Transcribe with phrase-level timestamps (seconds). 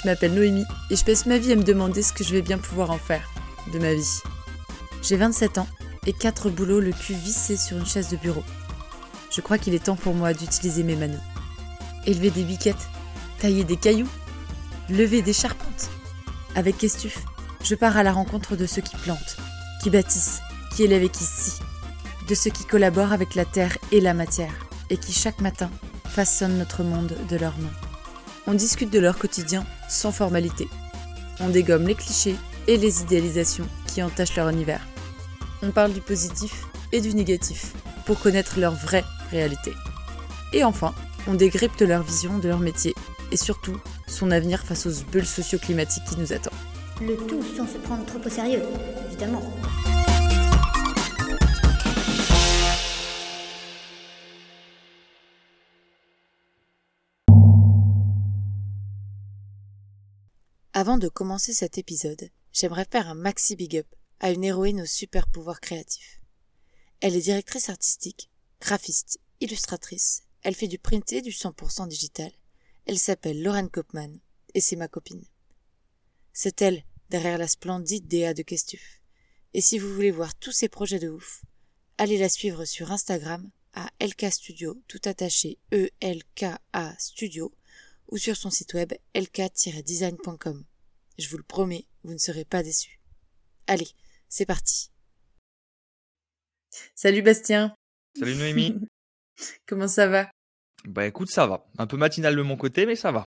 [0.00, 2.40] Je m'appelle Noémie et je passe ma vie à me demander ce que je vais
[2.40, 3.28] bien pouvoir en faire
[3.70, 4.20] de ma vie.
[5.02, 5.66] J'ai 27 ans
[6.06, 8.42] et 4 boulots le cul vissé sur une chaise de bureau.
[9.30, 11.20] Je crois qu'il est temps pour moi d'utiliser mes manos.
[12.06, 12.88] Élever des biquettes,
[13.40, 14.08] tailler des cailloux,
[14.88, 15.90] lever des charpentes.
[16.54, 17.18] Avec Kestuf,
[17.62, 19.36] je pars à la rencontre de ceux qui plantent,
[19.82, 20.40] qui bâtissent,
[20.74, 21.62] qui élèvent et qui scient,
[22.26, 24.54] de ceux qui collaborent avec la terre et la matière,
[24.88, 25.70] et qui chaque matin
[26.08, 27.68] façonnent notre monde de leurs mains.
[28.46, 30.68] On discute de leur quotidien sans formalité.
[31.40, 34.86] On dégomme les clichés et les idéalisations qui entachent leur univers.
[35.62, 37.72] On parle du positif et du négatif
[38.06, 39.72] pour connaître leur vraie réalité.
[40.52, 40.94] Et enfin,
[41.26, 42.94] on décrypte leur vision de leur métier
[43.32, 46.52] et surtout son avenir face aux bulles socio-climatiques qui nous attendent.
[47.00, 48.62] Le tout sans se prendre trop au sérieux,
[49.06, 49.42] évidemment.
[60.72, 63.86] Avant de commencer cet épisode, j'aimerais faire un maxi big up
[64.20, 66.20] à une héroïne aux super pouvoirs créatifs.
[67.00, 72.30] Elle est directrice artistique, graphiste, illustratrice, elle fait du printé du 100% digital.
[72.86, 74.20] Elle s'appelle Lorraine Kopman
[74.54, 75.24] et c'est ma copine.
[76.32, 79.00] C'est elle derrière la splendide DA de Kestuf.
[79.54, 81.42] Et si vous voulez voir tous ses projets de ouf,
[81.98, 87.52] allez la suivre sur Instagram à LK Studio, tout attaché E-L-K-A Studio,
[88.10, 90.64] ou sur son site web lk-design.com.
[91.18, 93.00] Je vous le promets, vous ne serez pas déçus.
[93.66, 93.88] Allez,
[94.28, 94.90] c'est parti.
[96.94, 97.74] Salut Bastien.
[98.18, 98.76] Salut Noémie.
[99.66, 100.30] Comment ça va?
[100.84, 101.66] Bah écoute, ça va.
[101.78, 103.24] Un peu matinal de mon côté, mais ça va.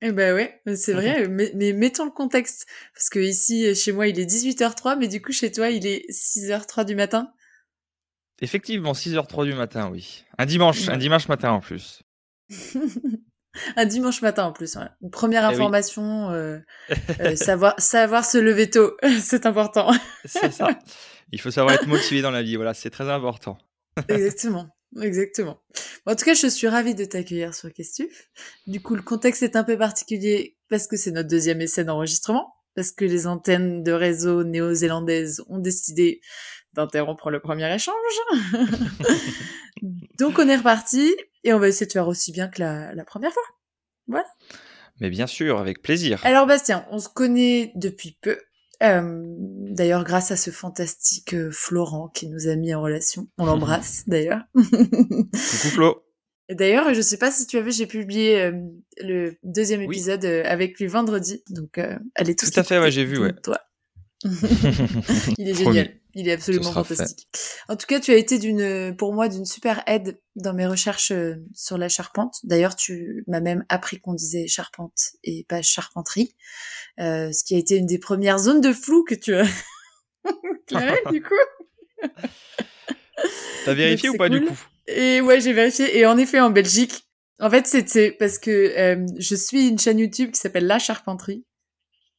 [0.00, 2.66] Eh ben ouais, c'est vrai, mais, mais, mettons le contexte.
[2.94, 6.08] Parce que ici, chez moi, il est 18h03, mais du coup, chez toi, il est
[6.08, 7.32] 6h03 du matin?
[8.40, 10.24] Effectivement, 6h03 du matin, oui.
[10.38, 12.02] Un dimanche, un dimanche matin en plus.
[13.76, 14.76] un dimanche matin en plus.
[15.02, 16.58] Une première information, euh,
[17.20, 19.90] euh, savoir, savoir se lever tôt, c'est important.
[20.24, 20.68] c'est ça.
[21.32, 23.58] Il faut savoir être motivé dans la vie, voilà, c'est très important.
[24.08, 24.68] Exactement.
[25.02, 25.60] Exactement.
[26.06, 28.30] en tout cas, je suis ravie de t'accueillir sur Questuf.
[28.66, 32.54] Du coup, le contexte est un peu particulier parce que c'est notre deuxième essai d'enregistrement,
[32.74, 36.22] parce que les antennes de réseau néo-zélandaises ont décidé
[36.74, 37.94] d'interrompre le premier échange.
[40.18, 41.14] Donc, on est reparti
[41.44, 43.42] et on va essayer de faire aussi bien que la, la première fois.
[44.06, 44.26] Voilà.
[45.00, 46.20] Mais bien sûr, avec plaisir.
[46.24, 48.38] Alors, Bastien, on se connaît depuis peu.
[48.82, 49.34] Euh,
[49.70, 53.28] d'ailleurs, grâce à ce fantastique euh, Florent qui nous a mis en relation.
[53.38, 54.42] On l'embrasse, d'ailleurs.
[54.54, 56.04] Coucou Flo.
[56.50, 58.52] D'ailleurs, je sais pas si tu as vu, j'ai publié euh,
[59.02, 61.42] le deuxième épisode avec lui vendredi.
[61.50, 61.78] Donc,
[62.14, 63.34] allez tous Tout à fait, ouais, j'ai vu, ouais.
[63.42, 63.60] Toi.
[64.24, 65.97] il est génial.
[66.14, 67.28] Il est absolument fantastique.
[67.68, 71.12] En tout cas, tu as été d'une, pour moi, d'une super aide dans mes recherches
[71.54, 72.36] sur la charpente.
[72.44, 76.34] D'ailleurs, tu m'as même appris qu'on disait charpente et pas charpenterie,
[76.98, 79.44] euh, ce qui a été une des premières zones de flou que tu as
[81.12, 81.34] du coup.
[83.64, 84.58] T'as vérifié ou pas du coup?
[84.86, 85.98] Et ouais, j'ai vérifié.
[85.98, 87.08] Et en effet, en Belgique,
[87.40, 91.44] en fait, c'était parce que euh, je suis une chaîne YouTube qui s'appelle La Charpenterie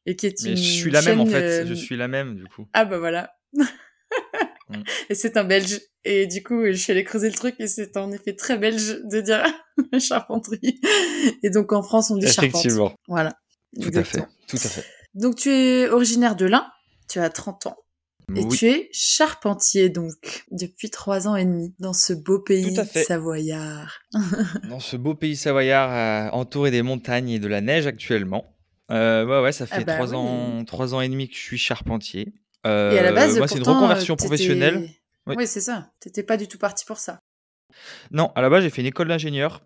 [0.06, 0.56] et qui est une.
[0.56, 1.66] je suis la même en fait.
[1.66, 2.68] Je suis la même du coup.
[2.72, 3.32] Ah bah voilà.
[3.52, 3.64] Mm.
[5.10, 5.80] Et c'est un belge.
[6.04, 9.00] Et du coup, je suis allée creuser le truc et c'est en effet très belge
[9.04, 9.44] de dire
[9.98, 10.80] charpenterie.
[11.42, 12.94] Et donc en France, on dit Effectivement.
[13.06, 13.34] Voilà.
[13.80, 14.24] Tout à fait.
[14.46, 14.84] Tout à fait.
[15.14, 16.66] Donc tu es originaire de l'Ain,
[17.08, 17.76] tu as 30 ans.
[18.36, 23.98] Et tu es charpentier, donc, depuis trois ans et demi, dans ce beau pays savoyard.
[24.68, 28.56] dans ce beau pays savoyard, euh, entouré des montagnes et de la neige actuellement.
[28.90, 31.40] Euh, ouais, ouais, ça ah fait bah trois ans, trois ans et demi que je
[31.40, 32.32] suis charpentier.
[32.66, 34.88] Euh, et à la base, moi, c'est une reconversion professionnelle.
[35.26, 35.90] Oui, c'est ça.
[36.00, 37.20] T'étais pas du tout parti pour ça.
[38.10, 39.62] Non, à la base, j'ai fait une école d'ingénieur,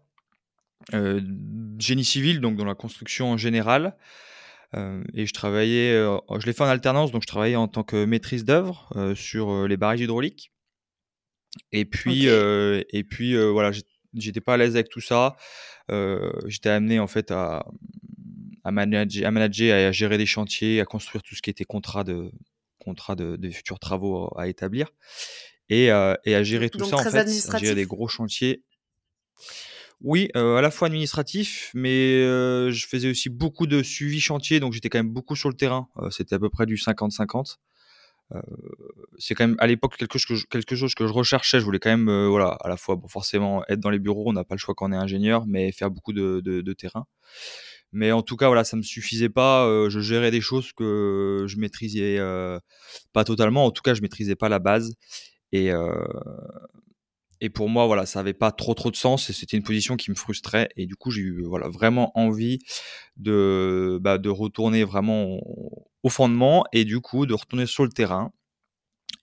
[0.92, 1.20] euh,
[1.78, 3.96] génie civil, donc dans la construction en général.
[4.74, 8.04] Euh, et je travaillais, je l'ai fait en alternance, donc je travaillais en tant que
[8.04, 10.52] maîtrise d'œuvre sur les barrages hydrauliques.
[11.72, 13.70] Et puis, et puis voilà,
[14.12, 15.36] j'étais pas à l'aise avec tout ça.
[16.46, 17.64] j'étais amené en fait à,
[18.64, 22.04] à, manager, à manager, à gérer des chantiers, à construire tout ce qui était contrat
[22.04, 22.30] de,
[22.84, 24.92] contrat de, futurs travaux à établir
[25.68, 28.62] et, euh, et à gérer tout ça en fait, à gérer des gros chantiers.
[30.00, 34.60] Oui, euh, à la fois administratif, mais euh, je faisais aussi beaucoup de suivi chantier,
[34.60, 35.88] donc j'étais quand même beaucoup sur le terrain.
[36.10, 37.56] C'était à peu près du 50-50.
[39.18, 41.58] c'est quand même à l'époque quelque chose, que je, quelque chose que je recherchais.
[41.58, 44.34] Je voulais quand même, voilà, à la fois bon, forcément être dans les bureaux, on
[44.34, 47.06] n'a pas le choix quand on est ingénieur, mais faire beaucoup de, de, de terrain.
[47.94, 49.66] Mais en tout cas, voilà, ça me suffisait pas.
[49.66, 52.58] Euh, je gérais des choses que je maîtrisais euh,
[53.12, 53.64] pas totalement.
[53.64, 54.94] En tout cas, je maîtrisais pas la base.
[55.52, 55.94] Et, euh,
[57.40, 59.96] et pour moi, voilà, ça avait pas trop trop de sens et c'était une position
[59.96, 60.68] qui me frustrait.
[60.76, 62.58] Et du coup, j'ai eu voilà vraiment envie
[63.16, 65.38] de bah, de retourner vraiment
[66.02, 68.32] au fondement et du coup de retourner sur le terrain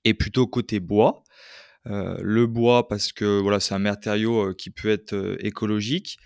[0.06, 1.24] et plutôt côté bois.
[1.86, 6.18] Le bois parce que voilà, c'est un matériau qui peut être écologique,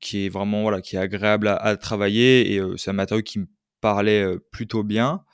[0.00, 3.46] qui est vraiment voilà, qui est agréable à, travailler et c'est un matériau qui me
[3.80, 5.24] parlait plutôt bien.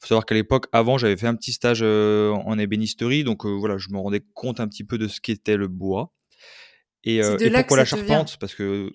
[0.00, 3.88] Faut savoir qu'à l'époque, avant, j'avais fait un petit stage en ébénisterie, donc voilà, je
[3.90, 6.12] me rendais compte un petit peu de ce qu'était le bois.
[7.02, 8.36] Et, et pourquoi la charpente?
[8.38, 8.92] Parce que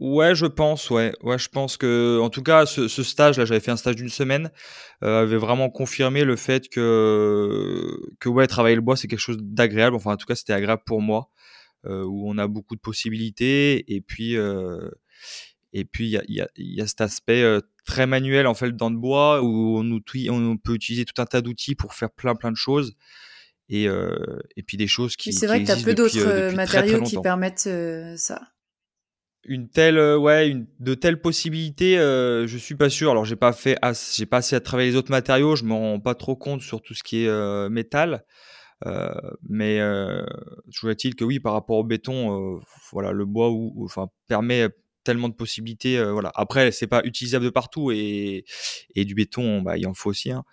[0.00, 1.12] Ouais, je pense, ouais.
[1.22, 4.08] Ouais, je pense que, en tout cas, ce, ce stage-là, j'avais fait un stage d'une
[4.08, 4.50] semaine,
[5.04, 9.36] euh, avait vraiment confirmé le fait que, que ouais, travailler le bois, c'est quelque chose
[9.38, 9.94] d'agréable.
[9.94, 11.28] Enfin, en tout cas, c'était agréable pour moi,
[11.84, 13.92] où on a beaucoup de possibilités.
[13.92, 14.90] Et puis, euh,
[15.72, 18.54] et puis, il y a, y, a, y a, cet aspect euh, très manuel, en
[18.54, 20.00] fait, dans le bois, où on,
[20.30, 22.96] on peut utiliser tout un tas d'outils pour faire plein, plein de choses.
[23.68, 24.16] Et, euh,
[24.56, 25.32] et puis des choses qui.
[25.32, 27.68] C'est vrai que tu as peu d'autres matériaux qui permettent
[28.16, 28.40] ça
[29.44, 33.36] une telle euh, ouais une de telles possibilités euh, je suis pas sûr alors j'ai
[33.36, 33.78] pas fait
[34.14, 36.82] j'ai pas assez à travailler les autres matériaux je me rends pas trop compte sur
[36.82, 38.18] tout ce qui est euh, métal euh,
[39.48, 40.24] mais euh,
[40.68, 42.60] je voulais-il que oui par rapport au béton
[42.92, 44.68] voilà le bois ou enfin permet
[45.04, 48.44] tellement de possibilités voilà après c'est pas utilisable de partout et,
[48.94, 50.44] et du béton bah il en faut aussi hein.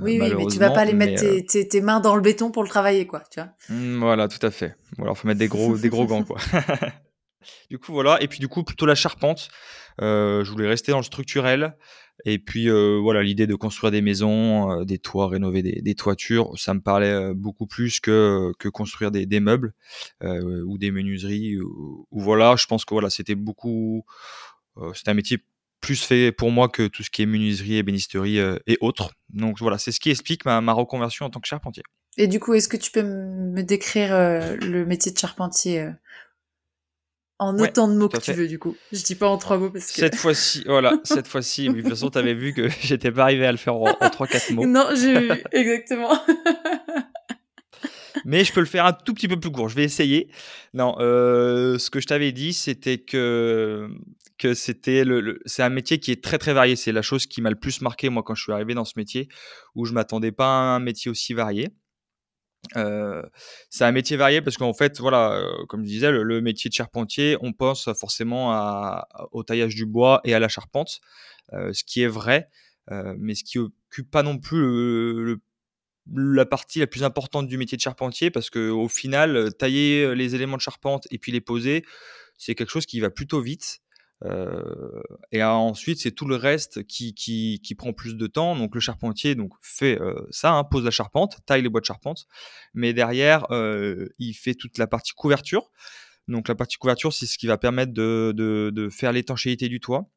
[0.00, 2.62] oui, oui, mais tu vas pas aller mettre tes, tes, mains dans le béton pour
[2.62, 3.50] le travailler, quoi, tu vois.
[3.68, 4.76] Mmh, voilà, tout à fait.
[4.98, 6.38] Ou alors faut mettre des gros, des gros gants, quoi.
[7.70, 8.22] Du coup, voilà.
[8.22, 9.48] Et puis, du coup, plutôt la charpente.
[10.02, 11.76] Euh, je voulais rester dans le structurel.
[12.24, 16.58] Et puis, euh, voilà, l'idée de construire des maisons, euh, des toits, rénover des, toitures,
[16.58, 19.74] ça me parlait beaucoup plus que, que construire des, meubles
[20.22, 21.58] ou des menuiseries.
[21.60, 24.04] Ou, voilà, je pense que voilà, c'était beaucoup.
[24.94, 25.38] c'était un métier
[25.80, 29.12] plus fait pour moi que tout ce qui est menuiserie, ébénisterie et autres.
[29.28, 31.82] Donc voilà, c'est ce qui explique ma reconversion en tant que charpentier.
[32.16, 35.90] Et du coup, est-ce que tu peux me décrire le métier de charpentier
[37.38, 38.76] en autant de mots que tu veux, du coup.
[38.92, 40.00] Je dis pas en trois mots parce que.
[40.00, 43.52] Cette fois-ci, voilà, cette fois-ci, de toute façon, t'avais vu que j'étais pas arrivé à
[43.52, 44.66] le faire en, trois, quatre mots.
[44.66, 46.18] Non, j'ai vu, exactement.
[48.24, 49.68] Mais je peux le faire un tout petit peu plus court.
[49.68, 50.30] Je vais essayer.
[50.74, 53.88] Non, euh, ce que je t'avais dit, c'était que
[54.38, 56.76] que c'était le, c'est un métier qui est très très varié.
[56.76, 58.94] C'est la chose qui m'a le plus marqué moi quand je suis arrivé dans ce
[58.96, 59.28] métier,
[59.74, 61.68] où je m'attendais pas à un métier aussi varié.
[63.70, 67.36] C'est un métier varié parce qu'en fait, voilà, comme je disais, le, métier de charpentier,
[67.40, 71.00] on pense forcément à, au taillage du bois et à la charpente,
[71.52, 72.48] euh, ce qui est vrai,
[72.90, 75.38] mais ce qui occupe pas non plus
[76.14, 80.34] la partie la plus importante du métier de charpentier parce que au final, tailler les
[80.34, 81.84] éléments de charpente et puis les poser,
[82.38, 83.80] c'est quelque chose qui va plutôt vite.
[84.24, 88.56] Euh, et ensuite, c'est tout le reste qui, qui, qui, prend plus de temps.
[88.56, 91.86] Donc le charpentier donc fait euh, ça, hein, pose la charpente, taille les bois de
[91.86, 92.26] charpente,
[92.74, 95.70] mais derrière, euh, il fait toute la partie couverture.
[96.28, 99.80] Donc la partie couverture, c'est ce qui va permettre de, de, de faire l'étanchéité du
[99.80, 100.08] toit.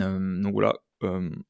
[0.00, 0.74] Euh, donc voilà,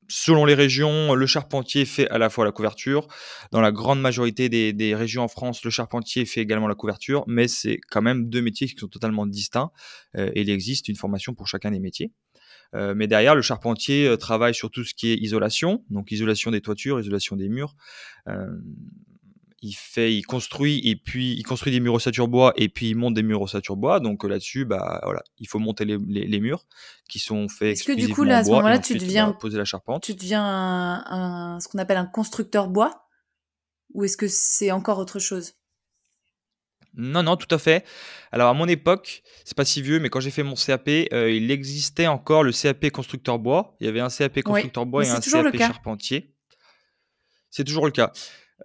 [0.09, 3.09] selon les régions, le charpentier fait à la fois la couverture.
[3.53, 7.49] Dans la grande majorité des, régions en France, le charpentier fait également la couverture, mais
[7.49, 9.71] c'est quand même deux métiers qui sont totalement distincts
[10.17, 12.13] euh, et il existe une formation pour chacun des métiers.
[12.75, 16.51] Euh, mais derrière, le charpentier euh, travaille sur tout ce qui est isolation, donc isolation
[16.51, 17.75] des toitures, isolation des murs,
[19.61, 22.95] il fait, il construit et puis il construit des murs ossature bois et puis il
[22.95, 24.01] monte des murs ossature bois.
[24.01, 26.65] Donc euh, là-dessus, bah voilà, il faut monter les, les, murs
[27.09, 29.65] qui sont faits Est-ce que du coup là, à ce moment-là, tu deviens poser la
[29.65, 30.05] charpente.
[30.05, 33.09] Tu deviens un, ce qu'on appelle un constructeur bois
[33.95, 35.55] ou est-ce que c'est encore autre chose?
[36.95, 37.85] Non, non, tout à fait.
[38.33, 41.31] Alors à mon époque, c'est pas si vieux, mais quand j'ai fait mon CAP, euh,
[41.31, 43.77] il existait encore le CAP constructeur bois.
[43.81, 46.35] Il y avait un CAP constructeur bois et un CAP charpentier.
[47.51, 48.13] C'est toujours le cas.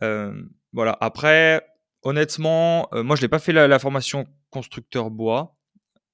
[0.02, 0.34] Euh,
[0.74, 0.98] voilà.
[1.02, 1.62] Après,
[2.02, 5.56] honnêtement, euh, moi, je n'ai pas fait la, formation constructeur bois.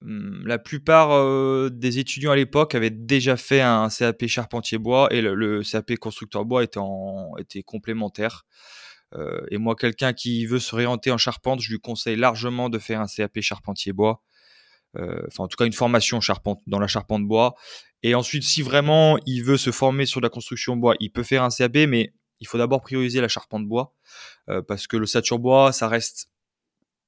[0.01, 5.09] Hum, la plupart euh, des étudiants à l'époque avaient déjà fait un CAP charpentier bois
[5.11, 8.45] et le, CAP constructeur bois était complémentaire.
[9.15, 12.79] Euh, et moi, quelqu'un qui veut se réorienter en charpente, je lui conseille largement de
[12.79, 14.21] faire un CAP charpentier bois.
[14.95, 17.55] enfin, en tout cas, une formation charpente dans la charpente bois.
[18.03, 21.43] Et ensuite, si vraiment il veut se former sur la construction bois, il peut faire
[21.43, 23.93] un CAP, mais il faut d'abord prioriser la charpente bois
[24.49, 26.29] euh, parce que le sature bois, ça reste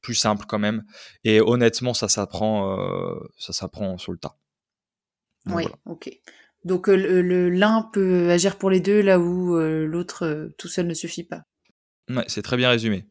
[0.01, 0.83] plus simple quand même.
[1.23, 4.35] Et honnêtement, ça s'apprend, euh, ça s'apprend sur le tas.
[5.47, 6.09] oui, ok.
[6.63, 10.93] Donc euh, le l'un peut agir pour les deux là où l'autre tout seul ne
[10.93, 11.43] suffit pas.
[12.09, 13.07] Ouais, c'est très bien résumé.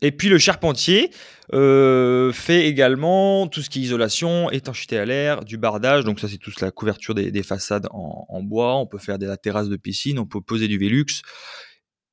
[0.00, 1.10] Et puis le charpentier
[1.52, 6.04] fait également tout ce qui est isolation, étanchéité à l'air, du bardage.
[6.04, 8.76] Donc ça c'est toute la couverture des, façades en, en, bois.
[8.76, 11.22] On peut faire de la terrasse de piscine, on peut poser du Velux.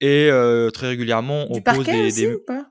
[0.01, 0.29] Et
[0.74, 2.34] très régulièrement, on du pose des, des...
[2.36, 2.67] Ou pas?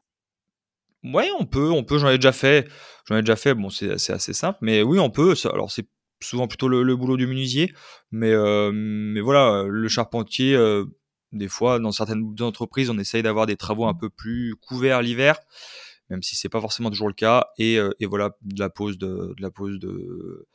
[1.03, 2.69] Ouais, on peut, on peut, j'en ai déjà fait.
[3.09, 5.35] J'en ai déjà fait, bon, c'est assez simple, mais oui, on peut.
[5.51, 5.87] Alors c'est
[6.23, 7.73] souvent plutôt le le boulot du menuisier,
[8.11, 10.95] mais heu, mais voilà, le charpentier, heu,
[11.33, 15.39] des fois, dans certaines entreprises, on essaye d'avoir des travaux un peu plus couverts l'hiver,
[16.11, 19.33] même si c'est pas forcément toujours le cas et et voilà, de la pose de
[19.37, 20.47] de la pose de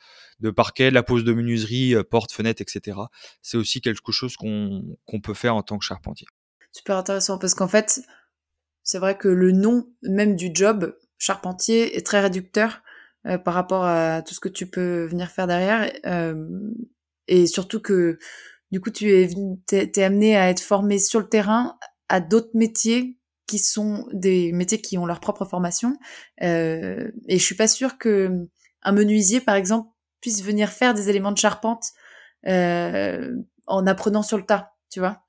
[0.41, 3.09] de parquet, de la pose de menuiserie, heu, portes, fenêtres et cetera.
[3.41, 6.27] C'est aussi quelque chose qu'on qu'on peut faire en tant que charpentier.
[6.75, 8.01] Super intéressant parce qu'en fait,
[8.83, 12.81] c'est vrai que le nom même du job, charpentier, est très réducteur
[13.25, 15.89] euh, par rapport à tout ce que tu peux venir faire derrière.
[16.05, 16.35] Euh,
[17.29, 18.19] et surtout que
[18.71, 19.29] du coup, tu es,
[19.71, 21.77] es, amené à être formé sur le terrain
[22.09, 23.17] à d'autres métiers
[23.47, 25.97] qui sont des métiers qui ont leur propre formation.
[26.43, 28.49] Euh, et je suis pas sûre que
[28.81, 29.89] un menuisier, par exemple,
[30.19, 31.85] puisse venir faire des éléments de charpente
[32.47, 33.33] euh,
[33.65, 35.24] en apprenant sur le tas, tu vois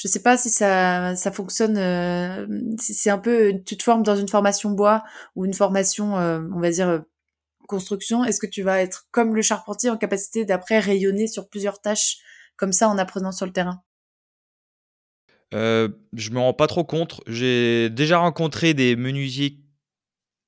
[0.00, 2.46] je sais pas si ça ça fonctionne euh,
[2.78, 5.04] c'est un peu tu te formes dans une formation bois
[5.36, 7.00] ou une formation euh, on va dire euh,
[7.66, 8.24] construction.
[8.24, 12.16] Est-ce que tu vas être comme le charpentier en capacité d'après rayonner sur plusieurs tâches
[12.56, 13.82] comme ça en apprenant sur le terrain?
[15.54, 17.20] Euh, je me rends pas trop compte.
[17.26, 19.60] J'ai déjà rencontré des menuisiers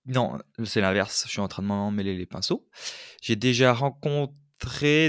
[0.06, 1.24] non c'est l'inverse.
[1.26, 2.66] Je suis en train de m'en mêler les pinceaux.
[3.20, 4.34] J'ai déjà rencontré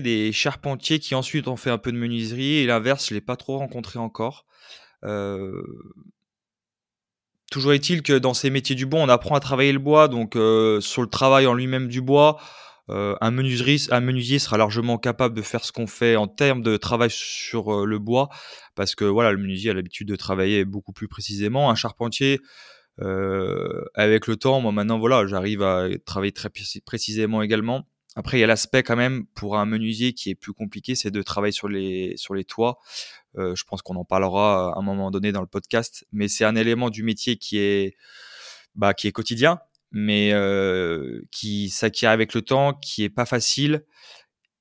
[0.01, 3.35] des charpentiers qui ensuite ont fait un peu de menuiserie et l'inverse, je l'ai pas
[3.35, 4.45] trop rencontré encore.
[5.03, 5.61] Euh,
[7.51, 10.35] toujours est-il que dans ces métiers du bois, on apprend à travailler le bois, donc
[10.35, 12.39] euh, sur le travail en lui-même du bois,
[12.89, 16.77] euh, un, un menuisier sera largement capable de faire ce qu'on fait en termes de
[16.77, 18.29] travail sur le bois,
[18.75, 21.69] parce que voilà, le menuisier a l'habitude de travailler beaucoup plus précisément.
[21.69, 22.39] Un charpentier,
[22.99, 26.49] avec le temps, moi maintenant voilà, j'arrive à travailler très
[26.85, 27.87] précisément également.
[28.15, 31.11] Après, il y a l'aspect quand même pour un menuisier qui est plus compliqué, c'est
[31.11, 32.79] de travailler sur les, sur les toits.
[33.37, 36.45] Euh, je pense qu'on en parlera à un moment donné dans le podcast, mais c'est
[36.45, 37.97] un élément du métier qui est,
[38.75, 39.59] bah, qui est quotidien,
[39.91, 43.83] mais euh, qui s'acquiert avec le temps, qui est pas facile.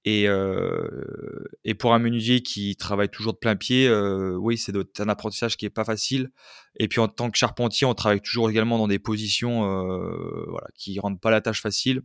[0.05, 4.75] Et, euh, et pour un menuisier qui travaille toujours de plein pied, euh, oui, c'est
[5.01, 6.31] un apprentissage qui est pas facile.
[6.79, 10.67] Et puis en tant que charpentier, on travaille toujours également dans des positions euh, voilà,
[10.75, 12.03] qui rendent pas la tâche facile.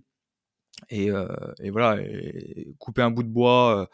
[0.89, 1.27] Et, euh,
[1.61, 2.01] et voilà,
[2.79, 3.85] couper un bout de bois euh,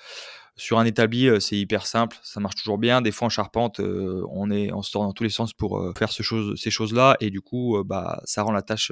[0.55, 3.01] sur un établi, euh, c'est hyper simple, ça marche toujours bien.
[3.01, 6.11] Des fois en charpente, on est, on se tourne dans tous les sens pour faire
[6.11, 8.91] ce chose, ces choses-là, et du coup, bah, ça rend la tâche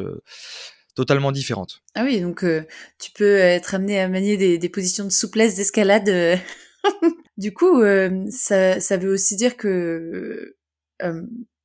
[0.95, 1.81] totalement différente.
[1.95, 2.43] Ah oui, donc
[2.99, 6.39] tu peux être amené à manier des, des positions de souplesse, d'escalade.
[7.37, 7.81] du coup,
[8.29, 10.55] ça, ça veut aussi dire que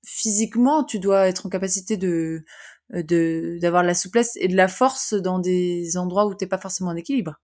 [0.06, 2.44] physiquement, tu dois être en capacité de euh,
[2.90, 6.90] de d'avoir la souplesse et de la force dans des endroits où t'es pas forcément
[6.90, 7.40] en équilibre.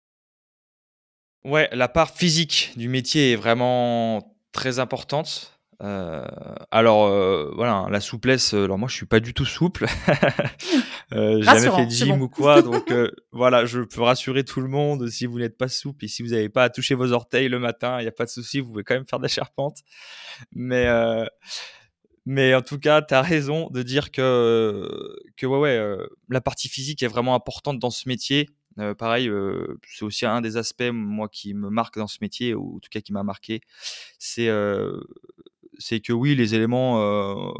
[1.45, 5.61] Ouais, la part physique du métier est vraiment très importante.
[5.83, 6.23] Euh,
[6.71, 8.53] alors euh, voilà, la souplesse.
[8.53, 9.87] Alors moi, je suis pas du tout souple.
[11.15, 12.93] euh, j'ai jamais fait de gym ou quoi, donc
[13.33, 15.09] voilà, je peux rassurer tout le monde.
[15.09, 17.59] Si vous n'êtes pas souple et si vous n'avez pas à toucher vos orteils le
[17.59, 19.79] matin, il n'y a pas de souci, vous pouvez quand même faire de la charpente.
[20.53, 20.87] Mais
[22.33, 26.41] mais en tout cas, tu as raison de dire que, que ouais, ouais, euh, la
[26.41, 28.49] partie physique est vraiment importante dans ce métier.
[28.79, 32.55] Euh, pareil, euh, c'est aussi un des aspects, moi, qui me marque dans ce métier,
[32.55, 33.63] ou en tout cas qui m'a marqué.
[34.21, 34.49] C'est
[35.81, 37.53] c'est que oui, les éléments,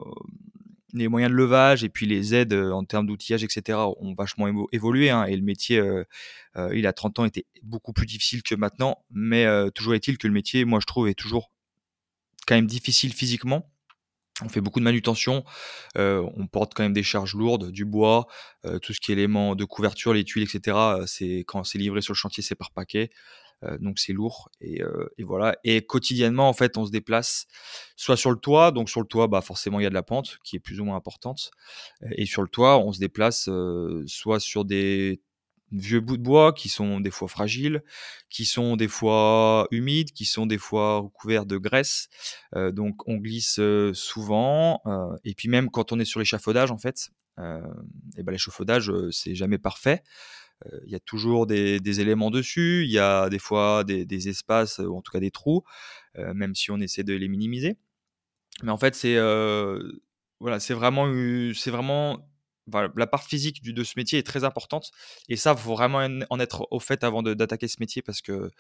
[0.93, 5.11] les moyens de levage et puis les aides en termes d'outillage, etc., ont vachement évolué.
[5.11, 5.83] Hein, et le métier,
[6.73, 9.05] il a 30 ans, était beaucoup plus difficile que maintenant.
[9.11, 11.51] Mais toujours est-il que le métier, moi, je trouve, est toujours
[12.47, 13.69] quand même difficile physiquement
[14.45, 15.45] on fait beaucoup de manutention,
[15.97, 18.27] euh, on porte quand même des charges lourdes, du bois,
[18.65, 20.77] euh, tout ce qui est éléments de couverture, les tuiles, etc.
[20.77, 23.11] Euh, c'est quand c'est livré sur le chantier, c'est par paquet,
[23.81, 24.81] donc c'est lourd et,
[25.19, 25.55] et, voilà.
[25.65, 27.47] Et quotidiennement, en fait, on se déplace
[27.95, 30.03] soit sur le toit, donc sur le toit, bah forcément il y a de la
[30.03, 31.51] pente qui est plus ou moins importante,
[32.13, 33.51] et sur le toit, on se déplace
[34.07, 35.21] soit sur des
[35.73, 37.83] vieux bouts de bois qui sont des fois fragiles,
[38.29, 42.09] qui sont des fois humides, qui sont des fois recouverts de graisse.
[42.57, 44.81] Euh, donc on glisse euh, souvent.
[44.87, 47.11] Euh, et puis même quand on est sur l'échafaudage, en fait,
[48.19, 50.03] et ben l'échafaudage c'est jamais parfait.
[50.85, 52.85] Il y a toujours des, des, éléments dessus.
[52.85, 55.65] Il y a des fois des, des, espaces ou en tout cas des trous,
[56.19, 57.79] même si on essaie de les minimiser.
[58.63, 59.17] Mais en fait c'est
[60.39, 61.11] voilà, c'est vraiment
[61.55, 62.30] c'est vraiment
[62.97, 64.91] la part physique du, de ce métier est très importante.
[65.29, 68.51] Et ça, il faut vraiment en être au fait avant d'attaquer ce métier parce que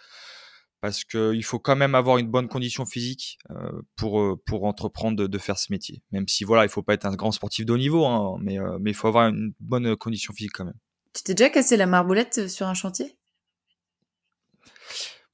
[0.81, 5.27] parce qu'il faut quand même avoir une bonne condition physique euh, pour, euh, pour entreprendre
[5.27, 6.03] de, faire ce métier.
[6.11, 8.59] Même si voilà, il faut pas être un grand sportif de haut niveau, hein, mais,
[8.59, 10.79] euh, mais il faut avoir une bonne condition physique quand même.
[11.13, 13.17] Tu t'es déjà cassé la marboulette sur un chantier?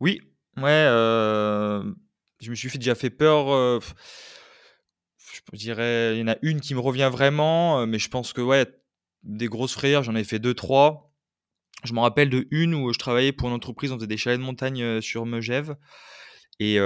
[0.01, 0.21] Oui,
[0.57, 0.87] ouais.
[2.41, 3.81] je me suis fait, déjà fait peur
[5.53, 8.41] je dirais, il y en a une qui me revient vraiment, mais je pense que
[8.41, 8.67] ouais,
[9.23, 11.13] des grosses frayeurs, j'en ai fait deux, trois.
[11.85, 14.41] Je me rappelle de une où je travaillais pour une entreprise, on faisait des chalets
[14.41, 15.77] de montagne sur Megève.
[16.59, 16.79] Et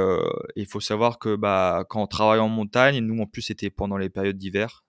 [0.56, 3.96] il faut savoir que bah, quand on travaille en montagne, nous en plus c'était pendant
[3.96, 4.84] les périodes d'hiver,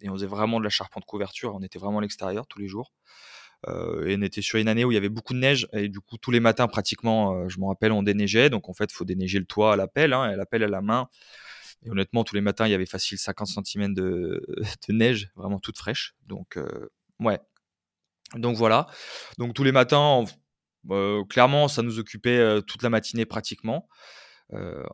[0.00, 2.68] et on faisait vraiment de la charpente couverture, on était vraiment à l'extérieur tous les
[2.68, 2.92] jours.
[3.68, 6.00] et on était sur une année où il y avait beaucoup de neige, et du
[6.00, 8.50] coup tous les matins pratiquement, je me rappelle, on déneigeait.
[8.50, 10.64] Donc en fait, il faut déneiger le toit à la pelle, hein, à la pelle
[10.64, 11.08] à la main.
[11.86, 14.42] Honnêtement, tous les matins, il y avait facile 50 cm de,
[14.88, 16.14] neige, vraiment toute fraîche.
[16.26, 16.58] Donc
[17.20, 17.38] ouais.
[18.34, 18.86] Donc voilà.
[19.38, 20.24] Donc tous les matins,
[20.84, 23.88] bah, clairement, ça nous occupait toute la matinée pratiquement.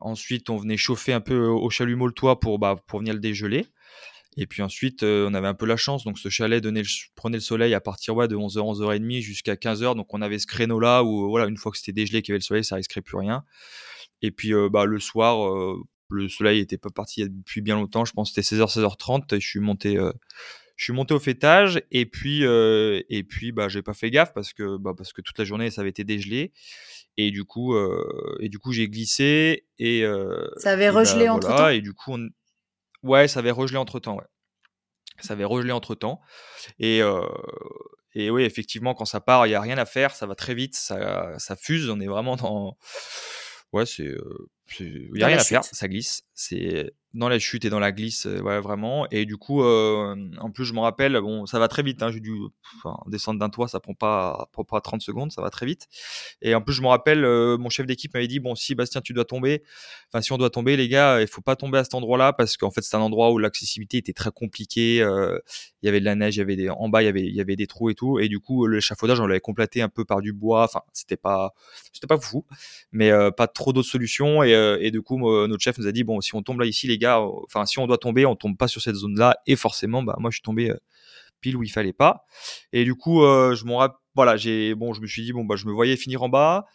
[0.01, 3.67] ensuite, on venait chauffer un peu au chalumeau le toit pour, bah, venir le dégeler.
[4.37, 6.05] Et puis ensuite, on avait un peu la chance.
[6.05, 6.63] Donc ce chalet
[7.15, 9.97] prenait le soleil à partir de 11h, 11h30 jusqu'à 15h.
[9.97, 12.41] Donc on avait ce créneau-là où, voilà, une fois que c'était dégelé, qu'il y avait
[12.41, 13.45] le soleil, ça risquerait plus rien.
[14.23, 15.77] Et puis bah, le soir,
[16.15, 18.05] le soleil était pas parti depuis bien longtemps.
[18.05, 19.41] Je pense que c'était 16h, 16h30.
[19.41, 19.99] Je suis monté
[20.77, 24.33] je suis monté au fêtage et puis euh, et puis bah j'ai pas fait gaffe
[24.33, 26.53] parce que bah, parce que toute la journée ça avait été dégelé
[27.17, 31.35] et du coup euh, et du coup j'ai glissé et euh, ça avait regelé bah,
[31.35, 32.17] entre temps et du coup
[33.03, 34.27] ouais ça avait regelé entre temps ouais
[35.21, 36.21] ça avait regelé entre temps
[36.81, 37.01] et
[38.17, 40.55] et oui effectivement quand ça part il y a rien à faire ça va très
[40.55, 42.77] vite ça ça fuse on est vraiment dans
[43.73, 44.13] ouais c'est
[44.81, 46.23] il n'y a rien à faire, ça glisse.
[46.35, 49.07] C'est dans la chute et dans la glisse, euh, ouais, vraiment.
[49.11, 52.03] Et du coup, euh, en plus, je me rappelle, bon, ça va très vite.
[52.03, 52.33] Hein, j'ai dû
[53.07, 55.87] descendre d'un toit, ça prend pas, prend pas 30 secondes, ça va très vite.
[56.43, 59.01] Et en plus, je me rappelle, euh, mon chef d'équipe m'avait dit, bon, si Bastien,
[59.01, 59.63] tu dois tomber,
[60.13, 62.57] enfin, si on doit tomber, les gars, il faut pas tomber à cet endroit-là parce
[62.57, 64.97] qu'en fait, c'est un endroit où l'accessibilité était très compliquée.
[64.97, 67.57] il y avait de la neige, y avait en bas, il y avait, y avait
[67.57, 68.19] des trous et tout.
[68.19, 70.65] Et du coup, l'échafaudage, on l'avait complété un peu par du bois.
[70.65, 71.55] Enfin, c'était pas,
[71.93, 72.45] c'était pas fou,
[72.91, 74.43] mais pas trop d'autres solutions.
[74.43, 76.87] Et, et du coup, notre chef nous a dit, bon, si on tombe là ici,
[76.87, 79.37] les gars, enfin, si on doit tomber, on tombe pas sur cette zone-là.
[79.47, 80.77] Et forcément, bah, moi, je suis tombé euh,
[81.41, 82.25] pile où il fallait pas.
[82.73, 85.57] Et du coup, euh, je m'en voilà, j'ai, bon, je me suis dit, bon, bah,
[85.57, 86.67] je me voyais finir en bas.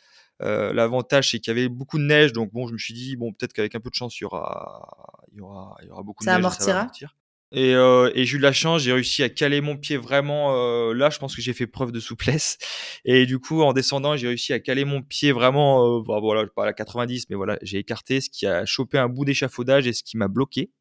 [0.41, 3.17] Euh, l'avantage, c'est qu'il y avait beaucoup de neige, donc bon, je me suis dit,
[3.17, 4.87] bon, peut-être qu'avec un peu de chance, il y aura,
[5.31, 6.37] il y aura, il y aura beaucoup de neige.
[6.37, 6.65] Amortira.
[6.65, 7.11] ça amortira.
[7.51, 10.55] Et, euh, et j'ai eu de la chance, j'ai réussi à caler mon pied vraiment.
[10.55, 12.57] Euh, là, je pense que j'ai fait preuve de souplesse.
[13.05, 15.97] Et du coup, en descendant, j'ai réussi à caler mon pied vraiment.
[15.97, 18.99] Euh, bah, voilà, pas à la 90, mais voilà, j'ai écarté, ce qui a chopé
[18.99, 20.71] un bout d'échafaudage et ce qui m'a bloqué.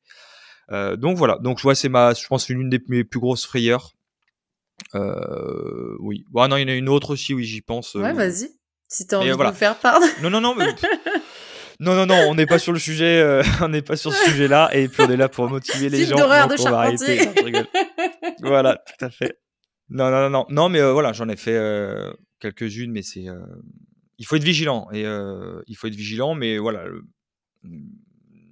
[0.71, 1.39] Euh, donc voilà.
[1.39, 3.95] Donc vois, c'est ma, je pense, une des mes plus grosses frayeurs.
[4.95, 6.27] Euh, oui.
[6.31, 7.33] Bon, non, il y en a une autre aussi.
[7.33, 7.95] Oui, j'y pense.
[7.95, 8.51] ouais, vas-y.
[8.91, 10.01] Si t'as envie de me faire part.
[10.23, 10.55] Non, non, non.
[10.55, 10.67] Mais...
[11.81, 14.31] Non, non, non, on n'est pas sur le sujet, euh, on n'est pas sur ce
[14.31, 16.17] sujet-là, et puis on est là pour motiver les gens.
[16.17, 17.21] d'horreur de charpentier.
[18.41, 19.39] voilà, tout à fait.
[19.89, 23.27] Non, non, non, non, non mais euh, voilà, j'en ai fait euh, quelques-unes, mais c'est,
[24.19, 26.85] il faut être vigilant, et il faut être vigilant, mais voilà,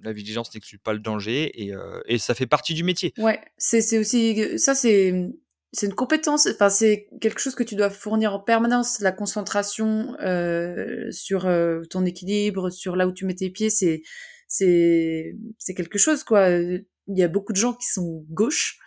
[0.03, 1.73] la vigilance n'exclut pas le danger, et,
[2.07, 3.13] et ça fait partie du métier.
[3.17, 5.29] Ouais, c'est aussi, ça c'est
[5.77, 8.99] c'est une compétence, enfin c'est quelque chose que tu dois fournir en permanence.
[8.99, 14.01] La concentration euh, sur euh, ton équilibre, sur là où tu mets tes pieds, c'est
[14.47, 16.49] c'est c'est quelque chose quoi.
[16.49, 16.83] Il
[17.17, 18.79] y a beaucoup de gens qui sont gauches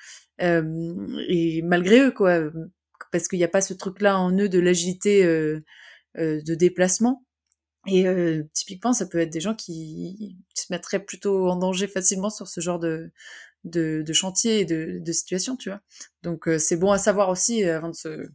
[0.42, 2.50] euh, et malgré eux quoi,
[3.12, 5.64] parce qu'il n'y a pas ce truc-là en eux de l'agilité euh,
[6.18, 7.24] euh, de déplacement.
[7.86, 8.04] Et
[8.52, 12.60] typiquement, ça peut être des gens qui se mettraient plutôt en danger facilement sur ce
[12.60, 13.10] genre de,
[13.64, 15.80] de, chantier et de, situation, tu vois.
[16.22, 18.28] Donc euh, c'est bon à savoir aussi euh, avant de se,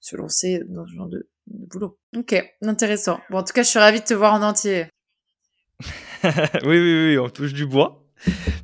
[0.00, 1.98] se lancer dans ce genre de, boulot.
[2.16, 3.20] Ok, intéressant.
[3.30, 4.86] Bon, en tout cas, je suis ravie de te voir en entier.
[6.24, 6.30] oui,
[6.64, 7.96] oui, oui, on touche du bois.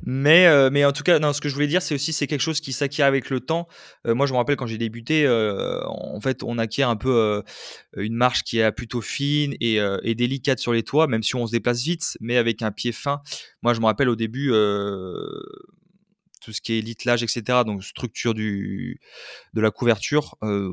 [0.05, 2.27] Mais, euh, mais en tout cas, non, ce que je voulais dire, c'est aussi c'est
[2.27, 3.67] quelque chose qui s'acquiert avec le temps.
[4.05, 7.43] moi, je me rappelle quand j'ai débuté, en fait, on acquiert un peu
[7.95, 11.47] une marche qui est plutôt fine et, et, délicate sur les toits, même si on
[11.47, 13.21] se déplace vite, mais avec un pied fin.
[13.63, 14.51] Moi, je me rappelle au début,
[16.47, 17.41] tout ce qui est litlage, etc.
[17.65, 19.01] Donc structure du,
[19.53, 20.71] de la couverture, euh,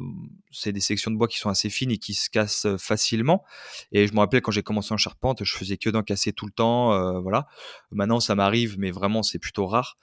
[0.52, 3.42] c'est des sections de bois qui sont assez fines et qui se cassent euh, facilement.
[3.90, 6.46] Et je me rappelle quand j'ai commencé en charpente, je faisais que d'en casser tout
[6.46, 6.92] le temps.
[6.92, 7.48] Euh, voilà.
[7.90, 9.98] Maintenant, ça m'arrive, mais vraiment, c'est plutôt rare.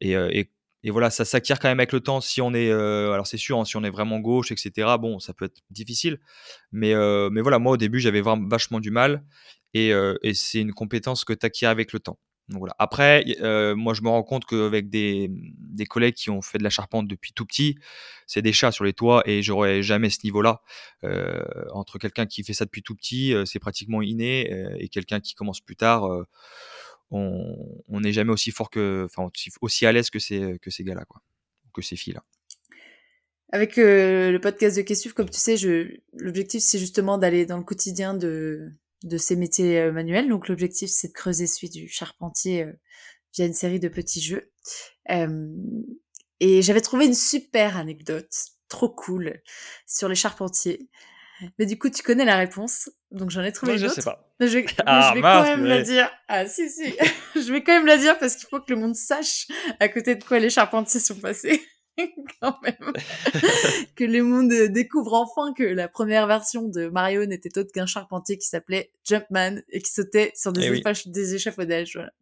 [0.00, 0.14] Et,
[0.82, 2.20] et, voilà, ça s'acquiert quand même avec le temps.
[2.20, 4.96] Si on est, alors c'est sûr, hein, si on est vraiment gauche, etc.
[4.98, 6.18] Bon, ça peut être difficile.
[6.72, 6.94] Mais,
[7.30, 9.22] mais voilà, moi au début, j'avais vachement du mal.
[9.74, 9.92] Et,
[10.22, 12.18] et c'est une compétence que tu acquiers avec le temps.
[12.48, 12.74] Voilà.
[12.78, 16.64] Après, euh, moi, je me rends compte qu'avec des, des, collègues qui ont fait de
[16.64, 17.76] la charpente depuis tout petit,
[18.26, 20.60] c'est des chats sur les toits et j'aurais jamais ce niveau-là.
[21.04, 25.20] Euh, entre quelqu'un qui fait ça depuis tout petit, euh, c'est pratiquement inné, et quelqu'un
[25.20, 26.08] qui commence plus tard,
[27.10, 31.04] on n'est jamais aussi fort que, enfin, aussi à l'aise que ces, que ces gars-là,
[31.04, 31.22] quoi,
[31.72, 32.24] que ces filles-là.
[33.50, 35.56] Avec le podcast de Questif, comme tu sais,
[36.14, 38.72] l'objectif c'est justement d'aller dans le quotidien de,
[39.04, 40.28] de ces métiers euh, manuels.
[40.28, 42.72] Donc l'objectif, c'est de creuser celui du charpentier euh,
[43.34, 44.50] via une série de petits jeux.
[46.40, 48.32] Et j'avais trouvé une super anecdote,
[48.68, 49.40] trop cool,
[49.86, 50.88] sur les charpentiers.
[51.58, 53.94] Mais du coup, tu connais la réponse, donc j'en ai trouvé Non, une je autre.
[53.96, 54.32] sais pas.
[54.40, 55.84] Mais je vais, mais Ah, je vais mince, quand même la purée.
[55.84, 56.10] dire.
[56.28, 56.94] Ah si si,
[57.34, 59.46] je vais quand même la dire parce qu'il faut que le monde sache
[59.80, 61.62] à côté de quoi les charpentiers sont passés.
[62.40, 62.92] quand même.
[63.96, 68.38] que le monde découvre enfin que la première version de Mario n'était autre qu'un charpentier
[68.38, 70.80] qui s'appelait Jumpman et qui sautait sur des, Eh oui.
[70.80, 71.92] échaf- des échafaudages.
[71.94, 72.12] Voilà.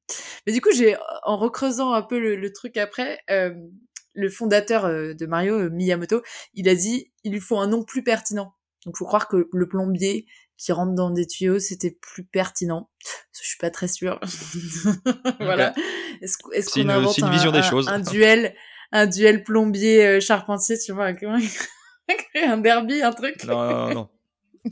[0.47, 3.55] Mais du coup, j'ai en recreusant un peu le, le truc après, euh,
[4.15, 6.23] le fondateur euh, de Mario, euh, Miyamoto,
[6.55, 8.55] il a dit il lui faut un nom plus pertinent.
[8.87, 12.91] Donc, faut croire que le plombier qui rentre dans des tuyaux, c'était plus pertinent.
[13.41, 14.19] Je suis pas très sûre.
[15.41, 15.75] voilà.
[16.23, 17.89] Est-ce qu- est-ce qu'on une- invente une un, vision des un- choses.
[17.89, 18.55] un duel,
[18.93, 21.13] un duel plombier euh, charpentier, tu vois,
[22.35, 23.45] un derby, un truc.
[23.45, 24.09] Non, non, non.
[24.65, 24.71] Non,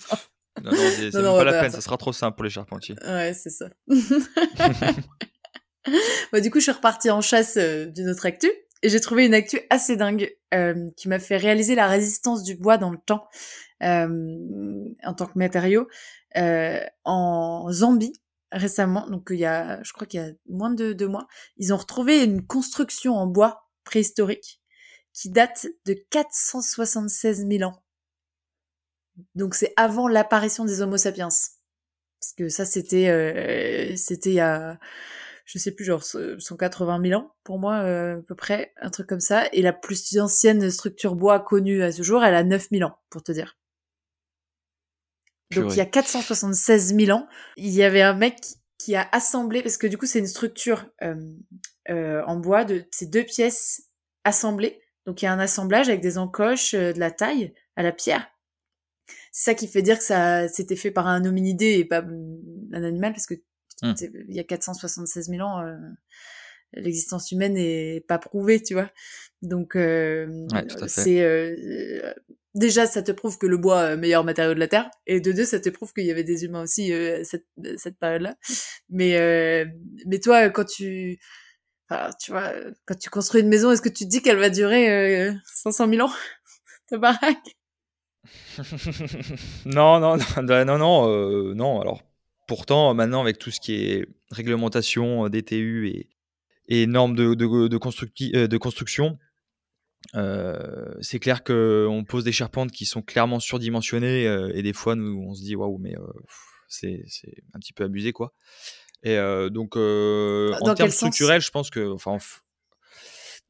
[0.62, 2.50] non, c'est c'est Non, on pas la pas peine, ça sera trop simple pour les
[2.50, 2.96] charpentiers.
[3.04, 3.68] Ouais, c'est ça.
[6.32, 8.50] Bah, du coup, je suis repartie en chasse euh, d'une autre actu
[8.82, 12.56] et j'ai trouvé une actu assez dingue euh, qui m'a fait réaliser la résistance du
[12.56, 13.26] bois dans le temps
[13.82, 15.88] euh, en tant que matériau
[16.36, 18.12] euh, en Zambie
[18.52, 19.08] récemment.
[19.08, 21.26] Donc il y a, je crois qu'il y a moins de deux mois,
[21.56, 24.60] ils ont retrouvé une construction en bois préhistorique
[25.14, 27.82] qui date de 476 000 ans.
[29.34, 31.28] Donc c'est avant l'apparition des Homo sapiens.
[32.20, 34.78] Parce que ça, c'était, euh, c'était il y a,
[35.46, 39.06] je sais plus, genre 180 000 ans pour moi, euh, à peu près, un truc
[39.06, 39.48] comme ça.
[39.52, 42.98] Et la plus ancienne structure bois connue à ce jour, elle a 9 000 ans,
[43.08, 43.56] pour te dire.
[45.52, 45.74] Donc Purée.
[45.74, 48.36] il y a 476 000 ans, il y avait un mec
[48.76, 51.16] qui a assemblé, parce que du coup c'est une structure euh,
[51.90, 53.88] euh, en bois de ces deux pièces
[54.24, 54.80] assemblées.
[55.06, 57.92] Donc il y a un assemblage avec des encoches, euh, de la taille à la
[57.92, 58.26] pierre.
[59.32, 62.70] C'est ça qui fait dire que ça c'était fait par un hominidé et pas mm,
[62.72, 63.34] un animal, parce que
[63.82, 63.94] Hmm.
[64.28, 65.76] il y a 476 000 ans, euh,
[66.72, 68.90] l'existence humaine est pas prouvée, tu vois.
[69.42, 71.54] Donc euh, Ouais, c'est euh,
[72.02, 72.14] euh,
[72.54, 75.20] déjà ça te prouve que le bois est le meilleur matériau de la terre, et
[75.20, 77.46] de deux ça te prouve qu'il y avait des humains aussi euh, cette,
[77.76, 78.36] cette période-là.
[78.88, 79.64] Mais euh,
[80.06, 81.20] mais toi quand tu
[81.88, 82.52] enfin, tu vois
[82.86, 84.90] quand tu construis une maison, est-ce que tu te dis qu'elle va durer
[85.28, 86.12] euh, 500 000 ans?
[86.88, 87.56] Ta baraque?
[89.66, 91.80] Non, non, non, bah, non, non, euh, non.
[91.80, 92.02] Alors,
[92.46, 96.08] pourtant, maintenant, avec tout ce qui est réglementation, euh, DTU
[96.68, 99.18] et, normes de, de, de, constructi- euh, de construction,
[100.14, 104.94] euh, c'est clair qu'on pose des charpentes qui sont clairement surdimensionnées euh, et des fois,
[104.94, 106.06] nous, on se dit waouh, mais euh,
[106.68, 107.04] c'est
[107.54, 108.34] un petit peu abusé, quoi.
[109.02, 109.16] Et
[109.50, 112.18] donc, Dans en termes structurels, je pense que, enfin,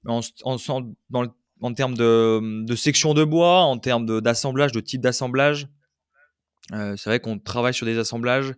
[0.07, 1.31] en, en, en, en- dans le-
[1.61, 5.67] en termes de, de section de bois, en termes de- d'assemblage, de, type d'assemblage,
[6.71, 8.53] c'est vrai qu'on travaille sur des assemblages.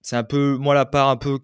[0.00, 1.38] C'est un peu, moi, la part un peu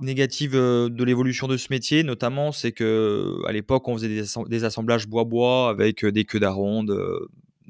[0.00, 4.48] négative de l'évolution de ce métier, notamment, c'est que à l'époque, on faisait des, assem-
[4.48, 6.90] des assemblages bois-bois avec des queues d'aronde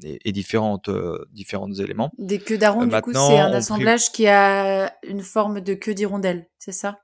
[0.03, 2.11] et, et différentes, euh, différents éléments.
[2.17, 5.93] Des queues d'aron, Euh, du coup, c'est un assemblage qui a une forme de queue
[5.93, 6.99] d'hirondelle, c'est ça?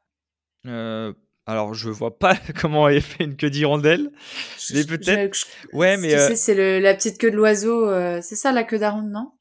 [0.65, 1.13] Euh,
[1.45, 4.11] alors, je vois pas comment est fait une queue d'hirondelle.
[4.73, 5.37] Mais peut-être.
[5.73, 8.51] Ouais, tu mais euh, sais, c'est le- la petite queue de l'oiseau, euh, c'est ça
[8.51, 9.31] la queue d'aronde, non?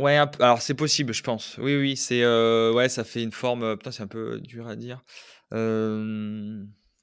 [0.00, 1.56] Ouais, un alors c'est possible, je pense.
[1.58, 3.76] Oui, oui, c'est euh, ouais, ça fait une forme.
[3.76, 5.04] Putain, c'est un peu dur à dire.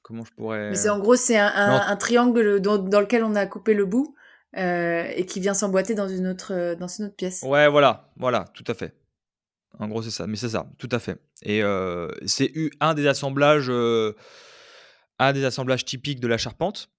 [0.02, 0.70] Comment je pourrais.
[0.70, 1.82] Mais c'est en gros, c'est un, un- Non.
[1.86, 4.14] un triangle dans, dans lequel on a coupé le bout
[4.56, 7.42] euh, et qui vient s'emboîter dans une autre euh, dans une autre pièce.
[7.42, 8.94] Ouais, voilà, voilà, tout à fait.
[9.78, 11.18] En gros, c'est ça, mais c'est ça, tout à fait.
[11.42, 14.14] Et euh, c'est un des assemblages, euh,
[15.18, 16.90] un des assemblages typiques de la charpente,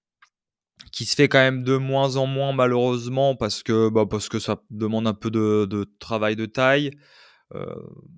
[0.91, 4.39] qui se fait quand même de moins en moins malheureusement parce que, bah, parce que
[4.39, 6.91] ça demande un peu de, de travail de taille.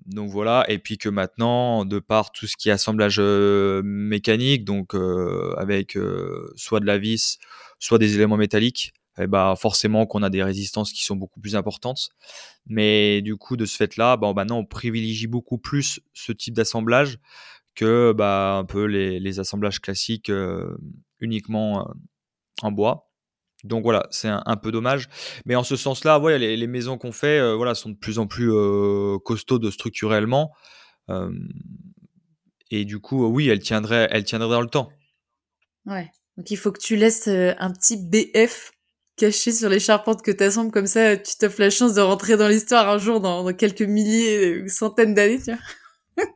[0.06, 4.94] Donc voilà, et puis que maintenant, de par tout ce qui est assemblage mécanique, donc
[5.58, 5.98] avec
[6.54, 7.36] soit de la vis,
[7.78, 11.56] soit des éléments métalliques, eh bah forcément qu'on a des résistances qui sont beaucoup plus
[11.56, 12.10] importantes.
[12.66, 17.18] Mais du coup, de ce fait-là, bah, maintenant, on privilégie beaucoup plus ce type d'assemblage
[17.74, 20.76] que bah, un peu les, les assemblages classiques euh,
[21.20, 21.92] uniquement euh,
[22.62, 23.10] en bois.
[23.64, 25.08] Donc voilà, c'est un, peu dommage.
[25.44, 28.26] Mais en ce sens-là, ouais, les, maisons qu'on fait euh, voilà, sont de plus en
[28.26, 28.52] plus
[29.24, 30.52] costaudes structurellement.
[32.70, 34.90] Et du coup, oui, elles tiendraient, elles tiendraient dans le temps.
[35.86, 36.10] Ouais.
[36.36, 38.72] Donc il faut que tu laisses un petit BF
[39.16, 42.48] caché sur les charpentes que t'assembles comme ça, tu t'offres la chance de rentrer dans
[42.48, 46.26] l'histoire un jour dans, quelques milliers ou centaines d'années, tu vois.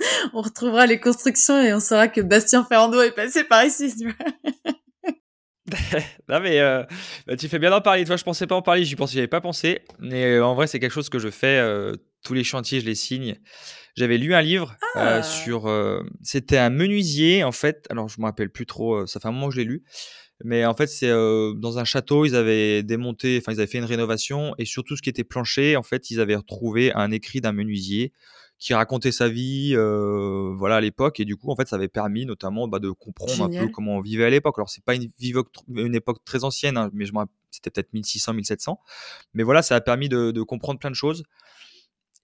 [0.34, 4.04] on retrouvera les constructions et on saura que Bastien Ferrando est passé par ici, tu
[4.04, 4.14] vois.
[6.28, 6.82] non mais euh,
[7.26, 8.04] bah, tu fais bien d'en parler.
[8.04, 9.80] Toi, je pensais pas en parler, j'y pensais, j'y avais pas pensé.
[9.98, 12.86] Mais euh, en vrai, c'est quelque chose que je fais euh, tous les chantiers, je
[12.86, 13.36] les signe.
[13.98, 15.22] J'avais lu un livre Ah!
[15.22, 15.68] sur.
[16.22, 17.86] C'était un menuisier, en fait.
[17.90, 19.82] Alors, je me rappelle plus trop, ça fait un moment que je l'ai lu.
[20.44, 23.84] Mais en fait, c'est dans un château, ils avaient démonté, enfin, ils avaient fait une
[23.84, 24.54] rénovation.
[24.58, 28.12] Et surtout, ce qui était planché, en fait, ils avaient retrouvé un écrit d'un menuisier
[28.60, 31.18] qui racontait sa vie voilà, à l'époque.
[31.18, 33.96] Et du coup, en fait, ça avait permis notamment bah, de comprendre un peu comment
[33.96, 34.56] on vivait à l'époque.
[34.58, 35.10] Alors, c'est pas une,
[35.74, 37.12] une, époque très ancienne, hein, mais je
[37.50, 38.80] c'était peut-être 1600, 1700.
[39.34, 41.24] Mais voilà, ça a permis de, de comprendre plein de choses.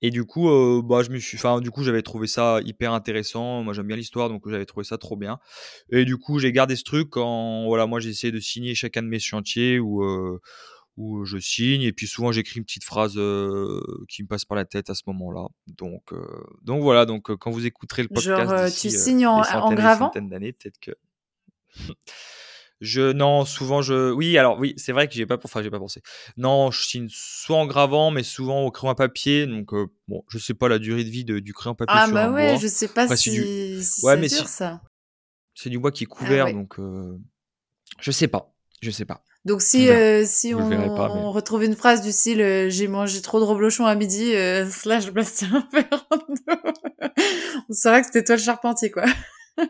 [0.03, 0.49] Et du coup,
[0.83, 3.63] bah, je me suis, enfin, du coup, j'avais trouvé ça hyper intéressant.
[3.63, 5.39] Moi, j'aime bien l'histoire, donc j'avais trouvé ça trop bien.
[5.91, 9.03] Et du coup, j'ai gardé ce truc quand, voilà, moi, j'ai essayé de signer chacun
[9.03, 10.05] de mes chantiers où,
[10.97, 11.83] où je signe.
[11.83, 13.15] Et puis souvent, j'écris une petite phrase
[14.09, 15.47] qui me passe par la tête à ce moment-là.
[15.67, 16.13] Donc,
[16.63, 17.07] donc voilà.
[17.07, 20.13] Donc, quand vous écouterez le podcast, Genre, tu signes en, en gravant?
[20.15, 20.91] d'années, peut-être que.
[22.85, 25.79] Je non, souvent je oui, alors oui, c'est vrai que j'ai pas enfin j'ai pas
[25.79, 26.01] pensé.
[26.37, 29.71] Non, je signe soit en gravant mais souvent au crayon à papier donc
[30.09, 32.15] bon, je sais pas la durée de vie de, du crayon à papier ah, sur
[32.15, 32.59] bah un ouais, bois.
[32.61, 33.83] je sais pas si, du...
[33.83, 34.47] si ouais, mais si...
[34.47, 34.81] ça.
[35.55, 36.53] C'est du bois qui est Ah couvert ouais.
[36.53, 36.77] donc
[38.01, 38.55] je sais pas.
[38.83, 39.23] Je sais pas.
[39.45, 40.59] Donc si, euh, si on,
[40.95, 43.95] pas, mais- on retrouve une phrase du style euh, j'ai mangé trop de reblochon à
[43.95, 46.35] midi euh, slash Bastien Ferrando,
[47.69, 49.05] on saura que c'était toi le charpentier quoi.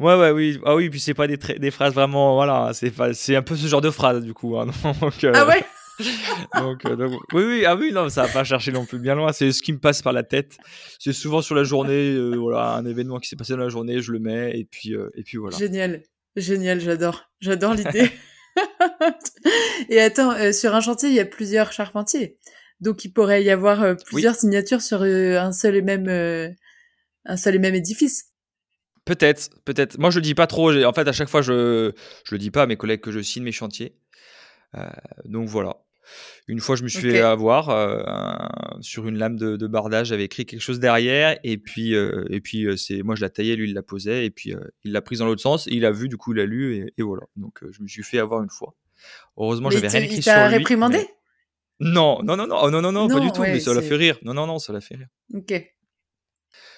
[0.00, 0.58] Ouais ouais oui.
[0.64, 3.66] Ah oui, puis c'est pas des, des phrases vraiment voilà, c'est pas un peu ce
[3.66, 4.66] genre de phrase du coup hein,
[5.00, 5.64] donc euh, Ah ouais?
[6.58, 9.14] donc, euh, donc, oui, oui, ah oui, non, ça va pas chercher non plus bien
[9.14, 9.32] loin.
[9.32, 10.56] C'est ce qui me passe par la tête.
[10.98, 14.00] C'est souvent sur la journée, euh, voilà, un événement qui s'est passé dans la journée,
[14.00, 15.56] je le mets et puis, euh, et puis voilà.
[15.56, 16.02] Génial,
[16.36, 18.10] génial, j'adore, j'adore l'idée.
[19.88, 22.38] Et attends, sur un chantier il y a plusieurs charpentiers,
[22.78, 26.08] donc il pourrait y avoir plusieurs signatures sur un seul et même
[27.24, 28.26] un seul et même édifice.
[29.04, 29.98] Peut-être, peut-être.
[29.98, 30.72] Moi, je le dis pas trop.
[30.84, 31.92] En fait, à chaque fois, je,
[32.24, 33.96] je le dis pas à mes collègues que je signe mes chantiers.
[34.76, 34.86] Euh,
[35.26, 35.76] donc voilà.
[36.48, 40.08] Une fois, je me suis fait avoir euh, un- sur une lame de, de bardage.
[40.08, 43.56] J'avais écrit quelque chose derrière, et puis, euh, et puis c'est moi, je la taillais,
[43.56, 45.66] lui, il la posait, et puis il l'a prise dans l'autre sens.
[45.66, 47.22] Et il a vu, du coup, il a lu, et, et voilà.
[47.36, 48.74] Donc, je me suis fait avoir une fois.
[49.36, 50.56] Heureusement, j'avais rien écrit il sur t'a lui.
[50.58, 50.98] réprimandé?
[51.80, 53.40] Mais- Non, non, non, non, oh, non, non, non, pas du tout.
[53.40, 54.18] ouais, mais ça l'a fait rire.
[54.22, 55.08] Non, non, non, ça l'a fait rire.
[55.34, 55.73] Ok.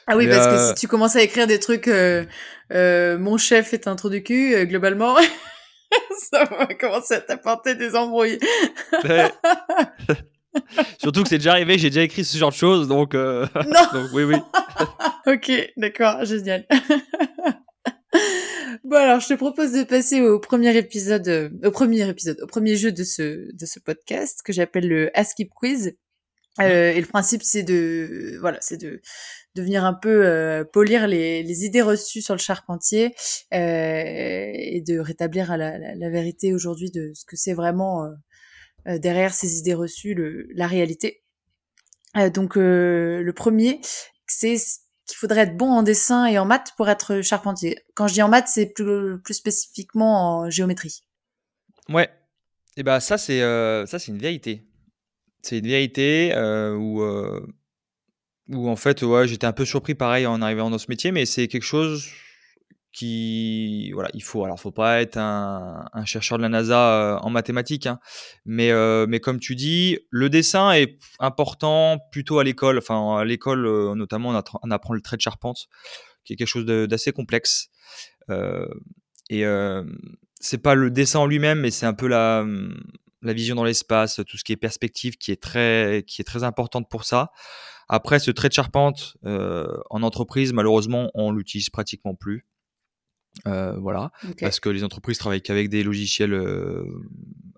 [0.07, 2.25] Ah oui, Mais, parce euh, que si tu commences à écrire des trucs, euh,
[2.73, 5.17] euh, mon chef est un trou du cul, euh, globalement,
[6.31, 8.39] ça va commencer à t'apporter des embrouilles.
[10.99, 13.89] Surtout que c'est déjà arrivé, j'ai déjà écrit ce genre de choses, donc, euh, Non.
[13.93, 14.37] donc oui, oui.
[15.27, 16.67] Ok, d'accord, génial.
[18.85, 22.47] bon alors, je te propose de passer au premier épisode, euh, au premier épisode, au
[22.47, 25.97] premier jeu de ce de ce podcast que j'appelle le Askip Quiz.
[26.61, 29.03] Euh, et le principe, c'est de, voilà, c'est de,
[29.57, 33.15] de venir un peu euh, polir les, idées reçues sur le charpentier
[33.55, 38.05] euh, et de rétablir la, vérité aujourd'hui de ce que c'est vraiment
[38.87, 40.15] euh, derrière ces idées reçues,
[40.55, 41.23] la réalité.
[42.33, 43.81] Donc le premier,
[44.27, 44.57] c'est
[45.07, 47.79] qu'il faudrait être bon en dessin et en maths pour être charpentier.
[47.95, 51.05] Quand je dis en maths, c'est plus, plus spécifiquement en géométrie.
[51.89, 52.09] Ouais.
[52.79, 54.63] Et bah ça c'est ça c'est une vérité.
[55.43, 56.33] C'est une vérité
[56.79, 57.03] où
[58.49, 61.27] où en fait ouais j'étais un peu surpris pareil en arrivant dans ce métier, mais
[61.27, 62.09] c'est quelque chose
[62.93, 67.29] qui voilà il faut alors faut pas être un, chercheur de la NASA euh, en
[67.29, 68.01] mathématiques, hein,
[68.47, 72.79] mais euh, mais comme tu dis le dessin est important plutôt à l'école.
[72.79, 74.31] Enfin à l'école euh, notamment
[74.63, 75.69] on, apprend le trait de charpente
[76.25, 77.69] qui est quelque chose d'assez complexe.
[78.31, 78.67] Euh,
[79.29, 79.45] et
[80.41, 82.45] c'est pas le dessin en lui-même, mais c'est un peu la,
[83.23, 86.45] la vision dans l'espace, tout ce qui est perspective, qui est très, qui est très
[86.45, 87.31] importante pour ça.
[87.89, 92.47] Après, ce trait de charpente euh, en entreprise, malheureusement, on l'utilise pratiquement plus.
[93.47, 96.85] Euh, voilà, parce que les entreprises travaillent qu'avec des logiciels euh,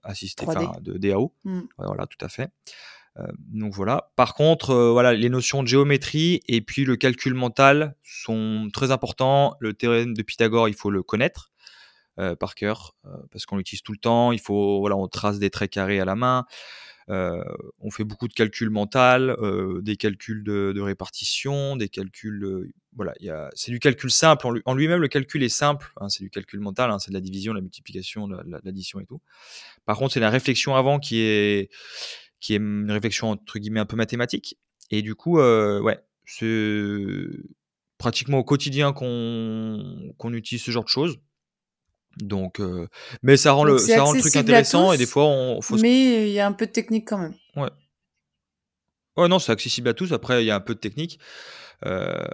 [0.03, 0.67] assistés, 3D.
[0.67, 1.33] enfin de DAO.
[1.45, 1.61] Mm.
[1.79, 2.51] Voilà, tout à fait.
[3.19, 4.11] Euh, donc voilà.
[4.17, 8.91] Par contre, euh, voilà, les notions de géométrie et puis le calcul mental sont très
[8.91, 9.57] importants.
[9.61, 11.51] Le théorème de Pythagore, il faut le connaître
[12.19, 12.95] euh, par cœur
[13.31, 14.33] parce qu'on l'utilise tout le temps.
[14.33, 16.45] Il faut, voilà, on trace des traits carrés à la main.
[17.09, 22.71] On fait beaucoup de calculs mental, euh, des calculs de, de répartition, des calculs.
[22.95, 23.15] voilà,
[23.55, 24.47] c'est du calcul simple.
[24.47, 25.93] En lui- en lui-même, le calcul est simple.
[26.01, 26.91] hein, c'est du calcul mental.
[26.91, 29.21] hein, c'est de la division, la multiplication, la- la- l'addition et tout.
[29.87, 31.71] Par contre, c'est la réflexion avant qui est,
[32.41, 34.59] qui est une réflexion entre guillemets un peu mathématique.
[34.91, 37.27] Et du coup, euh, ouais, c'est
[37.99, 41.19] pratiquement au quotidien qu'on qu'on utilise ce genre de choses.
[42.17, 42.89] Donc, euh,
[43.23, 46.29] mais ça rend, le, ça rend le truc intéressant et des fois, on faut Mais
[46.29, 47.35] il y a un peu de technique quand même.
[47.55, 47.71] Ouais.
[49.17, 50.13] Ouais, non, c'est accessible à tous.
[50.13, 51.19] Après, il y a un peu de technique.
[51.87, 52.25] Euh,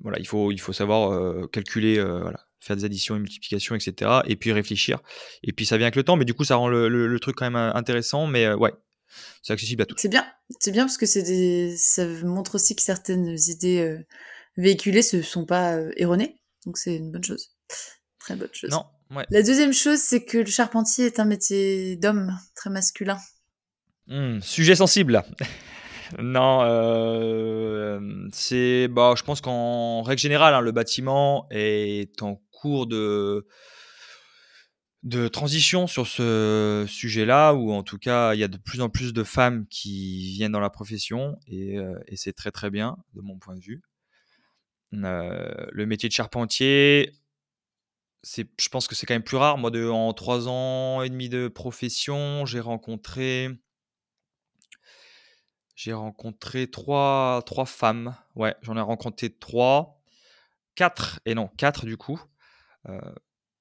[0.00, 4.10] voilà, il faut, il faut savoir euh, calculer, voilà, faire des additions et multiplications, etc.
[4.26, 5.00] Et puis réfléchir.
[5.42, 7.20] Et puis ça vient avec le temps, mais du coup, ça rend le, le- le
[7.20, 8.26] truc quand même intéressant.
[8.26, 8.72] Mais ouais,
[9.42, 9.96] c'est accessible à tous.
[9.98, 10.26] C'est bien,
[10.60, 11.74] c'est bien parce que c'est des...
[11.76, 13.98] ça montre aussi que certaines idées
[14.56, 17.50] véhiculées ne sont pas erronées, donc c'est une bonne chose.
[18.24, 18.70] Très bonne chose.
[18.70, 19.26] Non, ouais.
[19.28, 23.18] La deuxième chose, c'est que le charpentier est un métier d'homme, très masculin.
[24.06, 25.26] Hmm, sujet sensible là.
[26.18, 28.00] non, euh,
[28.32, 33.46] c'est, bah, je pense qu'en règle générale, hein, le bâtiment est en cours de
[35.02, 38.88] de transition sur ce sujet-là, où en tout cas, il y a de plus en
[38.88, 42.96] plus de femmes qui viennent dans la profession, et, euh, et c'est très très bien
[43.12, 43.82] de mon point de vue.
[44.94, 47.12] Euh, le métier de charpentier,
[48.24, 49.58] je pense que c'est quand même plus rare.
[49.58, 53.50] Moi, de, en trois ans et demi de profession, j'ai rencontré,
[55.74, 58.16] j'ai rencontré trois, trois femmes.
[58.34, 60.00] Ouais, j'en ai rencontré trois,
[60.74, 62.20] quatre et non quatre du coup,
[62.88, 63.00] euh,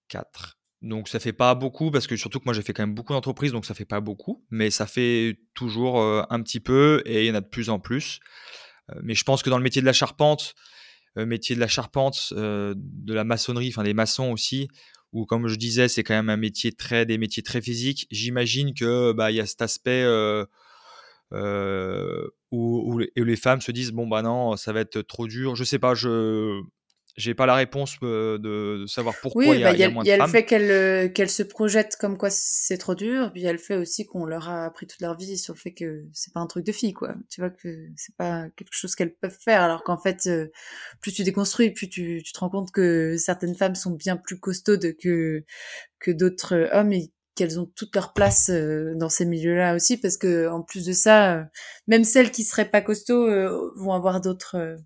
[0.08, 0.58] quatre.
[0.82, 3.13] Donc ça fait pas beaucoup parce que surtout que moi j'ai fait quand même beaucoup
[3.13, 7.23] d'entreprises donc ça fait pas beaucoup mais ça fait toujours euh, un petit peu et
[7.23, 8.19] il y en a de plus en plus.
[8.91, 10.56] Euh, mais je pense que dans le métier de la charpente,
[11.15, 14.67] métier de la charpente, de la maçonnerie, enfin des maçons aussi,
[15.12, 18.08] où comme je disais c'est quand même un métier très des métiers très physiques.
[18.12, 20.06] J'imagine que bah il y a cet aspect
[21.32, 21.38] où,
[22.52, 25.56] où, les femmes se disent bon bah non ça va être trop dur.
[25.56, 26.62] Je sais pas je
[27.15, 30.10] j'ai pas la réponse de, savoir pourquoi il y, a, bah, y, a, moins de
[30.10, 30.15] femmes.
[30.15, 33.41] Il y a le fait qu'elles qu'elles se projettent comme quoi c'est trop dur, puis
[33.41, 35.60] il y a le fait aussi qu'on leur a appris toute leur vie sur le
[35.60, 37.13] fait que c'est pas un truc de fille, quoi.
[37.30, 40.30] Tu vois que c'est pas quelque chose qu'elles peuvent faire, alors qu'en fait,
[41.02, 44.39] plus tu déconstruis, plus tu, tu te rends compte que certaines femmes sont bien plus
[44.39, 45.43] costaudes que
[45.99, 50.47] que d'autres hommes et qu'elles ont toute leur place dans ces milieux-là aussi, parce que
[50.47, 51.47] en plus de ça,
[51.88, 53.28] même celles qui seraient pas costauds
[53.76, 54.78] vont avoir d'autres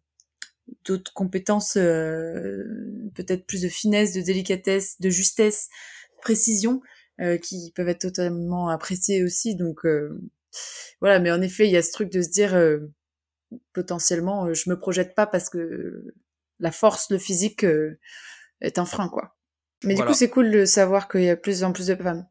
[0.85, 2.63] d'autres compétences, euh,
[3.15, 5.69] peut-être plus de finesse, de délicatesse, de justesse,
[6.21, 6.81] précision,
[7.19, 9.55] euh, qui peuvent être totalement appréciées aussi.
[9.55, 10.19] Donc euh,
[11.01, 12.57] voilà, mais en effet, il y a ce truc de se dire
[13.73, 16.13] potentiellement, je me projette pas parce que
[16.59, 17.65] la force, le physique
[18.61, 19.37] est un frein, quoi.
[19.83, 21.95] Mais du coup, c'est cool de savoir qu'il y a de plus en plus de
[21.95, 22.27] femmes.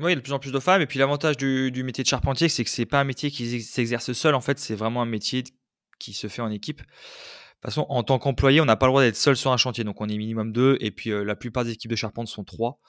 [0.00, 0.82] Oui, il y a de plus en plus de femmes.
[0.82, 3.62] Et puis l'avantage du, du, métier de charpentier, c'est que c'est pas un métier qui
[3.62, 4.34] s'exerce seul.
[4.34, 5.44] En fait, c'est vraiment un métier
[6.00, 6.78] qui se fait en équipe.
[6.78, 9.56] De toute façon, en tant qu'employé, on n'a pas le droit d'être seul sur un
[9.56, 9.84] chantier.
[9.84, 10.78] Donc, on est minimum deux.
[10.80, 12.80] Et puis, euh, la plupart des équipes de charpente sont trois.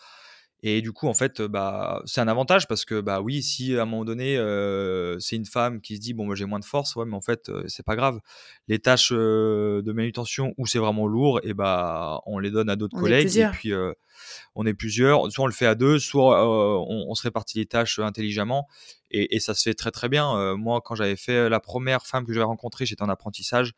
[0.63, 3.82] Et du coup, en fait, bah, c'est un avantage parce que, bah oui, si à
[3.82, 6.65] un moment donné, euh, c'est une femme qui se dit, bon, moi j'ai moins de
[6.65, 8.19] force, ouais, mais en fait, euh, c'est pas grave.
[8.67, 12.76] Les tâches euh, de manutention où c'est vraiment lourd, et bah, on les donne à
[12.76, 13.36] d'autres collègues.
[13.38, 13.91] Et puis, euh,
[14.54, 15.32] on est plusieurs.
[15.32, 18.67] Soit on le fait à deux, soit on, on, se répartit les tâches intelligemment.
[19.10, 20.56] Et, et, ça se fait très, très bien.
[20.58, 23.74] moi, quand j'avais fait la première femme que j'avais rencontrée, j'étais en apprentissage.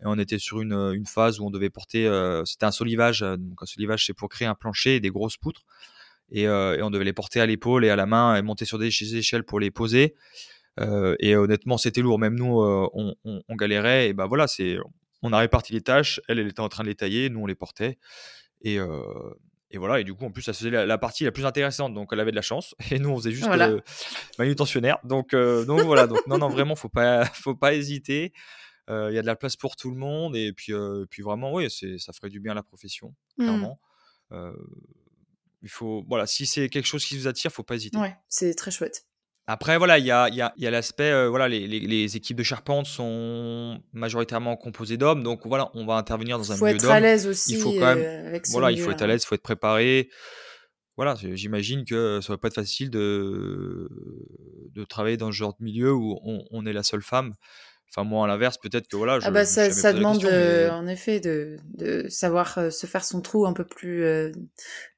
[0.00, 2.06] Et on était sur une, une phase où on devait porter,
[2.44, 3.20] c'était un solivage.
[3.20, 5.64] Donc, un solivage, c'est pour créer un plancher et des grosses poutres
[6.30, 8.64] et, euh, et, on devait les porter à l'épaule et à la main et monter
[8.64, 10.14] sur des échelles pour les poser.
[10.80, 12.18] Euh, et honnêtement, c'était lourd.
[12.18, 14.08] Même nous, euh, on, on, on, galérait.
[14.08, 14.76] Et ben voilà, c'est,
[15.22, 16.20] on a réparti les tâches.
[16.28, 17.30] Elle, elle était en train de les tailler.
[17.30, 17.98] Nous, on les portait.
[18.62, 18.78] Et,
[19.70, 20.00] et voilà.
[20.00, 21.94] Et du coup, en plus, ça faisait la, la, partie la plus intéressante.
[21.94, 22.74] Donc, elle avait de la chance.
[22.90, 23.68] Et nous, on faisait juste voilà.
[23.70, 23.80] euh,
[24.38, 24.98] manutentionnaire.
[25.04, 26.06] Donc, euh, donc voilà.
[26.06, 28.32] Donc, non, non, vraiment, faut pas, faut pas hésiter.
[28.90, 30.34] Il y a de la place pour tout le monde.
[30.34, 30.72] Et puis,
[31.10, 33.78] puis vraiment, oui, ça ferait du bien à la profession, clairement.
[34.30, 34.52] Mmh
[35.62, 37.98] il faut voilà si c'est quelque chose qui vous attire faut pas hésiter.
[37.98, 39.04] Ouais c'est très chouette.
[39.46, 42.16] Après voilà il y a, y a, y a l'aspect euh, voilà les, les, les,
[42.16, 46.66] équipes de charpente sont majoritairement composées d'hommes donc voilà on va intervenir dans un faut
[46.66, 46.84] milieu d'hommes.
[46.84, 49.02] il faut être à l'aise aussi il faut quand même euh, voilà il faut être
[49.02, 50.10] à l'aise il faut être préparé.
[50.96, 53.88] Voilà j'imagine que ça va pas être facile de
[54.74, 57.34] de travailler dans ce genre de milieu où on, on est la seule femme
[57.90, 59.18] Enfin, moi, à l'inverse, peut-être que voilà.
[59.18, 60.70] Je, ah bah ça, ça demande question, euh, mais...
[60.70, 64.30] en effet de, de savoir euh, se faire son trou un peu plus euh,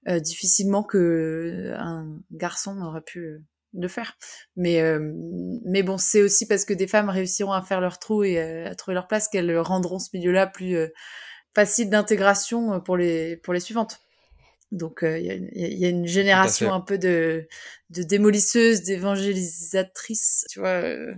[0.09, 3.40] euh difficilement que un garçon aurait pu
[3.74, 4.16] le faire.
[4.57, 4.83] Mais
[5.64, 8.74] mais bon, c'est aussi parce que des femmes réussiront à faire leur trou et à
[8.74, 10.76] trouver leur place qu'elles rendront ce milieu-là plus
[11.55, 14.01] facile d'intégration pour les pour les suivantes.
[14.73, 17.49] Donc il euh, y, y, a une génération un peu de,
[17.91, 21.12] de démolisseuses, d'évangélisatrices, tu vois, euh,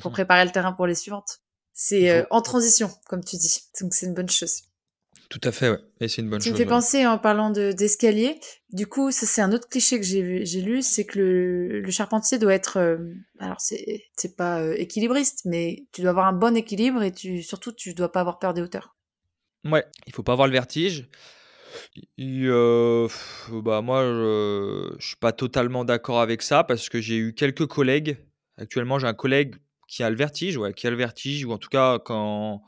[0.00, 1.40] pour préparer le terrain pour les suivantes.
[1.74, 3.64] C'est euh, en transition, comme tu dis.
[3.80, 4.62] Donc c'est une bonne chose.
[5.28, 5.80] Tout à fait, ouais.
[6.00, 6.56] Et c'est une bonne tu chose.
[6.56, 6.76] Tu me fais ouais.
[6.76, 8.38] penser en parlant d'escalier.
[8.70, 12.38] du coup, ça c'est un autre cliché que j'ai lu, c'est que le, le, charpentier
[12.38, 12.98] doit être, euh,
[13.40, 17.42] alors c'est c'est pas euh, équilibriste, mais tu dois avoir un bon équilibre et tu
[17.42, 18.96] surtout tu dois pas avoir peur des hauteurs.
[19.64, 21.08] Ouais, il faut pas avoir le vertige.
[22.18, 23.08] Et euh,
[23.50, 27.66] bah moi, je, je suis pas totalement d'accord avec ça parce que j'ai eu quelques
[27.66, 28.16] collègues.
[28.56, 29.56] Actuellement, j'ai un collègue
[29.88, 32.62] qui a le vertige, ouais, qui a le vertige, ou en tout cas quand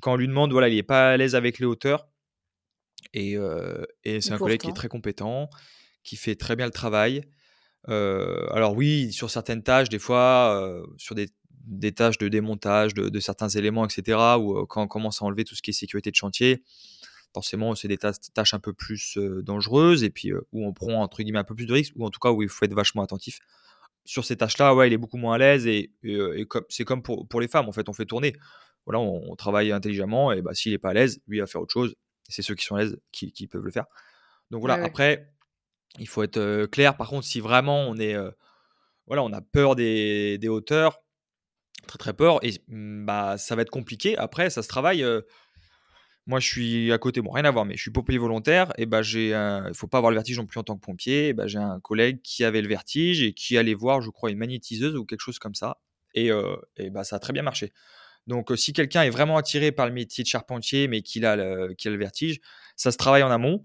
[0.00, 2.08] quand on lui demande, voilà, il est pas à l'aise avec les hauteurs.
[3.14, 5.48] Et, euh, et c'est un collègue qui est très compétent,
[6.02, 7.22] qui fait très bien le travail.
[7.86, 11.28] alors oui, sur certaines tâches, des fois, sur des,
[11.92, 15.62] tâches de démontage de, certains éléments, etc., ou quand on commence à enlever tout ce
[15.62, 16.62] qui est sécurité de chantier,
[17.34, 21.40] forcément, c'est des tâches un peu plus dangereuses et puis où on prend entre guillemets
[21.40, 23.40] un peu plus de risques, ou en tout cas où il faut être vachement attentif.
[24.06, 25.90] Sur ces tâches-là, ouais, il est beaucoup moins à l'aise et,
[26.68, 28.34] c'est comme pour, pour, les femmes, en fait, on fait tourner.
[28.86, 31.60] Voilà, on, travaille intelligemment et bah, s'il n'est pas à l'aise, lui, il va faire
[31.60, 31.96] autre chose.
[32.28, 33.86] C'est ceux qui sont à l'aise qui, qui, peuvent le faire.
[34.50, 35.32] Donc voilà, après,
[35.98, 36.96] il faut être clair.
[36.96, 38.16] Par contre, si vraiment on est,
[39.06, 41.00] voilà, on a peur des, des, hauteurs,
[41.86, 44.16] très très peur, et mmh, bah ça va être compliqué.
[44.18, 45.04] Après, ça se travaille.
[46.26, 48.72] Moi, je suis à côté, bon, rien à voir, mais je suis pompier volontaire.
[48.78, 51.32] Et bah j'ai, il faut pas avoir le vertige non plus en tant que pompier.
[51.34, 54.38] Bah, j'ai un collègue qui avait le vertige et qui allait voir, je crois, une
[54.38, 55.78] magnétiseuse ou quelque chose comme ça.
[56.14, 56.30] Et,
[56.76, 57.72] et bah ça a très bien marché.
[58.26, 61.36] Donc, si quelqu'un est vraiment attiré par le métier de charpentier, mais qu'il a, a
[61.36, 62.40] le vertige,
[62.76, 63.64] ça se travaille en amont.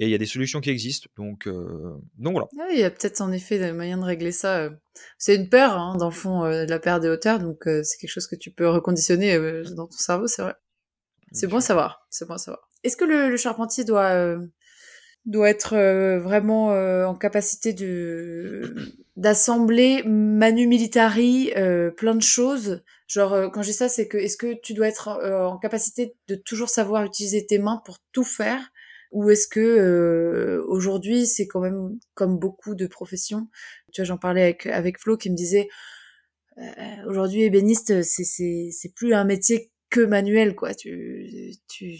[0.00, 1.10] Et il y a des solutions qui existent.
[1.16, 2.48] Donc, euh, donc voilà.
[2.58, 4.60] Ah il y a peut-être en effet des moyens de régler ça.
[4.60, 4.70] Euh.
[5.18, 7.38] C'est une peur, hein, dans le fond, euh, la peur des hauteurs.
[7.38, 9.38] Donc c'est quelque chose que tu peux reconditionner
[9.76, 10.54] dans ton cerveau, c'est vrai.
[11.32, 12.06] C'est bon à savoir.
[12.10, 12.68] C'est bon à savoir.
[12.82, 14.36] Est-ce que le, charpentier doit
[15.26, 15.76] doit être
[16.18, 16.68] vraiment
[17.06, 18.74] en capacité de
[19.16, 21.52] d'assembler manu militari
[21.96, 22.82] plein de choses?
[23.06, 26.36] Genre quand je dis ça c'est que est-ce que tu dois être en capacité de
[26.36, 28.70] toujours savoir utiliser tes mains pour tout faire?
[29.12, 33.48] Ou est-ce que euh, aujourd'hui c'est quand même comme beaucoup de professions
[33.92, 35.68] tu vois j'en parlais avec avec Flo qui me disait
[36.58, 36.62] euh,
[37.06, 40.74] aujourd'hui ébéniste c'est c'est c'est plus un métier que manuel quoi.
[40.74, 41.94] Tu tu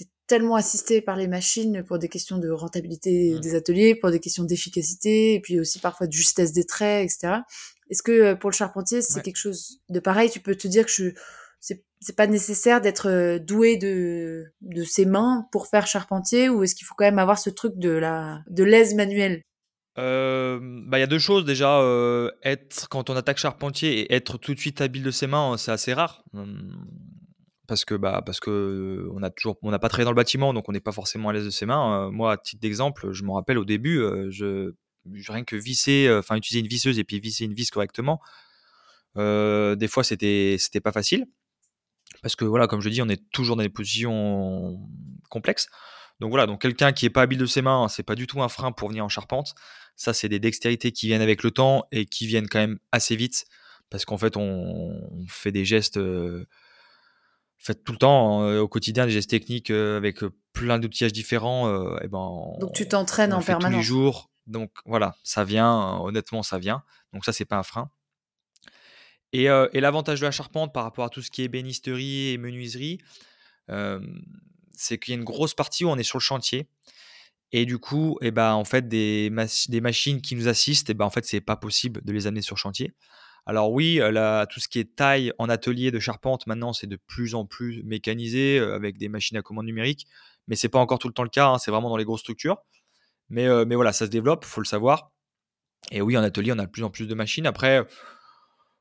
[0.00, 3.40] es tellement assisté par les machines pour des questions de rentabilité mmh.
[3.40, 7.42] des ateliers pour des questions d'efficacité et puis aussi parfois de justesse des traits etc
[7.90, 10.30] est-ce que euh, pour le charpentier c'est quelque chose de pareil?
[10.30, 11.10] Tu peux te dire que je
[11.98, 16.74] c'est pas nécessaire d'être euh, doué de de ses mains pour faire charpentier ou est-ce
[16.74, 19.42] qu'il faut quand même avoir ce truc de la de l'aise manuelle
[19.98, 24.14] euh, bah il y a deux choses déjà euh, être quand on attaque charpentier et
[24.14, 26.86] être tout de suite habile de ses mains c'est assez rare hum,
[27.66, 30.52] parce que bah parce que on a toujours on n'a pas travaillé dans le bâtiment
[30.52, 33.24] donc on n'est pas forcément à l'aise de ses mains moi à titre d'exemple je
[33.24, 34.72] me rappelle au début je
[35.28, 38.20] rien que visser enfin utiliser une visseuse et puis visser une vis correctement
[39.16, 41.26] des fois c'était c'était pas facile
[42.22, 44.80] parce que voilà, comme je dis, on est toujours dans des positions
[45.28, 45.68] complexes.
[46.20, 48.42] Donc voilà, donc quelqu'un qui est pas habile de ses mains, c'est pas du tout
[48.42, 49.54] un frein pour venir en charpente.
[49.96, 53.16] Ça, c'est des dextérités qui viennent avec le temps et qui viennent quand même assez
[53.16, 53.46] vite
[53.90, 56.46] parce qu'en fait, on, fait des gestes euh,
[57.58, 60.20] fait tout le temps euh, au quotidien, des gestes techniques euh, avec
[60.52, 61.68] plein d'outillages différents.
[61.98, 63.72] et ben, donc tu t'entraînes en permanence.
[63.72, 64.30] Tous les jours.
[64.46, 65.98] Donc voilà, ça vient.
[66.00, 66.82] honnêtement, ça vient.
[67.12, 67.90] Donc ça, c'est pas un frein.
[69.32, 73.00] Et, l'avantage de la charpente par rapport à tout ce qui est bénisterie et menuiserie,
[74.74, 76.68] c'est qu'il y a une grosse partie où on est sur le chantier.
[77.52, 81.10] Et du coup, eh ben, en fait, des, machines qui nous assistent, et ben, en
[81.10, 82.94] fait, c'est pas possible de les amener sur chantier.
[83.46, 84.00] Alors oui,
[84.50, 87.82] tout ce qui est taille en atelier de charpente, maintenant, c'est de plus en plus
[87.84, 90.08] mécanisé avec des machines à commande numérique.
[90.48, 92.20] Mais c'est pas encore tout le temps le cas, hein, c'est vraiment dans les grosses
[92.20, 92.58] structures.
[93.28, 95.12] Mais, mais voilà, ça se développe, faut le savoir.
[95.92, 97.46] Et oui, en atelier, on a de plus en plus de machines.
[97.46, 97.86] Après,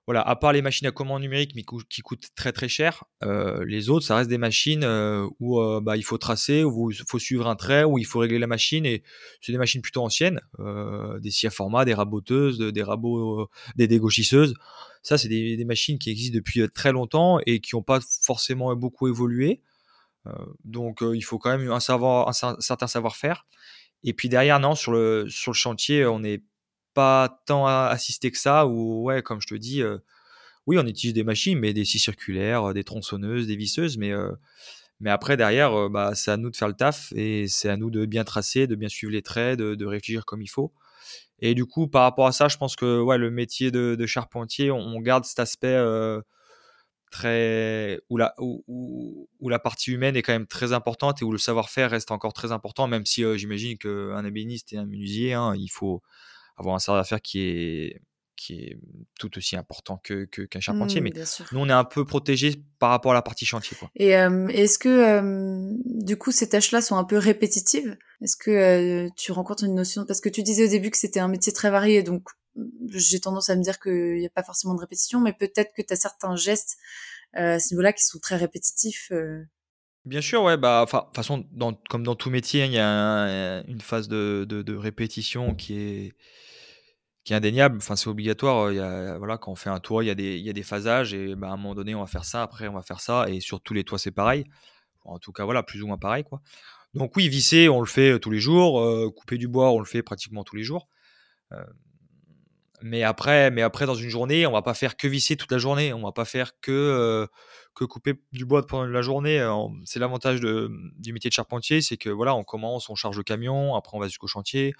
[0.08, 3.66] voilà, à part les machines à commande numérique mais qui coûtent très très cher, euh,
[3.66, 6.98] les autres, ça reste des machines euh, où euh, bah, il faut tracer, où il
[7.08, 8.86] faut suivre un trait, où il faut régler la machine.
[8.86, 9.04] Et
[9.42, 10.40] c'est des machines plutôt anciennes,
[11.20, 14.54] des scie à format, des raboteuses, des rabots, des dégauchisseuses.
[15.02, 19.08] Ça, c'est des, machines qui existent depuis très longtemps et qui n'ont pas forcément beaucoup
[19.08, 19.62] évolué.
[20.64, 23.46] donc, il faut quand même un, savoir, un certain savoir-faire.
[24.04, 26.44] Et puis derrière, non, sur le, sur le chantier, on est
[26.96, 29.84] pas tant assisté que ça, ou ouais, comme je te dis,
[30.66, 34.12] oui, on utilise des machines, mais des scies circulaires, des tronçonneuses, des visseuses, mais,
[35.00, 37.92] mais après, derrière, bah, c'est à nous de faire le taf et c'est à nous
[37.92, 40.74] de bien tracer, de bien suivre les traits, de, réfléchir comme il faut.
[41.40, 44.72] Et du coup, par rapport à ça, je pense que ouais, le métier de, charpentier,
[44.72, 45.78] on, garde cet aspect
[47.12, 48.36] très où la,
[49.42, 52.52] la partie humaine est quand même très importante et où le savoir-faire reste encore très
[52.52, 56.02] important, même si j'imagine qu'un ébéniste et un menuisier, hein, il faut
[56.58, 58.02] avoir un savoir-faire qui est
[58.38, 58.78] qui est
[59.18, 61.00] tout aussi important que qu'un charpentier.
[61.00, 61.14] mais
[61.54, 63.78] nous, on est un peu protégé par rapport à la partie chantier.
[63.80, 63.90] Quoi.
[63.96, 67.98] Et est-ce que du coup ces tâches-là sont un peu répétitives?
[68.22, 70.06] Est-ce que tu rencontres une notion?
[70.06, 72.28] Parce que tu disais au début que c'était un métier très varié, donc
[72.90, 75.82] j'ai tendance à me dire qu'il n'y a pas forcément de répétition, mais peut-être que
[75.82, 76.78] tu as certains gestes
[77.34, 79.12] à ce niveau-là qui sont très répétitifs.
[80.06, 83.64] Bien sûr, ouais, bah, enfin, façon, dans, comme dans tout métier, hein, il y a
[83.68, 86.14] une phase de, de, répétition qui est,
[87.26, 87.78] qui est indéniable.
[87.78, 88.72] Enfin, c'est obligatoire.
[88.72, 91.36] Il y voilà, quand on fait un toit, il y a des, il phasages et
[91.36, 93.30] bah, à un moment donné, on va faire ça, après, on va faire ça.
[93.30, 94.46] Et sur tous les toits, c'est pareil.
[95.04, 96.42] En tout cas, voilà, plus ou moins pareil, quoi.
[96.94, 98.82] Donc, oui, visser, on le fait tous les jours.
[99.14, 100.88] couper du bois, on le fait pratiquement tous les jours.
[102.82, 105.58] mais après, mais après, dans une journée, on va pas faire que visser toute la
[105.58, 105.94] journée.
[105.94, 107.28] On va pas faire que,
[107.76, 109.46] que couper du bois pendant la journée.
[109.84, 113.76] C'est l'avantage du métier de charpentier, c'est que voilà, on commence, on charge le camion,
[113.76, 114.74] après on va jusqu'au chantier,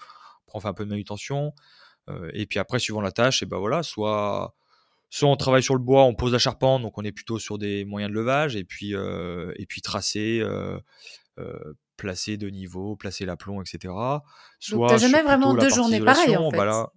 [0.46, 1.52] après on fait un peu de manutention,
[2.32, 4.54] et puis après, suivant la tâche, et ben voilà, soit
[5.08, 7.58] soit on travaille sur le bois, on pose la charpente, donc on est plutôt sur
[7.58, 10.42] des moyens de levage, et puis euh, et puis tracer.
[11.96, 13.94] placer de niveau, placer l'aplomb, etc.
[14.60, 16.56] Soit donc, jamais vraiment deux journées pareilles, en fait.
[16.58, 16.92] Bah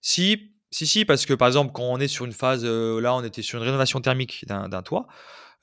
[0.00, 3.12] si, si, si, parce que par exemple, quand on est sur une phase, euh, là,
[3.16, 5.08] on était sur une rénovation thermique d'un toit,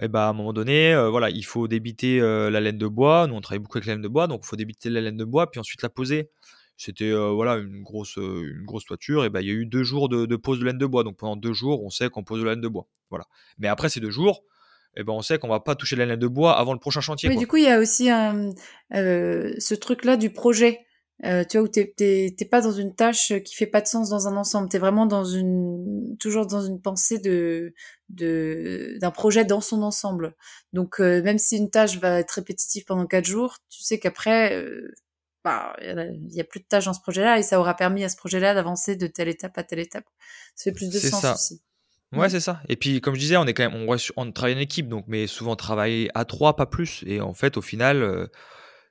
[0.01, 2.87] et bah, à un moment donné, euh, voilà, il faut débiter euh, la laine de
[2.87, 3.25] bois.
[3.27, 5.15] Nous, on travaille beaucoup avec la laine de bois, donc il faut débiter la laine
[5.15, 6.29] de bois, puis ensuite la poser.
[6.75, 10.09] C'était voilà une grosse, une grosse toiture, et bah, il y a eu deux jours
[10.09, 11.03] de, pose de laine de bois.
[11.03, 12.87] Donc pendant deux jours, on sait qu'on pose de la laine de bois.
[13.09, 13.25] Voilà.
[13.59, 14.43] Mais après ces deux jours,
[14.95, 17.01] et ben on sait qu'on va pas toucher la laine de bois avant le prochain
[17.01, 17.29] chantier.
[17.29, 18.07] Mais du coup, il y a aussi
[18.91, 20.85] ce truc-là du projet.
[21.25, 24.09] Euh, tu vois, où t'es, t'es, pas dans une tâche qui fait pas de sens
[24.09, 24.67] dans un ensemble.
[24.67, 27.73] T'es vraiment dans une, toujours dans une pensée de,
[28.09, 30.35] de, d'un projet dans son ensemble.
[30.73, 34.65] Donc, euh, même si une tâche va être répétitive pendant quatre jours, tu sais qu'après,
[35.43, 38.09] bah, il y, a plus de tâches dans ce projet-là et ça aura permis à
[38.09, 40.05] ce projet-là d'avancer de telle étape à telle étape.
[40.55, 41.61] Ça fait plus de sens aussi.
[42.13, 42.61] Ouais, c'est ça.
[42.69, 45.05] Et puis, comme je disais, on est quand même, on, on travaille en équipe, donc,
[45.07, 47.03] mais souvent travailler à trois, pas plus.
[47.07, 48.29] Et en fait, au final,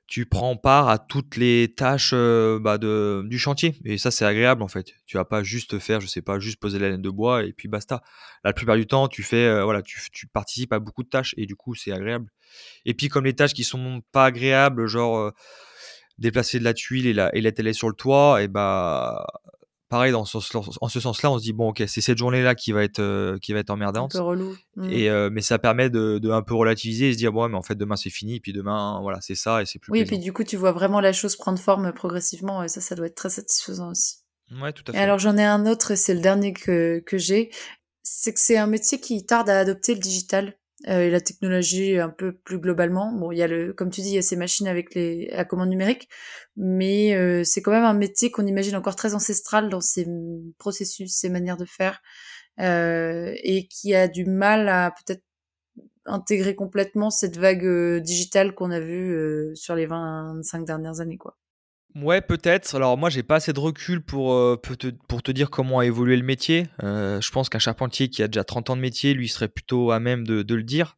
[0.07, 3.75] tu prends part à toutes les tâches euh, bah, de, du chantier.
[3.85, 4.93] Et ça, c'est agréable en fait.
[5.05, 7.53] Tu vas pas juste faire, je sais pas, juste poser la laine de bois et
[7.53, 8.03] puis basta.
[8.43, 11.33] la plupart du temps, tu fais, euh, voilà, tu, tu, participes à beaucoup de tâches
[11.37, 12.29] et du coup, c'est agréable.
[12.85, 15.31] Et puis, comme les tâches qui sont pas agréables, genre euh,
[16.17, 19.25] déplacer de la tuile et la, et la télé sur le toit, et bah,
[19.93, 20.37] pareil, dans ce,
[20.81, 23.37] en ce sens-là, on se dit bon, ok, c'est cette journée-là qui va être euh,
[23.39, 24.15] qui va être emmerdante.
[24.15, 24.57] Un peu relou.
[24.75, 24.89] Mmh.
[24.89, 27.57] Et euh, mais ça permet de, de, un peu relativiser et se dire bon, mais
[27.57, 29.91] en fait demain c'est fini, puis demain voilà c'est ça et c'est plus.
[29.91, 32.81] Oui, et puis du coup tu vois vraiment la chose prendre forme progressivement et ça,
[32.81, 34.17] ça doit être très satisfaisant aussi.
[34.59, 34.97] Ouais, tout à fait.
[34.97, 37.51] Et alors j'en ai un autre, c'est le dernier que que j'ai,
[38.01, 40.55] c'est que c'est un métier qui tarde à adopter le digital.
[40.89, 43.11] Euh, et la technologie un peu plus globalement.
[43.13, 45.29] Bon, il y a le, comme tu dis, il y a ces machines avec les
[45.31, 46.09] à commande numérique,
[46.57, 50.07] mais euh, c'est quand même un métier qu'on imagine encore très ancestral dans ses
[50.57, 52.01] processus, ses manières de faire,
[52.59, 55.23] euh, et qui a du mal à peut-être
[56.05, 61.17] intégrer complètement cette vague euh, digitale qu'on a vue euh, sur les 25 dernières années,
[61.17, 61.37] quoi.
[61.95, 62.73] Ouais, peut-être.
[62.75, 66.23] Alors moi, j'ai pas assez de recul pour, euh, te, dire comment a évolué le
[66.23, 66.65] métier.
[66.81, 69.91] Euh, je pense qu'un charpentier qui a déjà 30 ans de métier, lui, serait plutôt
[69.91, 70.97] à même de, le dire.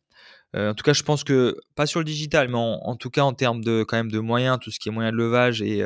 [0.55, 3.23] Euh, en tout cas, je pense que, pas sur le digital, mais en, tout cas
[3.23, 5.83] en termes de, quand moyens, tout ce qui est moyens de levage et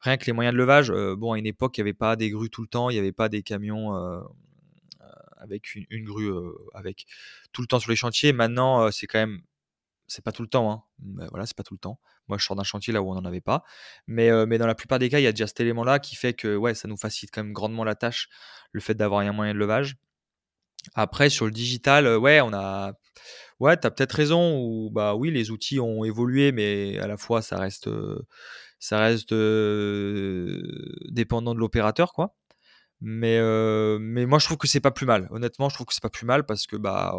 [0.00, 2.30] rien que les moyens de levage, bon, à une époque, il n'y avait pas des
[2.30, 3.92] grues tout le temps, il n'y avait pas des camions
[5.36, 6.32] avec une, une grue
[6.74, 7.06] avec
[7.52, 8.32] tout le temps sur les chantiers.
[8.32, 9.42] Maintenant, c'est quand même
[10.08, 10.82] c'est pas tout le temps, hein.
[11.30, 12.00] Voilà, c'est pas tout le temps.
[12.26, 13.62] Moi, je sors d'un chantier là où on n'en avait pas.
[14.06, 16.34] Mais, mais dans la plupart des cas, il y a déjà cet élément-là qui fait
[16.34, 18.28] que ouais, ça nous facilite quand même grandement la tâche,
[18.72, 19.96] le fait d'avoir un moyen de levage.
[20.94, 22.92] Après, sur le digital, ouais, on a.
[23.60, 24.58] Ouais, tu as peut-être raison.
[24.60, 27.88] Ou, bah oui, les outils ont évolué, mais à la fois, ça reste,
[28.78, 29.34] ça reste
[31.10, 32.34] dépendant de l'opérateur, quoi.
[33.00, 33.38] Mais,
[34.00, 35.28] mais moi, je trouve que c'est pas plus mal.
[35.30, 37.14] Honnêtement, je trouve que c'est pas plus mal parce que bah,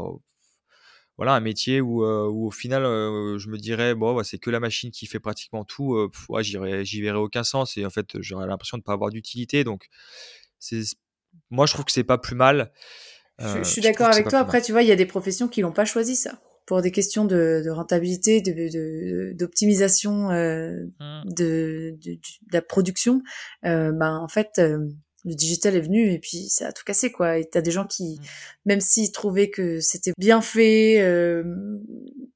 [1.20, 4.38] voilà un métier où, euh, où au final euh, je me dirais bon bah, c'est
[4.38, 7.90] que la machine qui fait pratiquement tout euh, ouais, j'y verrais aucun sens et en
[7.90, 9.66] fait j'aurais l'impression de ne pas avoir d'utilité.
[9.66, 9.90] Donc
[10.60, 10.80] c'est
[11.50, 12.72] moi je trouve que c'est pas plus mal.
[13.38, 14.40] Je, suis d'accord avec toi.
[14.40, 16.92] après tu vois il y a des professions qui n'ont pas choisi ça pour des
[16.92, 18.42] questions de, de rentabilité
[19.34, 21.34] d'optimisation de, mmh.
[21.34, 22.20] de, de, de,
[22.54, 23.22] la production.
[23.62, 24.62] Ben en fait
[25.26, 27.38] le digital est venu et puis ça a tout cassé quoi.
[27.38, 28.24] Et t'as des gens qui mmh.
[28.66, 31.44] même s'ils trouvaient que c'était bien fait euh,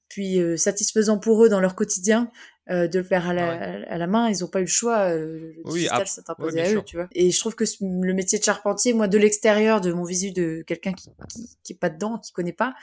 [0.10, 2.32] puis euh, satisfaisant pour eux dans leur quotidien
[2.70, 3.52] euh, de le faire à la,
[3.90, 6.82] à la, main ils ont pas eu le choix le digital s'est imposé à eux
[6.86, 7.08] tu vois.
[7.14, 10.64] Et je trouve que le métier de charpentier moi de l'extérieur de mon visu de
[10.68, 12.76] quelqu'un qui, qui, qui est pas dedans qui connaît pas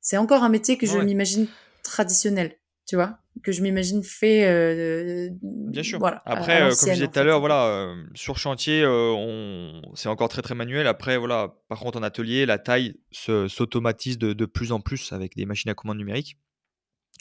[0.00, 1.46] c'est encore un métier que je m'imagine
[1.82, 2.56] traditionnel
[2.92, 4.44] tu vois, que je m'imagine fait.
[4.44, 5.98] Euh, Bien sûr.
[5.98, 9.80] Voilà, Après, euh, comme je disais tout à l'heure, voilà, euh, sur chantier, on...
[9.94, 10.86] c'est encore très très manuel.
[10.86, 15.36] Après, voilà, par contre, en atelier, la taille s'automatise de, de, plus en plus avec
[15.36, 16.36] des machines à commande numérique.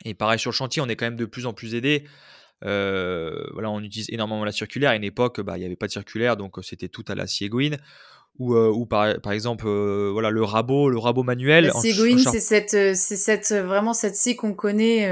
[0.03, 2.03] Et pareil sur le chantier, on est quand même de plus en plus aidé.
[2.61, 4.91] voilà, on utilise énormément la circulaire.
[4.91, 7.27] À une époque, bah, il n'y avait pas de circulaire, donc c'était tout à la
[7.27, 7.77] Siegoin
[8.41, 12.39] ou, euh, ou par, par exemple euh, voilà le rabot le rabot manuel la c'est
[12.39, 15.05] cette euh, c'est cette vraiment cette scie qu'on connaît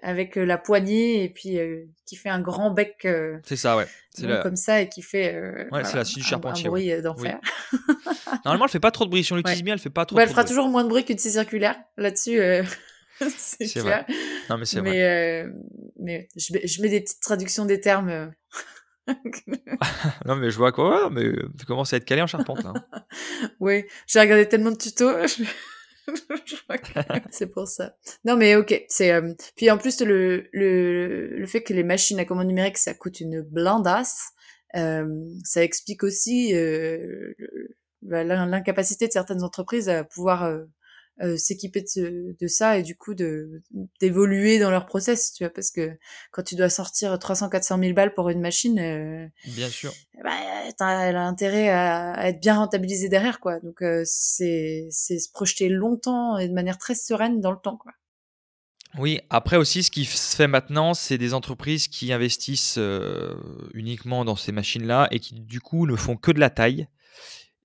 [0.00, 1.58] avec la poignée et puis
[2.06, 3.08] qui fait un grand bec
[3.42, 3.86] c'est ça ouais.
[4.10, 7.40] C'est comme ça et qui fait ouais, c'est la scie du charpentier un, bruit d'enfer.
[8.44, 9.24] Normalement elle fait pas trop de bruit.
[9.24, 11.18] Si on l'utilise bien elle fait pas trop, elle fera toujours moins de bruit qu'une
[11.18, 11.76] scie circulaire.
[11.96, 12.38] Là-dessus
[13.36, 14.06] c'est vrai.
[14.48, 15.46] Non mais c'est vrai.
[15.98, 18.32] Mais je, je mets des petites traductions des termes
[20.26, 22.64] non, mais je vois quoi, mais tu commences à être calé en charpente.
[22.64, 22.74] Hein.
[23.60, 25.12] oui, j'ai regardé tellement de tutos.
[27.30, 27.96] c'est pour ça.
[28.24, 28.84] Non, mais ok.
[28.88, 32.78] C'est euh, puis en plus le, le le fait que les machines à commande numérique
[32.78, 34.30] ça coûte une blindasse,
[34.76, 35.06] euh,
[35.44, 37.34] ça explique aussi euh,
[38.02, 40.50] l'incapacité de certaines entreprises à pouvoir
[41.22, 43.62] euh, s'équiper de, de, ça et du coup de
[44.00, 45.96] d'évoluer dans leur process tu vois parce que
[46.32, 49.92] quand tu dois sortir 300 400 000 balles pour une machine euh, bien sûr.
[50.24, 50.32] bah,
[50.80, 53.60] elle a intérêt à, être bien rentabilisée derrière quoi.
[53.60, 57.76] Donc euh, c'est c'est se projeter longtemps et de manière très sereine dans le temps
[57.76, 57.92] quoi.
[58.98, 62.78] Oui, après aussi, ce qui se fait maintenant, c'est des entreprises qui investissent
[63.72, 66.86] uniquement dans ces machines-là et qui, du coup, ne font que de la taille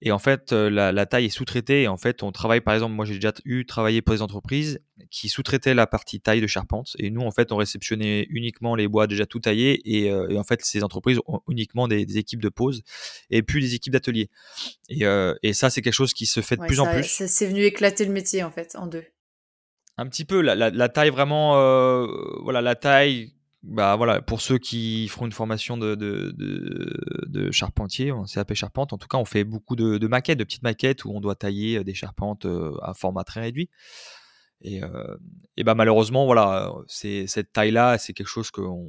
[0.01, 1.83] et en fait, la, taille est sous-traitée.
[1.83, 4.79] Et en fait, on travaille, par exemple, moi j'ai déjà eu travaillé pour des entreprises
[5.11, 6.95] qui sous-traitaient la partie taille de charpente.
[6.99, 9.81] Et nous, en fait, on réceptionnait uniquement les bois déjà tout taillés.
[9.85, 12.81] Et, en fait, ces entreprises ont uniquement des, équipes de pose
[13.29, 14.29] et puis des équipes d'atelier.
[14.89, 17.03] Et, ça, c'est quelque chose qui se fait de plus en plus.
[17.03, 19.03] C'est venu éclater le métier, en fait, en deux.
[19.97, 21.55] Un petit peu, la, la taille vraiment,
[22.41, 23.33] voilà, la taille
[23.63, 28.93] bah voilà, pour ceux qui feront une formation de, de, de, de charpentier, CAP charpente,
[28.93, 31.35] en tout cas, on fait beaucoup de, de, maquettes, de petites maquettes où on doit
[31.35, 33.69] tailler euh, des charpentes euh, à format très réduit.
[34.61, 35.17] Et, euh,
[35.57, 38.87] et bah malheureusement, voilà, c'est cette taille-là, c'est quelque chose qu'on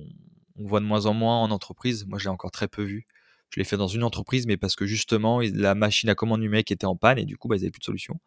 [0.57, 2.07] on voit de moins en moins en entreprise.
[2.07, 3.07] Moi, je l'ai encore très peu vu.
[3.51, 6.71] Je l'ai fait dans une entreprise, mais parce que justement, la machine à commande numérique
[6.71, 8.21] était en panne et du coup, bah, ils n'avaient plus de solution.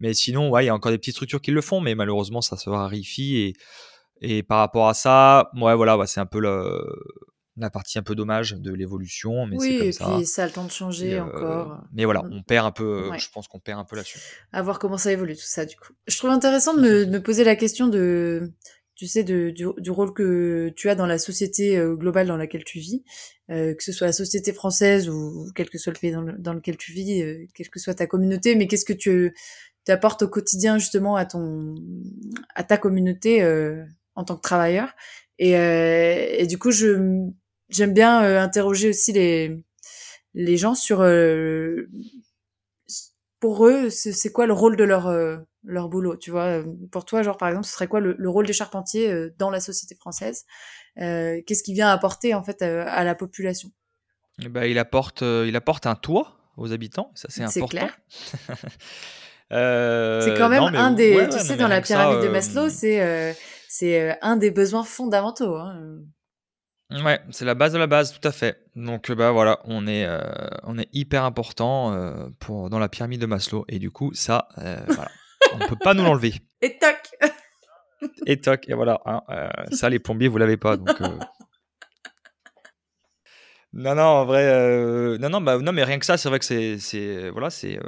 [0.00, 2.42] Mais sinon, ouais, il y a encore des petites structures qui le font, mais malheureusement,
[2.42, 3.54] ça se raréfie et
[4.20, 6.84] et par rapport à ça, ouais, voilà, bah, c'est un peu le,
[7.56, 9.46] la partie un peu dommage de l'évolution.
[9.46, 10.14] Mais oui, comme et ça.
[10.16, 11.82] puis ça a le temps de changer euh, encore.
[11.92, 12.32] Mais voilà, mm.
[12.32, 14.18] on perd un peu, je pense qu'on perd un peu là-dessus.
[14.52, 15.92] À voir comment ça évolue tout ça, du coup.
[16.06, 18.52] Je trouve intéressant de me, de me poser la question de,
[18.94, 22.36] tu sais, de, du, du, rôle que tu as dans la société euh, globale dans
[22.36, 23.04] laquelle tu vis,
[23.50, 26.52] euh, que ce soit la société française ou quel que soit le pays dans, dans
[26.52, 29.34] lequel tu vis, euh, quelle que soit ta communauté, mais qu'est-ce que tu,
[29.86, 31.74] tu apportes au quotidien justement à ton,
[32.54, 33.84] à ta communauté euh,
[34.18, 34.90] en tant que travailleur.
[35.38, 37.28] Et, euh, et du coup, je
[37.68, 39.62] j'aime bien euh, interroger aussi les
[40.34, 41.88] les gens sur euh,
[43.40, 45.08] pour eux, c'est quoi le rôle de leur
[45.62, 46.64] leur boulot, tu vois?
[46.90, 49.94] Pour toi, genre par exemple, ce serait quoi le, rôle des charpentiers dans la société
[49.94, 50.44] française?
[50.96, 53.70] Qu'est-ce qui vient apporter en fait à la population?
[54.50, 57.68] Bah, il apporte il apporte un toit aux habitants, ça c'est important.
[57.68, 57.96] Clair.
[60.24, 63.36] c'est quand même un des, tu sais, dans la pyramide de Maslow, c'est
[63.68, 65.54] c'est euh, un des besoins fondamentaux.
[65.54, 66.00] Hein.
[66.90, 68.64] Ouais, c'est la base de la base, tout à fait.
[68.74, 70.22] Donc bah voilà, on est, euh,
[70.62, 73.66] on est hyper important euh, pour, dans la pyramide de Maslow.
[73.68, 75.10] Et du coup, ça, voilà,
[75.52, 76.32] on ne peut pas nous l'enlever.
[76.62, 77.30] Et toc
[78.26, 79.00] Et toc, et voilà.
[79.04, 79.20] Hein,
[79.70, 80.78] ça, les plombiers, vous l'avez pas.
[80.78, 80.98] Donc,
[83.74, 86.46] Non, non, en vrai, non, non, bah, non, mais rien que ça, c'est vrai que
[86.46, 87.78] c'est, c'est, voilà, c'est,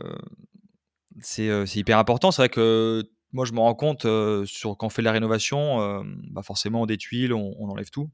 [1.23, 2.31] c'est, c'est hyper important.
[2.33, 3.03] C'est vrai que
[3.33, 4.07] moi, je me rends compte
[4.47, 8.11] sur quand on fait de la rénovation, bah forcément, des tuiles, on, enlève tout.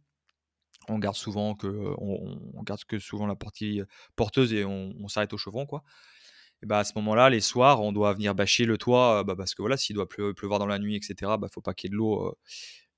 [0.88, 3.80] On garde souvent que, on, garde que souvent la partie
[4.14, 5.82] porteuse et on, s'arrête au chevron, quoi.
[6.62, 9.54] Et bah à ce moment-là, les soirs, on doit venir bâcher le toit, bah, parce
[9.54, 11.94] que voilà, s'il doit pleuvoir dans la nuit, etc., bah faut pas qu'il y ait
[11.94, 12.34] de l'eau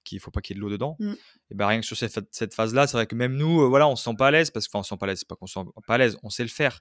[0.08, 0.96] qu'il faut pas qu'il y ait de l'eau dedans.
[0.98, 1.12] Mmh.
[1.50, 3.88] Et bah, rien que sur cette, cette phase-là, c'est vrai que même nous, euh, voilà,
[3.88, 5.46] on se sent pas à l'aise parce qu'on se sent pas à l'aise, pas qu'on
[5.46, 6.80] se sent pas à l'aise, on sait le faire,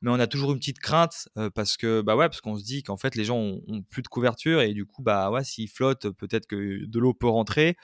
[0.00, 2.64] mais on a toujours une petite crainte euh, parce que bah ouais, parce qu'on se
[2.64, 5.68] dit qu'en fait les gens ont, plus de couverture et du coup bah ouais, s'ils
[5.68, 7.76] flottent, peut-être que de l'eau peut rentrer.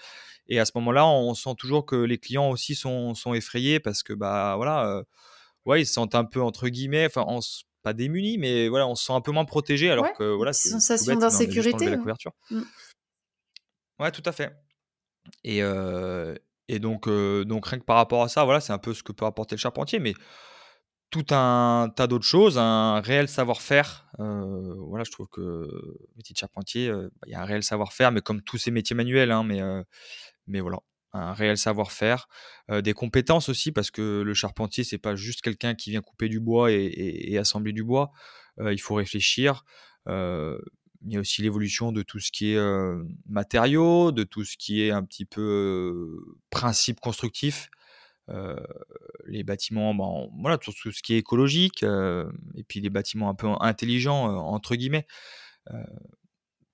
[0.48, 4.02] Et à ce moment-là, on sent toujours que les clients aussi sont, sont effrayés parce
[4.02, 5.02] que bah voilà, euh,
[5.64, 7.24] ouais, ils se sentent un peu entre guillemets, enfin,
[7.82, 10.68] pas démunis, mais voilà, on se sent un peu moins protégé alors que voilà, c'est
[10.68, 11.88] sensation d'insécurité.
[11.88, 12.32] La couverture.
[12.50, 12.62] Mmh.
[14.00, 14.52] Ouais, tout à fait.
[15.44, 15.60] Et,
[16.78, 19.56] donc, rien que par rapport à ça, voilà, c'est un peu ce que peut apporter
[19.56, 20.14] le charpentier, mais
[21.10, 24.06] tout un tas d'autres choses, un réel savoir-faire.
[24.18, 28.12] voilà, je trouve que le métier de charpentier, bah, il y a un réel savoir-faire,
[28.12, 29.60] mais comme tous ces métiers manuels, hein, mais,
[30.46, 30.78] mais voilà,
[31.12, 32.28] un réel savoir-faire,
[32.70, 36.38] des compétences aussi, parce que le charpentier, c'est pas juste quelqu'un qui vient couper du
[36.38, 38.12] bois et assembler du bois.
[38.58, 39.64] il faut réfléchir
[41.06, 42.60] il y a aussi l'évolution de tout ce qui est
[43.26, 46.18] matériaux, de tout ce qui est un petit peu
[46.50, 47.70] principe constructif.
[49.26, 53.48] les bâtiments, bon, voilà, tout, ce qui est écologique, et puis les bâtiments un peu
[53.60, 55.06] intelligents, entre guillemets.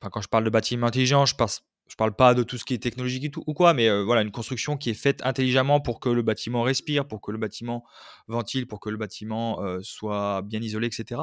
[0.01, 1.47] quand je parle de bâtiments intelligents, je ne
[1.89, 4.77] je parle pas de tout ce qui est technologique ou quoi, mais voilà, une construction
[4.77, 7.85] qui est faite intelligemment pour que le bâtiment respire, pour que le bâtiment
[8.27, 11.21] ventile, pour que le bâtiment soit bien isolé, etc.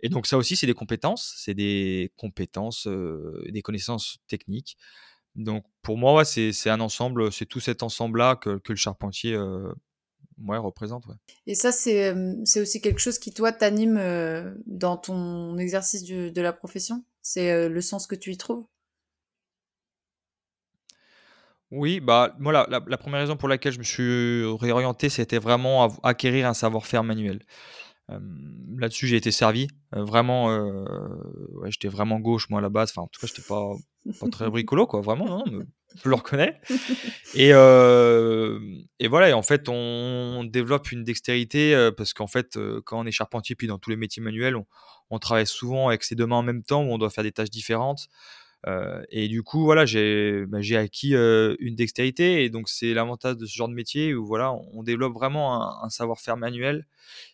[0.00, 4.76] Et donc ça aussi, c'est des compétences, c'est des compétences, des connaissances techniques.
[5.34, 10.58] Donc pour moi, c'est un ensemble, c'est tout cet ensemble-là que, que, le charpentier ouais,
[10.58, 11.06] représente.
[11.06, 11.14] Ouais.
[11.46, 14.00] Et ça, c'est c'est aussi quelque chose qui, toi, t'anime
[14.66, 17.04] dans ton exercice de la profession?
[17.22, 18.64] C'est le sens que tu y trouves?
[21.70, 25.88] Oui, bah, moi, la, la, première raison pour laquelle je me suis réorienté, c'était vraiment
[26.02, 27.42] acquérir un savoir-faire manuel.
[28.08, 29.68] Là-dessus, j'ai été servi.
[29.92, 30.46] vraiment,
[31.54, 32.90] ouais, j'étais vraiment gauche, moi, à la base.
[32.90, 33.72] Enfin, en tout cas, j'étais pas,
[34.20, 35.00] pas très bricolo, quoi.
[35.00, 35.44] Vraiment, non,
[36.02, 36.60] je le reconnais.
[37.34, 43.06] Et, et voilà, et en fait, on, développe une dextérité parce qu'en fait, quand on
[43.06, 44.56] est charpentier, puis dans tous les métiers manuels,
[45.10, 47.32] on travaille souvent avec ses deux mains en même temps, où on doit faire des
[47.32, 48.08] tâches différentes.
[48.66, 52.44] Euh, et du coup, voilà, j'ai bah, acquis euh, une dextérité.
[52.44, 55.88] Et donc, c'est l'avantage de ce genre de métier où voilà, on développe vraiment un,
[55.90, 56.86] savoir-faire manuel.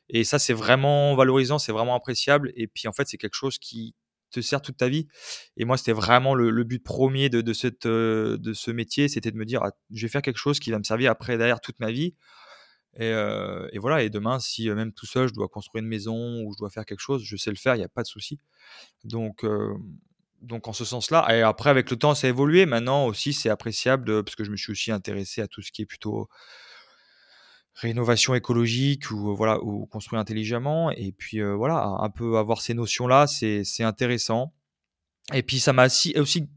[0.08, 2.52] Et ça, c'est vraiment valorisant, c'est vraiment appréciable.
[2.56, 3.94] Et puis, en fait, c'est quelque chose qui
[4.30, 5.06] te sert toute ta vie.
[5.56, 9.30] Et moi, c'était vraiment le, but premier de, de, cette, euh, de ce métier, c'était
[9.30, 11.60] de me dire, ah, je vais faire quelque chose qui va me servir après, derrière,
[11.60, 12.14] toute ma vie.
[12.96, 16.58] Et, voilà, et demain, si même tout seul, je dois construire une maison ou je
[16.58, 18.38] dois faire quelque chose, je sais le faire, il n'y a pas de souci.
[19.02, 19.44] Donc,
[20.45, 22.66] donc en ce sens-là, et après avec le temps ça a évolué.
[22.66, 25.82] Maintenant aussi c'est appréciable parce que je me suis aussi intéressé à tout ce qui
[25.82, 26.28] est plutôt
[27.74, 30.90] rénovation écologique ou voilà ou construire intelligemment.
[30.92, 34.55] Et puis voilà, un peu avoir ces notions-là, c'est intéressant.
[35.32, 36.14] Et puis ça m'a aussi,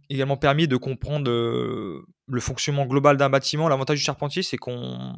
[0.10, 3.70] également permis de comprendre le fonctionnement global d'un bâtiment.
[3.70, 5.16] L'avantage du charpentier, c'est qu'on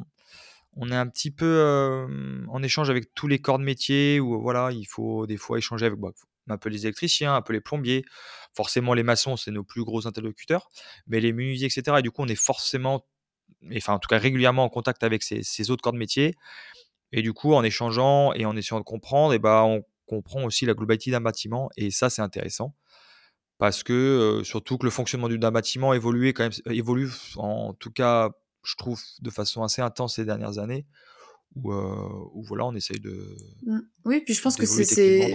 [0.76, 2.06] on est un petit peu
[2.48, 5.86] en échange avec tous les corps de métier où voilà, il faut des fois échanger
[5.86, 6.10] avec bah,
[6.58, 8.04] peu les électriciens, un peu les plombiers.
[8.54, 10.68] Forcément, les maçons, c'est nos plus gros interlocuteurs,
[11.06, 11.98] mais les menuisiers, etc.
[11.98, 13.06] Et du coup, on est forcément,
[13.76, 16.34] enfin, en tout cas, régulièrement en contact avec ces, autres corps de métier.
[17.12, 20.66] Et du coup, en échangeant et en essayant de comprendre, et ben, on comprend aussi
[20.66, 21.70] la globalité d'un bâtiment.
[21.76, 22.74] Et ça, c'est intéressant.
[23.58, 28.30] Parce que, surtout que le fonctionnement d'un bâtiment évolue quand même, évolue, en tout cas,
[28.64, 30.86] je trouve, de façon assez intense ces dernières années
[31.56, 33.36] où, voilà, on essaye de.
[33.64, 33.80] Mmh.
[34.04, 34.84] Oui, puis je pense que ces,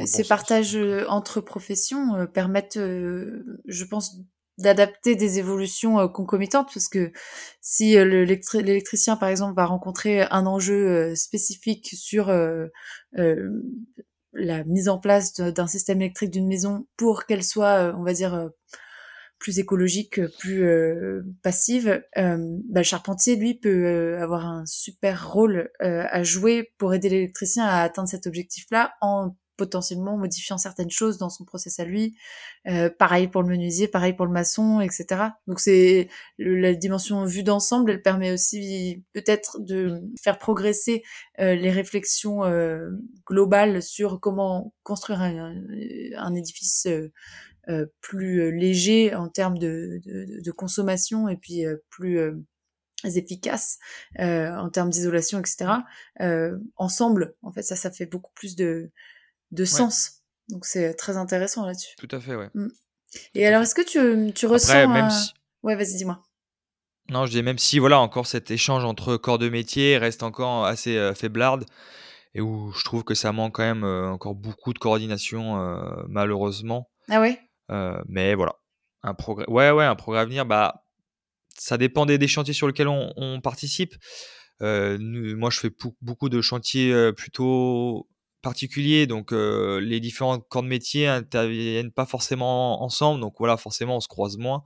[0.05, 4.17] ces partages entre professions permettent, je pense,
[4.57, 7.11] d'adapter des évolutions concomitantes parce que
[7.59, 12.33] si l'électricien par exemple va rencontrer un enjeu spécifique sur
[14.33, 18.49] la mise en place d'un système électrique d'une maison pour qu'elle soit on va dire
[19.39, 22.37] plus écologique, plus euh, passive, euh,
[22.69, 27.65] bah, le charpentier, lui, peut euh, avoir un super rôle à jouer pour aider l'électricien
[27.65, 32.17] à atteindre cet objectif-là en potentiellement modifiant certaines choses dans son process à lui.
[32.99, 35.29] pareil pour le menuisier, pareil pour le maçon, etc.
[35.47, 41.03] Donc c'est la dimension vue d'ensemble, elle permet aussi peut-être de faire progresser
[41.37, 42.41] les réflexions
[43.25, 45.55] globales sur comment construire un,
[46.17, 47.11] un édifice euh,
[48.01, 52.19] plus euh, léger en termes de, de, de consommation et puis euh, plus
[53.03, 53.77] efficace
[54.17, 55.71] en termes d'isolation, etc.
[56.75, 58.91] ensemble, en fait, ça, ça fait beaucoup plus de,
[59.51, 60.23] de sens.
[60.49, 61.95] Donc c'est très intéressant là-dessus.
[61.97, 62.49] Tout à fait, ouais.
[62.53, 62.67] Mmh.
[63.33, 64.87] Et alors, est-ce que tu, tu ressens...
[64.87, 65.09] même
[65.63, 66.23] Ouais, vas-y, dis-moi.
[67.09, 70.65] Non, je dis même si, voilà, encore cet échange entre corps de métier reste encore
[70.65, 71.65] assez euh, faiblarde
[72.33, 75.55] et où je trouve que ça manque quand même encore beaucoup de coordination,
[76.09, 76.89] malheureusement.
[77.09, 77.39] Ah ouais?
[77.69, 78.55] Mais voilà,
[79.03, 79.45] un progrès.
[79.49, 80.45] Ouais, ouais, un progrès à venir.
[80.45, 80.85] Bah,
[81.57, 83.95] ça dépend des, chantiers sur lesquels on, participe.
[84.59, 88.09] moi, je fais beaucoup de chantiers plutôt
[88.41, 94.01] particuliers, donc les différents corps de métier interviennent pas forcément ensemble, donc voilà, forcément, on
[94.01, 94.63] se croise moins.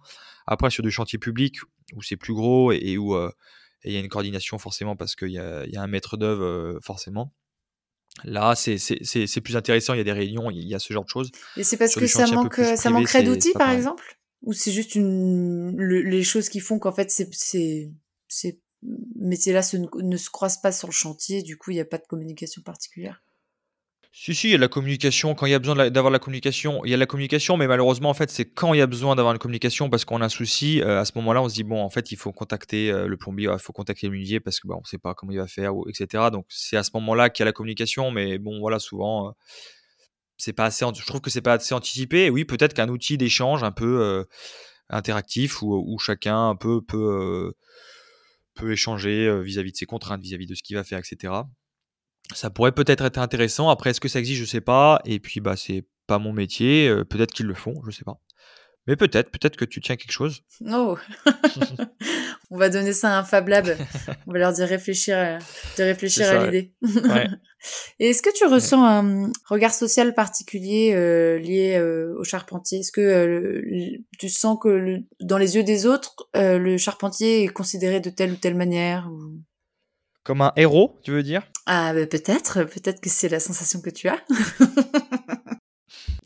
[0.47, 1.57] Après, sur du chantier public
[1.93, 3.15] où c'est plus gros et, où
[3.83, 7.33] il y a une coordination forcément parce qu'il y a, un maître d'œuvre forcément.
[8.24, 11.09] Là, c'est plus intéressant, il y a des réunions, il y a ce genre de
[11.09, 11.32] choses.
[11.57, 14.20] Et c'est parce que ça, manque, ça manquerait d'outils, par exemple?
[14.43, 17.91] Ou c'est juste une, les choses qui font qu'en fait, ces
[19.15, 22.07] métiers-là ne se croisent pas sur le chantier, du coup, il n'y a pas de
[22.07, 23.24] communication particulière?
[24.12, 25.36] Si, si, il y a la communication.
[25.36, 28.10] Quand il y a besoin d'avoir la communication, il y a la communication, mais malheureusement,
[28.10, 30.30] en fait, c'est quand il y a besoin d'avoir une communication parce qu'on a un
[30.30, 30.82] souci.
[30.82, 33.18] Euh, à ce moment-là, on se dit, bon, en fait, il faut contacter euh, le
[33.18, 35.38] plombier, il faut contacter le menuisier parce que bah, on ne sait pas comment il
[35.38, 36.30] va faire, etc.
[36.32, 39.32] Donc, c'est à ce moment-là qu'il y a la communication, mais bon, voilà, souvent, euh,
[40.39, 42.30] je trouve que c'est pas assez anticipé.
[42.32, 44.26] oui, peut-être qu'un outil d'échange un peu
[44.89, 47.53] interactif où, chacun un peu peut,
[48.64, 51.43] échanger vis-à-vis de ses contraintes, vis à -vis de ce qu'il va faire, etc
[52.34, 53.69] ça pourrait peut-être être intéressant.
[53.69, 54.39] Après, est-ce que ça existe?
[54.39, 55.01] Je sais pas.
[55.05, 56.88] Et puis, bah, c'est pas mon métier.
[56.88, 58.19] Euh, peut-être qu'ils le font, je sais pas.
[58.88, 60.41] Mais peut-être, peut-être que tu tiens quelque chose.
[60.67, 60.97] Oh
[62.49, 63.67] On va donner ça à un Fab Lab.
[64.27, 65.38] On va leur dire réfléchir à,
[65.77, 66.73] de réfléchir à l'idée.
[67.99, 72.80] Et est-ce que tu ressens un regard social particulier euh, lié euh, au charpentier?
[72.80, 73.61] Est-ce que
[74.17, 78.38] tu sens que dans les yeux des autres, le charpentier est considéré de telle ou
[78.38, 79.07] telle manière
[80.30, 81.41] Comme un héros, tu veux dire?
[81.65, 84.23] Ah, bah, peut-être, peut-être que c'est la sensation que tu as.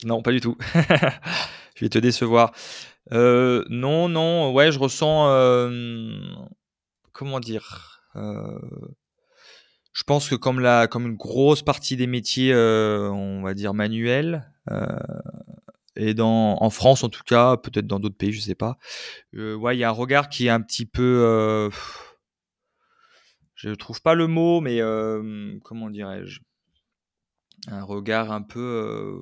[0.04, 0.58] Non, pas du tout.
[1.76, 2.52] je vais te décevoir.
[3.14, 5.30] Euh, non, non, ouais, je ressens.
[5.30, 6.20] euh,
[7.14, 8.60] comment dire euh,
[9.94, 14.52] Je pense que comme, la, comme une grosse partie des métiers, on va dire manuels,
[15.96, 18.78] et dans, en France en tout cas, peut-être dans d'autres pays, je sais pas,
[19.32, 21.70] ouais, il y a un regard qui est un petit peu.
[23.64, 26.40] Je trouve pas le mot, mais euh, comment dirais-je?
[27.68, 28.60] Un regard un peu.
[28.60, 29.20] euh,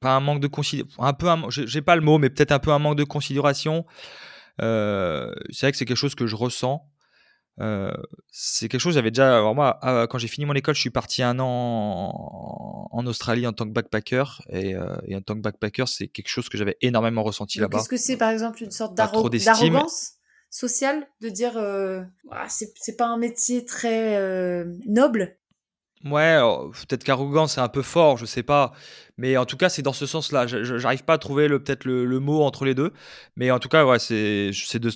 [0.00, 2.58] pas un manque de considération, un peu, un- j'ai pas le mot, mais peut-être un
[2.58, 3.86] peu un manque de considération.
[4.60, 6.82] Euh, c'est vrai que c'est quelque chose que je ressens.
[8.30, 9.34] C'est quelque chose, j'avais déjà.
[9.38, 13.06] Alors moi, ah, quand j'ai fini mon école, je suis parti un an en, en
[13.06, 14.24] Australie en tant que backpacker.
[14.50, 14.74] Et,
[15.06, 17.78] et en tant que backpacker, c'est quelque chose que j'avais énormément ressenti là-bas.
[17.80, 20.15] est-ce que c'est par exemple une sorte d'arrogance?
[20.56, 25.36] Sociale de dire euh, Ah, c'est pas un métier très euh, noble
[26.04, 26.38] Ouais,
[26.86, 28.72] peut-être qu'arrogant c'est un peu fort, je sais pas,
[29.16, 30.46] mais en tout cas c'est dans ce sens-là.
[30.46, 32.92] Je- je- J'arrive pas à trouver le peut-être le, le mot entre les deux,
[33.34, 34.50] mais en tout cas ouais c'est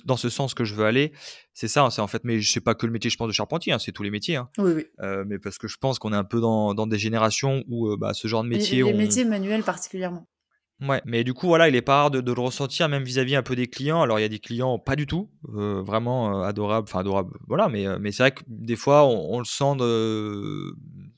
[0.05, 1.11] dans ce sens que je veux aller.
[1.53, 3.33] C'est ça, hein, c'est en fait, mais c'est pas que le métier je pense de
[3.33, 4.37] charpentier, hein, c'est tous les métiers.
[4.37, 4.47] hein.
[4.59, 4.85] Oui, oui.
[5.01, 7.87] Euh, mais parce que je pense qu'on est un peu dans, dans des générations où
[7.89, 10.27] euh, bah, ce genre de Les- métier, les, on- métiers manuels particulièrement.
[10.81, 13.35] Ouais, mais du coup, voilà, il est pas rare de, de le ressentir, même vis-à-vis
[13.35, 14.01] un peu des clients.
[14.01, 17.37] Alors, il y a des clients pas du tout, euh, vraiment euh, adorables, enfin adorables,
[17.47, 20.73] voilà, mais, euh, mais c'est vrai que des fois, on, on le sent de.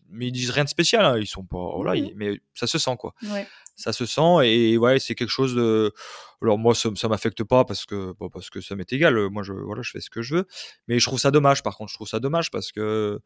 [0.10, 1.72] Mais ils disent rien de spécial, hein, ils sont pas.
[1.76, 3.14] Voilà, ils- mais ça se sent, quoi.
[3.32, 3.48] Ouais.
[3.76, 5.94] Ça se sent, et ouais, c'est quelque chose de.
[6.42, 9.30] Alors, moi, ça, ça m'affecte pas parce que, bon, parce que ça m'est égal.
[9.30, 10.48] Moi, je, voilà, je fais ce que je veux.
[10.90, 13.22] Mais je trouve ça dommage, par contre, je trouve ça dommage parce que.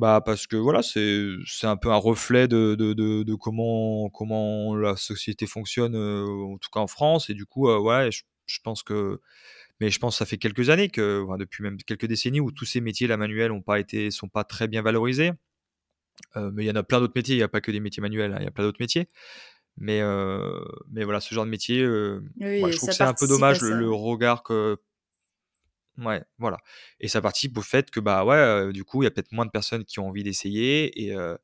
[0.00, 4.08] Bah parce que voilà, c'est c'est un peu un reflet de, de, de, de comment
[4.08, 6.24] comment la société fonctionne, euh,
[6.54, 7.28] en tout cas en France.
[7.28, 9.20] Et du coup, euh, ouais, je, je pense que,
[9.78, 12.50] mais je pense que ça fait quelques années que, enfin, depuis même quelques décennies, où
[12.50, 15.32] tous ces métiers, la manuelle, ont pas été, sont pas très bien valorisés.
[16.36, 17.34] Euh, mais il y en a plein d'autres métiers.
[17.34, 18.32] Il n'y a pas que des métiers manuels.
[18.32, 19.06] hein, Il y a plein d'autres métiers.
[19.76, 20.00] Mais
[20.90, 23.26] mais voilà, ce genre de métier, Oui, ouais, et je trouve que c'est un peu
[23.26, 24.78] dommage le regard que
[26.00, 26.58] Ouais, voilà.
[26.98, 29.32] Et ça participe au fait que bah ouais, euh, du coup, il y a peut-être
[29.32, 31.36] moins de personnes qui ont envie d'essayer et euh,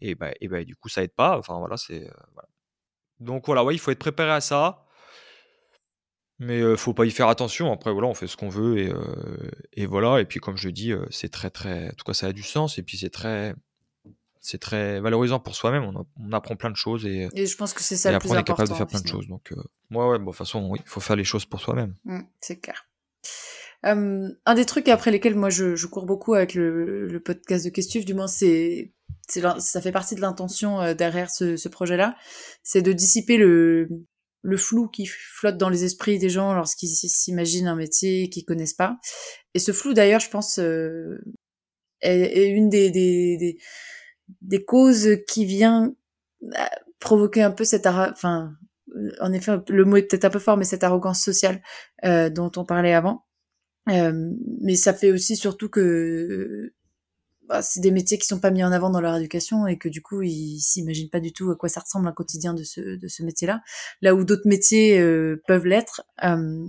[0.00, 1.38] et bah, et bah, du coup, ça aide pas.
[1.38, 2.48] Enfin voilà, c'est euh, voilà.
[3.20, 4.86] Donc voilà, ouais, il faut être préparé à ça,
[6.38, 7.72] mais euh, faut pas y faire attention.
[7.72, 8.92] Après voilà, on fait ce qu'on veut et
[9.74, 10.20] et voilà.
[10.20, 12.78] Et puis comme je dis, c'est très très, en tout cas, ça a du sens
[12.78, 13.54] et puis c'est très
[14.40, 15.84] c'est très valorisant pour soi-même.
[16.16, 18.36] On, apprend plein de choses et, Et je pense que c'est ça le après plus
[18.36, 19.28] on est capable de faire plein de choses.
[19.28, 19.52] Donc
[19.90, 21.94] ouais, ouais, bon, de toute façon, oui, il faut faire les choses pour soi-même.
[22.04, 22.86] Mm, c'est clair.
[23.84, 27.64] Euh, un des trucs après lesquels moi je, je cours beaucoup avec le, le podcast
[27.64, 28.92] de Questif, du moins c'est
[29.28, 32.14] ça fait partie de l'intention euh, derrière ce, ce projet-là,
[32.62, 33.88] c'est de dissiper le
[34.42, 38.74] le flou qui flotte dans les esprits des gens lorsqu'ils s'imaginent un métier qu'ils connaissent
[38.74, 38.98] pas.
[39.54, 41.16] Et ce flou d'ailleurs, je pense, euh,
[42.02, 43.58] est, est une des, des, des,
[44.42, 45.94] des causes qui vient
[46.42, 46.48] euh,
[47.00, 48.52] provoquer un peu cette enfin
[49.20, 51.62] en effet le mot est peut-être un peu fort mais cette arrogance sociale
[52.04, 53.24] euh, dont on parlait avant
[53.90, 54.32] Euh,
[54.62, 56.72] mais ça fait aussi surtout que
[57.48, 59.90] bah, c'est des métiers qui sont pas mis en avant dans leur éducation et que
[59.90, 62.80] du coup ils s'imaginent pas du tout à quoi ça ressemble un quotidien de ce
[62.80, 63.60] de ce métier-là.
[64.00, 66.66] Là où d'autres métiers euh, peuvent l'être Euh,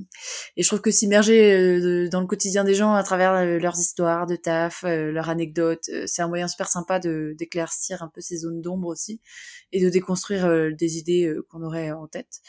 [0.57, 3.80] et je trouve que s'immerger euh, dans le quotidien des gens à travers euh, leurs
[3.80, 8.38] histoires de taf leurs anecdotes c'est un moyen super sympa de d'éclaircir un peu ces
[8.38, 9.22] zones d'ombre aussi
[9.72, 12.41] et de déconstruire des idées qu'on aurait en tête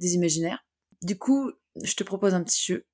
[0.00, 0.64] des imaginaires.
[1.02, 1.50] Du coup
[1.82, 2.86] je te propose un petit jeu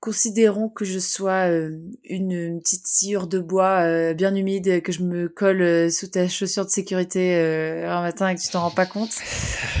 [0.00, 5.02] considérons que je sois euh, une, petite sciure de bois euh, bien humide, que je
[5.02, 8.70] me colle euh, sous ta chaussure de sécurité un matin et que tu t'en rends
[8.70, 9.12] pas compte.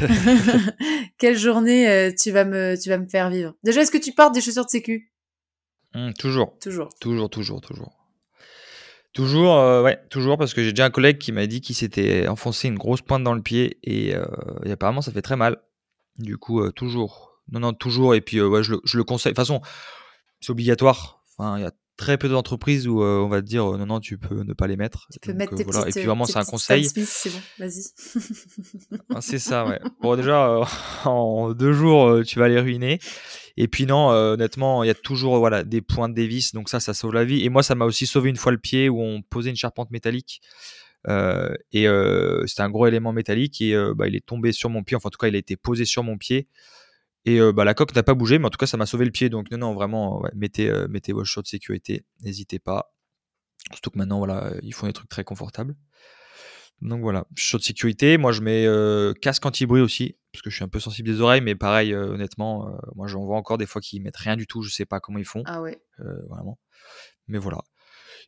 [1.18, 3.54] Quelle journée tu vas me tu vas me faire vivre?
[3.62, 5.12] Déjà, est-ce que tu portes des chaussures de sécu?
[5.94, 6.58] Hum, toujours.
[6.60, 6.88] Toujours.
[7.00, 7.98] Toujours, toujours, toujours.
[9.18, 12.28] Toujours, euh, ouais, toujours, parce que j'ai déjà un collègue qui m'a dit qu'il s'était
[12.28, 14.24] enfoncé une grosse pointe dans le pied et, euh,
[14.64, 15.56] et apparemment ça fait très mal.
[16.18, 17.40] Du coup, euh, toujours.
[17.50, 18.14] Non, non, toujours.
[18.14, 19.32] Et puis, ouais, je, le, je le conseille.
[19.32, 19.60] De toute façon,
[20.40, 21.24] c'est obligatoire.
[21.36, 23.86] Enfin, il y a très peu d'entreprises où euh, on va te dire euh, non,
[23.86, 25.08] non, tu peux ne pas les mettre.
[25.12, 25.80] Tu peux Donc, mettre euh, tes voilà.
[25.80, 26.84] petites, Et puis vraiment, c'est un conseil.
[26.84, 27.82] C'est bon, vas-y.
[29.14, 29.80] Ah, c'est ça, ouais.
[30.00, 30.60] Bon, déjà,
[31.04, 33.00] en deux jours, tu vas les ruiner.
[33.60, 36.68] Et puis non, euh, honnêtement, il y a toujours voilà, des points de dévis, donc
[36.68, 37.44] ça, ça sauve la vie.
[37.44, 39.90] Et moi, ça m'a aussi sauvé une fois le pied où on posait une charpente
[39.90, 40.40] métallique.
[41.08, 44.84] Euh, et euh, c'était un gros élément métallique et bah, il est tombé sur mon
[44.84, 44.96] pied.
[44.96, 46.46] Enfin, en tout cas, il a été posé sur mon pied.
[47.24, 49.04] Et euh, bah, la coque n'a pas bougé, mais en tout cas, ça m'a sauvé
[49.04, 49.28] le pied.
[49.28, 52.04] Donc, non, non, vraiment, ouais, mettez, euh, mettez vos chaussures de sécurité.
[52.22, 52.94] N'hésitez pas.
[53.72, 55.74] Surtout que maintenant, voilà, ils font des trucs très confortables.
[56.80, 58.18] Donc voilà, chaussures de sécurité.
[58.18, 61.20] Moi, je mets euh, casque anti-bruit aussi, parce que je suis un peu sensible des
[61.20, 64.36] oreilles, mais pareil, euh, honnêtement, euh, moi, j'en vois encore des fois qui mettent rien
[64.36, 64.62] du tout.
[64.62, 65.82] Je sais pas comment ils font, Ah ouais.
[66.00, 66.58] euh, vraiment.
[67.26, 67.58] mais voilà.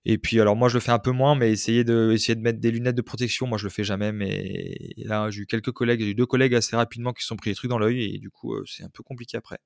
[0.04, 2.40] Et puis alors moi je le fais un peu moins, mais essayer de essayer de
[2.40, 4.12] mettre des lunettes de protection, moi je le fais jamais.
[4.12, 7.36] Mais là j'ai eu quelques collègues, j'ai eu deux collègues assez rapidement qui se sont
[7.36, 9.58] pris des trucs dans l'œil et du coup c'est un peu compliqué après.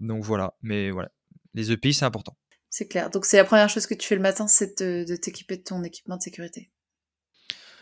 [0.00, 1.10] Donc voilà, mais voilà,
[1.54, 2.36] les EPI c'est important.
[2.70, 3.08] C'est clair.
[3.10, 5.82] Donc c'est la première chose que tu fais le matin, c'est de t'équiper de ton
[5.82, 6.70] équipement de sécurité.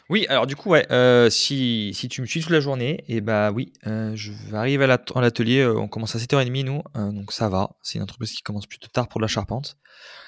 [0.09, 3.17] Oui, alors du coup, ouais, euh, si, si tu me suis toute la journée, et
[3.17, 4.87] eh bah oui, euh, je vais arriver à
[5.21, 6.83] l'atelier, euh, on commence à 7h30 nous,
[7.13, 7.71] donc ça va.
[7.83, 9.79] C'est une entreprise qui commence plutôt tard pour la charpente.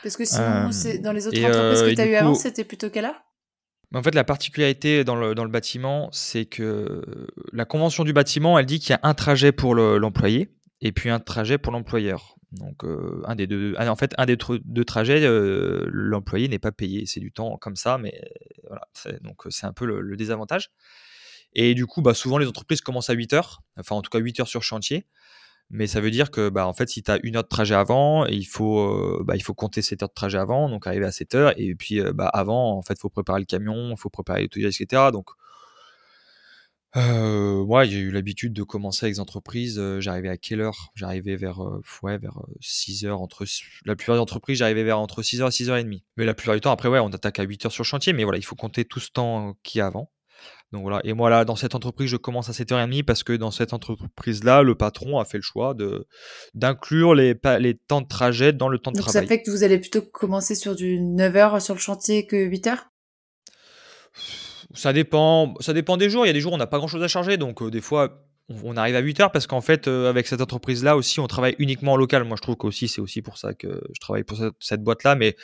[0.03, 0.70] Parce que sinon,
[1.03, 3.22] dans les autres entreprises que tu as eues avant, c'était plutôt quelle heure?
[3.95, 7.03] En fait, la particularité dans le, dans le bâtiment, c'est que
[7.53, 10.51] la convention du bâtiment, elle dit qu'il y a un trajet pour l'employé
[10.81, 12.38] et puis un trajet pour l'employeur.
[12.53, 16.59] Donc, euh, un des deux, ah, en fait, un des deux trajets, euh, l'employé n'est
[16.59, 17.05] pas payé.
[17.07, 18.20] C'est du temps comme ça, mais
[18.66, 18.88] voilà.
[19.22, 20.70] Donc, c'est un peu le, désavantage.
[21.55, 24.18] Et du coup, bah, souvent, les entreprises commencent à 8 heures, enfin, en tout cas,
[24.18, 25.07] 8 heures sur chantier.
[25.70, 27.74] Mais ça veut dire que, bah, en fait, si tu as une heure de trajet
[27.74, 31.05] avant, il faut, euh, bah, il faut compter 7 heures de trajet avant, donc arriver
[31.05, 31.53] à 7 heures.
[31.59, 34.66] Et puis, bah, avant, en fait, il faut préparer le camion, il faut préparer les
[34.66, 35.11] etc.
[35.12, 35.30] Donc,
[36.97, 40.91] euh, ouais, j'ai eu l'habitude de commencer avec des entreprises, euh, j'arrivais à quelle heure?
[40.95, 43.45] J'arrivais vers, euh, ouais, vers, 6:00 entre
[43.84, 46.03] la plupart des entreprises, j'arrivais vers entre 6:00 et 6:30.
[46.16, 48.24] Mais la plupart du temps, après, ouais, on attaque à 8:00 sur le chantier, mais
[48.24, 50.11] voilà, il faut compter tout ce temps qu'il y a avant.
[50.72, 53.51] Donc voilà et moi là, dans cette entreprise, je commence à 7:30 parce que dans
[53.51, 56.07] cette entreprise-là, le patron a fait le choix de
[56.55, 59.64] d'inclure les les temps de trajet dans le temps de Donc ça fait que vous
[59.64, 62.91] allez plutôt commencer sur du 9:00 sur le chantier que 8:00?
[64.75, 66.27] Ça dépend, ça dépend des jours.
[66.27, 67.71] Il y a des jours où on n'a pas grand chose à charger, donc euh,
[67.71, 71.21] des fois on, arrive à 8 heures parce qu'en fait, euh, avec cette entreprise-là aussi,
[71.21, 72.25] on travaille uniquement en local.
[72.25, 75.37] Moi, je trouve qu'aussi, c'est aussi pour ça que je travaille pour cette, boîte-là, mais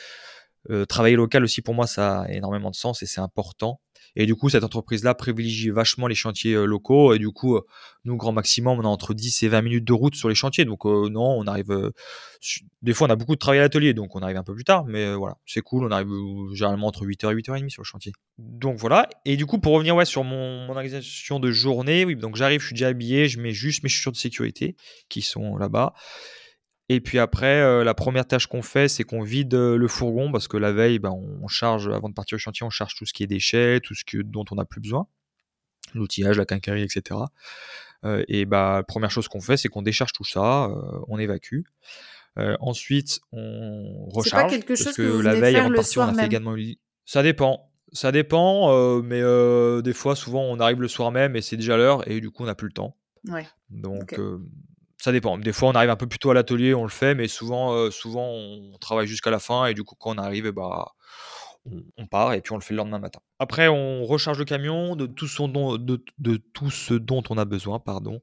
[0.69, 3.79] euh, travailler local aussi pour moi, ça a énormément de sens et c'est important.
[4.15, 7.13] Et du coup, cette entreprise-là privilégie vachement les chantiers euh, locaux.
[7.13, 7.65] Et du coup, euh,
[8.05, 10.65] nous, grand maximum, on a entre 10 et 20 minutes de route sur les chantiers.
[10.65, 11.91] Donc, euh, non, on arrive.
[12.81, 14.63] des fois, on a beaucoup de travail à l'atelier, donc on arrive un peu plus
[14.63, 14.85] tard.
[14.85, 15.85] Mais voilà, c'est cool.
[15.85, 16.09] On arrive
[16.53, 18.13] généralement entre 8h et 8h30 sur le chantier.
[18.37, 19.09] Donc voilà.
[19.25, 22.61] Et du coup, pour revenir ouais, sur mon, mon organisation de journée, oui, donc j'arrive,
[22.61, 24.75] je suis déjà habillé, je mets juste mes chaussures de sécurité
[25.09, 25.93] qui sont là-bas.
[26.87, 30.31] Et puis après, euh, la première tâche qu'on fait, c'est qu'on vide euh, le fourgon
[30.31, 33.05] parce que la veille, ben, on charge, avant de partir au chantier, on charge tout
[33.05, 35.07] ce qui est déchets, tout ce dont on n'a plus besoin,
[35.95, 37.21] l'outillage, la quincaillerie, etc.
[38.03, 40.69] Euh, et bah, première chose qu'on fait, c'est qu'on décharge tout ça,
[41.07, 41.61] on évacue.
[42.37, 44.51] ensuite, on recharge.
[44.51, 46.55] C'est pas quelque chose que, la veille, avant de partir, on a fait également.
[47.05, 47.71] Ça dépend.
[47.93, 49.21] Ça dépend, mais
[49.81, 52.43] des fois, souvent, on arrive le soir même et c'est déjà l'heure et du coup,
[52.43, 52.95] on n'a plus le temps.
[53.27, 53.47] Ouais.
[53.71, 54.19] Donc,
[55.05, 55.37] ça dépend.
[55.37, 57.73] Des fois, on arrive un peu plus tôt à l'atelier, on le fait, mais souvent,
[57.73, 60.93] euh, souvent on travaille jusqu'à la fin et du coup, quand on arrive, bah,
[61.97, 63.19] on, part et puis on le fait le lendemain matin.
[63.37, 68.19] Après, on recharge le camion de tout, ce dont on a besoin, pardon,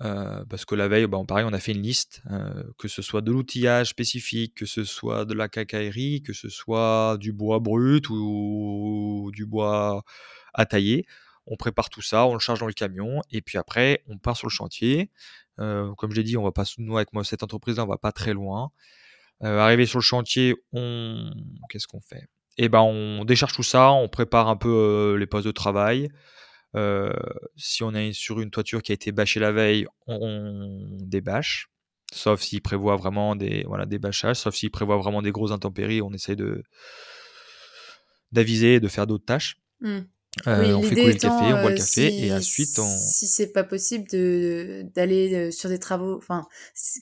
[0.00, 3.02] euh, parce que la veille, bah, pareil, on a fait une liste, euh, que ce
[3.02, 7.58] soit de l'outillage spécifique, que ce soit de la cacaillerie, que ce soit du bois
[7.58, 10.02] brut ou du bois
[10.54, 11.04] à tailler.
[11.46, 14.36] On prépare tout ça, on le charge dans le camion et puis après, on part
[14.36, 15.10] sur le chantier.
[15.60, 17.98] Euh, comme je l'ai dit, on va pas nous avec moi cette entreprise-là, on va
[17.98, 18.70] pas très loin.
[19.42, 21.30] Euh, arrivé sur le chantier, on
[21.68, 22.28] qu'est-ce qu'on fait?
[22.56, 26.08] Eh ben, on décharge tout ça, on prépare un peu euh, les postes de travail.
[27.56, 31.68] si on est sur une toiture qui a été bâchée la veille, on, débâche.
[32.12, 36.00] Sauf s'il prévoit vraiment des, voilà, des bâchages, sauf s'il prévoit vraiment des grosses intempéries,
[36.00, 36.62] on essaye de
[38.30, 39.56] d'aviser, de faire d'autres tâches.
[39.80, 40.00] Mmh.
[40.46, 42.88] Euh, on fait couler le café, on boit le euh, café et ensuite on.
[42.88, 46.46] Si c'est pas possible de d'aller euh, sur des travaux, enfin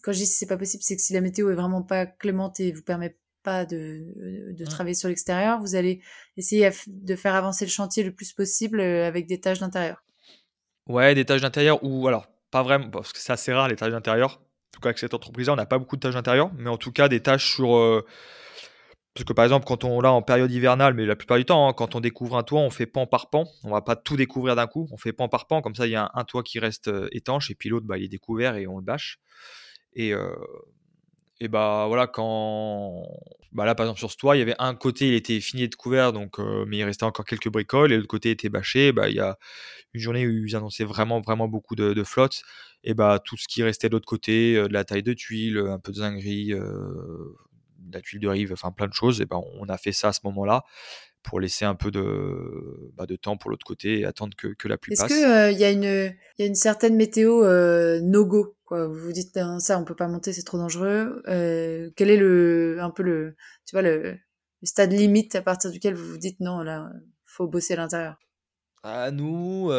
[0.02, 2.06] quand je dis si c'est pas possible, c'est que si la météo est vraiment pas
[2.06, 4.04] clémente et vous permet pas de,
[4.52, 4.68] de mmh.
[4.68, 6.00] travailler sur l'extérieur, vous allez
[6.36, 10.04] essayer de faire avancer le chantier le plus possible avec des tâches d'intérieur.
[10.88, 13.92] Ouais, des tâches d'intérieur ou alors pas vraiment parce que c'est assez rare les tâches
[13.92, 14.42] d'intérieur.
[14.42, 16.76] En tout cas avec cette entreprise-là, on n'a pas beaucoup de tâches d'intérieur, mais en
[16.76, 18.04] tout cas des tâches sur
[19.14, 21.68] parce que par exemple, quand on là en période hivernale, mais la plupart du temps,
[21.68, 23.44] hein, quand on découvre un toit, on fait pan par pan.
[23.62, 24.88] On va pas tout découvrir d'un coup.
[24.90, 27.08] On fait pan par pan, comme ça, il y a un, toit qui reste euh,
[27.12, 29.18] étanche et puis l'autre, bah, il est découvert et on le bâche.
[29.94, 30.34] Et, euh,
[31.40, 33.02] et bah voilà, quand
[33.52, 35.68] bah là par exemple sur ce toit, il y avait un côté, il était fini
[35.68, 38.92] de couvert, donc euh, mais il restait encore quelques bricoles et l'autre côté était bâché.
[38.92, 39.38] Bah il y a
[39.92, 42.42] une journée où ils annonçaient vraiment vraiment beaucoup de, flotte
[42.84, 45.80] et bah tout ce qui restait de l'autre côté, de la taille de tuiles, un
[45.80, 46.54] peu de zinguerie
[47.94, 49.20] la tuile de rive, enfin plein de choses.
[49.20, 50.64] Et ben, on a fait ça à ce moment-là
[51.22, 54.68] pour laisser un peu de, bah, de temps pour l'autre côté et attendre que, que
[54.68, 55.10] la pluie passe.
[55.10, 59.12] Est-ce qu'il euh, y, a une, y a une certaine météo euh, no-go Vous vous
[59.12, 61.22] dites, ça, on peut pas monter, c'est trop dangereux.
[61.28, 63.36] Euh, quel est le, un peu le,
[63.66, 64.18] tu vois, le,
[64.64, 66.88] stade limite à partir duquel vous vous dites, non, là,
[67.26, 68.16] faut bosser à l'intérieur?
[68.84, 69.70] À nous,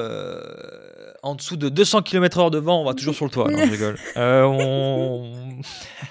[1.24, 3.52] en dessous de 200 km/h de vent, on va toujours sur le toit.
[3.52, 3.98] Non, je rigole.
[4.16, 5.60] on...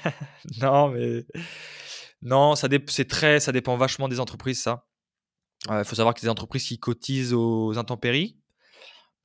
[0.60, 1.24] non, mais
[2.22, 4.86] Non, ça, c'est très, ça dépend vachement des entreprises, ça.
[5.70, 8.36] Il faut savoir que des entreprises qui cotisent aux intempéries.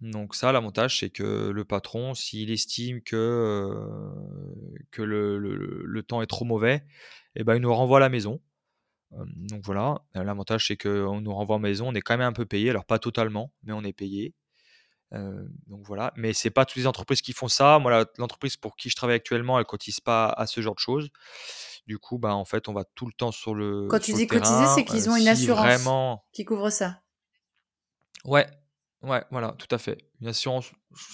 [0.01, 3.73] Donc ça, l'avantage, c'est que le patron, s'il estime que,
[4.91, 6.83] que le, temps est trop mauvais,
[7.35, 8.39] eh ben, il nous renvoie à la maison.
[9.11, 12.33] donc voilà, l'avantage, c'est qu'on nous renvoie à la maison, on est quand même un
[12.33, 14.35] peu payé, alors pas totalement, mais on est payé.
[15.11, 17.79] donc voilà, mais c'est pas toutes les entreprises qui font ça.
[17.79, 21.09] Moi, l'entreprise pour qui je travaille actuellement, elle cotise pas à ce genre de choses.
[21.87, 23.87] Du coup, bah, en fait, on va tout le temps sur le.
[23.87, 27.01] Quand tu dis cotiser, c'est qu'ils ont une assurance qui couvre ça.
[28.25, 28.45] Ouais,
[29.03, 29.99] Ouais, voilà, tout à fait.
[30.21, 30.71] Une assurance,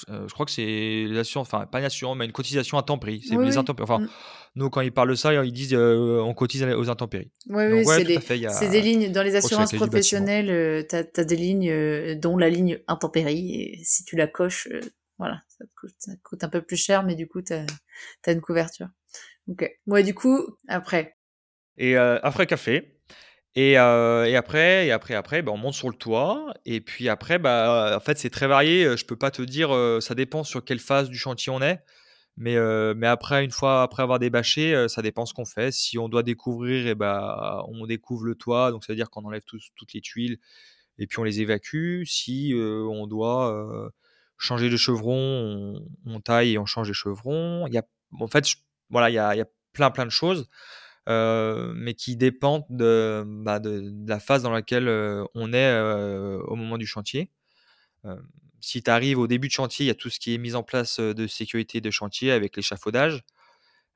[0.07, 3.21] je crois que c'est l'assurance, enfin pas une assurance, mais une cotisation à temps pris.
[3.28, 3.84] C'est les intempéries.
[3.84, 4.09] Enfin, mmh.
[4.55, 7.32] nous, quand ils parlent de ça, ils disent on cotise aux intempéries.
[7.49, 9.11] Oui, oui, c'est des, lignes.
[9.11, 13.61] Dans les assurances professionnelles, tu as, des lignes, dont la ligne intempérie.
[13.61, 14.69] Et si tu la coches,
[15.17, 15.65] voilà, ça
[16.24, 18.88] coûte, un peu plus cher, mais du coup, tu as, une couverture.
[19.47, 19.69] Ok.
[19.87, 21.15] Ouais, du coup, après.
[21.77, 22.99] Et après café,
[23.55, 27.39] et, et après et après après, bah, on monte sur le toit et puis après,
[27.39, 29.71] bah, en fait, c'est très varié, je peux pas te dire,
[30.01, 31.79] ça dépend sur quelle phase du chantier on est.
[32.37, 32.55] Mais,
[32.95, 35.71] mais après, une fois après avoir débâché, ça dépend ce qu'on fait.
[35.71, 39.25] Si on doit découvrir et bah, on découvre le toit, donc ça veut dire qu'on
[39.25, 40.37] enlève toutes les tuiles
[40.99, 42.03] et puis on les évacue.
[42.05, 43.91] Si, on doit,
[44.37, 47.65] changer de chevron, on taille et on change les chevrons.
[47.67, 47.83] Il y a
[48.19, 48.45] en fait,
[48.93, 50.47] voilà, il y a plein, plein de choses.
[51.07, 54.87] Mais qui dépendent bah, de, la phase dans laquelle
[55.35, 55.79] on est
[56.47, 57.29] au moment du chantier.
[58.61, 60.55] si tu arrives au début de chantier, il y a tout ce qui est mis
[60.55, 63.23] en place de sécurité de chantier avec l'échafaudage.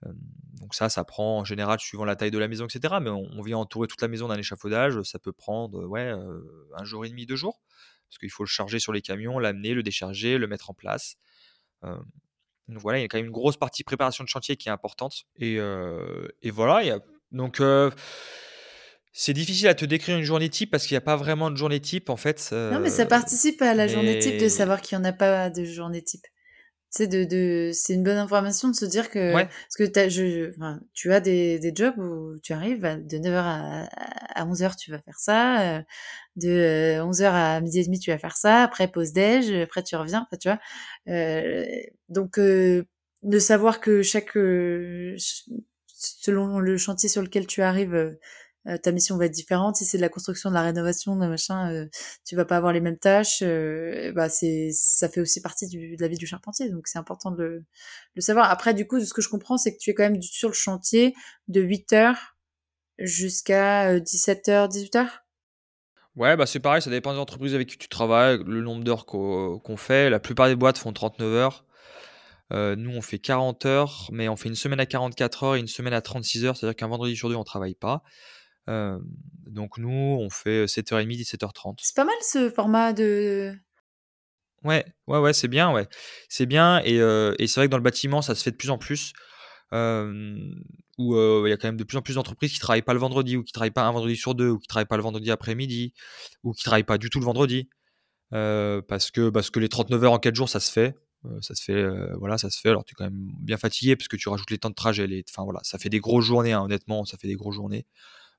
[0.04, 2.96] donc ça, ça prend en général suivant la taille de la maison, etc.
[3.02, 5.88] Mais on, vient entourer toute la maison d'un échafaudage, ça peut prendre
[6.76, 7.62] un jour et demi, deux jours,
[8.10, 11.16] parce qu'il faut le charger sur les camions, l'amener, le décharger, le mettre en place.
[12.68, 14.72] Donc voilà, il y a quand même une grosse partie préparation de chantier qui est
[14.72, 15.24] importante.
[15.40, 15.58] Et,
[16.42, 17.00] et voilà, il y a,
[17.32, 17.62] donc
[19.14, 21.56] c'est difficile à te décrire une journée type parce qu'il n'y a pas vraiment de
[21.56, 22.50] journée type en fait.
[22.52, 25.50] non, mais ça participe à la journée type de savoir qu'il n'y en a pas
[25.50, 26.26] de journée type
[27.00, 30.80] de, de c'est une bonne information de se dire que parce que as, je, enfin,
[30.94, 33.84] tu as des, des jobs où tu arrives de 9h à,
[34.42, 35.82] à 11h tu vas faire ça euh,
[36.38, 39.96] de 11h à midi et demi tu vas faire ça après pause déj après tu
[39.96, 40.60] reviens enfin, tu vois
[41.14, 41.66] euh,
[42.10, 42.86] donc euh,
[43.24, 44.34] de savoir que chaque
[45.94, 48.18] selon le chantier sur lequel tu arrives
[48.68, 49.78] euh, ta mission va être différente.
[49.78, 51.86] Si c'est de la construction, de la rénovation, de machin, euh,
[52.26, 53.42] tu vas pas avoir les mêmes tâches.
[53.42, 57.32] Euh, bah c'est, ça fait aussi partie de la vie du charpentier, donc c'est important
[57.32, 57.64] de
[58.16, 58.50] le, savoir.
[58.52, 60.54] Après, du coup, ce que je comprends, c'est que tu es quand même sur le
[60.54, 61.14] chantier
[61.48, 62.36] de 8 heures
[63.00, 65.08] jusqu'à 17h, 18h.
[66.16, 69.06] Ouais, bah c'est pareil, ça dépend des entreprises avec qui tu travailles, le nombre d'heures
[69.06, 70.10] qu'on fait.
[70.10, 71.66] La plupart des boîtes font 39 heures.
[72.52, 75.68] nous, on fait 40 heures, mais on fait une semaine à 44 heures et une
[75.68, 78.04] semaine à 36 heures, c'est-à-dire qu'un vendredi sur deux, on travaille pas
[78.68, 81.76] donc nous, on fait 7h30, 17h30.
[81.82, 83.54] C'est pas mal ce format de.
[84.64, 85.88] Ouais, ouais, ouais, c'est bien, ouais.
[86.30, 88.70] C'est bien, et, et c'est vrai que dans le bâtiment, ça se fait de plus
[88.70, 89.14] en plus.
[89.72, 93.00] où il y a quand même de plus en plus d'entreprises qui travaillent pas le
[93.00, 95.32] vendredi, ou qui travaillent pas un vendredi sur deux, ou qui travaillent pas le vendredi
[95.32, 95.94] après-midi,
[96.44, 97.70] ou qui travaillent pas du tout le vendredi.
[98.32, 100.96] parce, que, parce que les 39 heures en 4 jours, ça se fait.
[101.42, 101.86] ça se fait,
[102.18, 102.70] voilà, ça se fait.
[102.70, 105.08] Alors tu es quand même bien fatigué parce que tu rajoutes les temps de trajet.
[105.08, 105.24] Les...
[105.30, 107.86] Enfin voilà, ça fait des grosses journées, hein, honnêtement, ça fait des grosses journées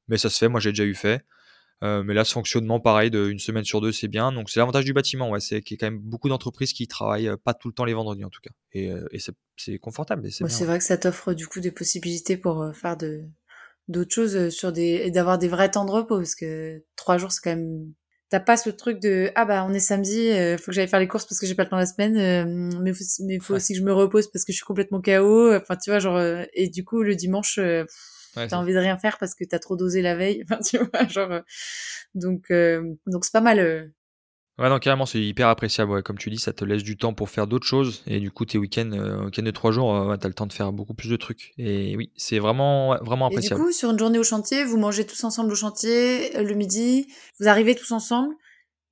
[0.09, 0.49] mais ça se fait.
[0.49, 1.25] Moi, j'ai déjà eu fait.
[1.85, 4.33] Euh, mais là, ce fonctionnement, pareil, d'une semaine sur deux, c'est bien.
[4.33, 5.31] Donc, c'est l'avantage du bâtiment.
[5.31, 7.75] Ouais, c'est qu'il y a quand même beaucoup d'entreprises qui travaillent euh, pas tout le
[7.75, 8.51] temps les vendredis, en tout cas.
[8.73, 9.07] Et, euh,
[9.57, 10.29] c'est confortable.
[10.31, 13.23] C'est vrai que ça t'offre du coup des possibilités pour faire de
[13.89, 17.33] d'autres choses sur des et d'avoir des vrais temps de repos parce que trois jours,
[17.33, 17.93] c'est quand même.
[18.31, 21.09] T'as pas ce truc de ah bah on est samedi, faut que j'aille faire les
[21.09, 23.79] courses parce que j'ai pas le temps la semaine, mais faut, mais faut aussi que
[23.79, 25.55] je me repose parce que je suis complètement KO.
[25.55, 26.21] Enfin tu vois genre
[26.53, 27.59] et du coup le dimanche
[28.47, 30.45] t'as envie de rien faire parce que t'as trop dosé la veille.
[30.49, 31.31] Enfin, tu vois, genre.
[31.31, 31.41] Euh,
[32.15, 33.59] donc, euh, donc c'est pas mal.
[33.59, 33.87] Euh.
[34.59, 36.03] Ouais, non, carrément, c'est hyper appréciable.
[36.03, 38.03] Comme tu dis, ça te laisse du temps pour faire d'autres choses.
[38.09, 38.91] Et du coup, tes week-ends,
[39.25, 41.53] week de trois jours, t'as le temps de faire beaucoup plus de trucs.
[41.59, 43.61] Et oui, c'est vraiment, vraiment appréciable.
[43.61, 46.55] Et du coup, sur une journée au chantier, vous mangez tous ensemble au chantier le
[46.55, 47.07] midi.
[47.39, 48.35] Vous arrivez tous ensemble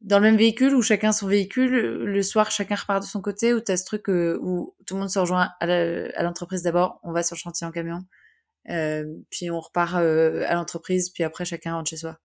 [0.02, 1.72] dans le même véhicule ou chacun son véhicule.
[1.72, 3.52] Le soir, chacun repart de son côté.
[3.52, 7.00] Ou t'as ce truc où tout le monde se rejoint à l'entreprise d'abord.
[7.02, 8.04] On va sur le chantier en camion?
[8.70, 12.18] Euh, puis on repart euh, à l'entreprise, puis après chacun rentre chez soi.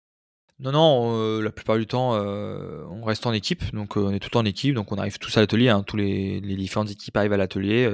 [0.60, 4.36] Non, non, euh, la plupart du temps, on reste en équipe, donc on est tout
[4.36, 7.32] en équipe, donc on arrive tous à l'atelier, hein, tous les, les, différentes équipes arrivent
[7.32, 7.89] à l'atelier,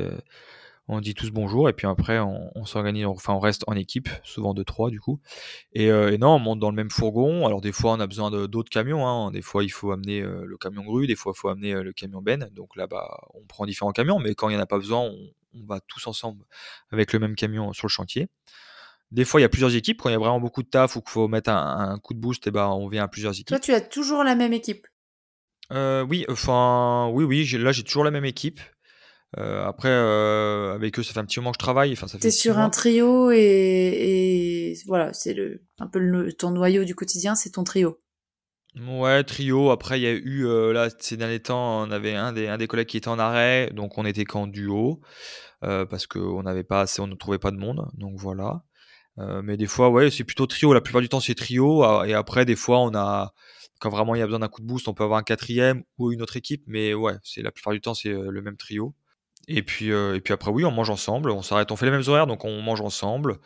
[0.89, 4.55] on dit tous bonjour, et puis après on, s'organise, enfin on reste en équipe, souvent
[4.55, 5.21] de trois du coup,
[5.75, 8.71] et, non, on monte dans le même fourgon, alors des fois on a besoin d'autres
[8.71, 9.31] camions, hein.
[9.31, 12.23] des fois il faut amener le camion grue, des fois il faut amener le camion
[12.23, 14.79] ben, donc là bah on prend différents camions, mais quand il n'y en a pas
[14.79, 15.19] besoin, on,
[15.55, 16.45] on va tous ensemble
[16.91, 18.29] avec le même camion sur le chantier.
[19.11, 20.01] Des fois, il y a plusieurs équipes.
[20.03, 22.19] Quand il y a vraiment beaucoup de taf ou qu'il faut mettre un, coup de
[22.19, 23.49] boost, et eh ben, on vient à plusieurs équipes.
[23.49, 24.87] Toi, tu as toujours la même équipe?
[25.71, 27.49] Oui, enfin, oui, oui.
[27.59, 28.61] Là, j'ai toujours la même équipe.
[29.37, 31.93] après, avec eux, ça fait un petit moment que je travaille.
[31.93, 36.85] Enfin, ça T'es sur un trio et, voilà, c'est le un peu le, ton noyau
[36.85, 38.01] du quotidien, c'est ton trio.
[38.77, 39.71] Ouais, trio.
[39.71, 42.59] Après, il y a eu, euh, là, ces derniers temps, on avait un des, un
[42.59, 45.01] des collègues qui était en arrêt, donc on était qu'en duo,
[45.65, 48.65] euh, parce qu'on n'avait pas assez, on ne trouvait pas de monde, donc voilà.
[49.19, 50.73] Euh, mais des fois, ouais, c'est plutôt trio.
[50.75, 51.85] La plupart du temps, c'est trio.
[51.85, 53.33] Ah, et après, des fois, on a,
[53.81, 55.85] quand vraiment il y a besoin d'un coup de boost, on peut avoir un quatrième
[55.99, 58.95] ou une autre équipe, mais ouais, c'est la plupart du temps, c'est le même trio.
[59.49, 62.09] Et puis, et puis après, oui, on mange ensemble, on s'arrête, on fait les mêmes
[62.09, 63.39] horaires, donc on mange ensemble.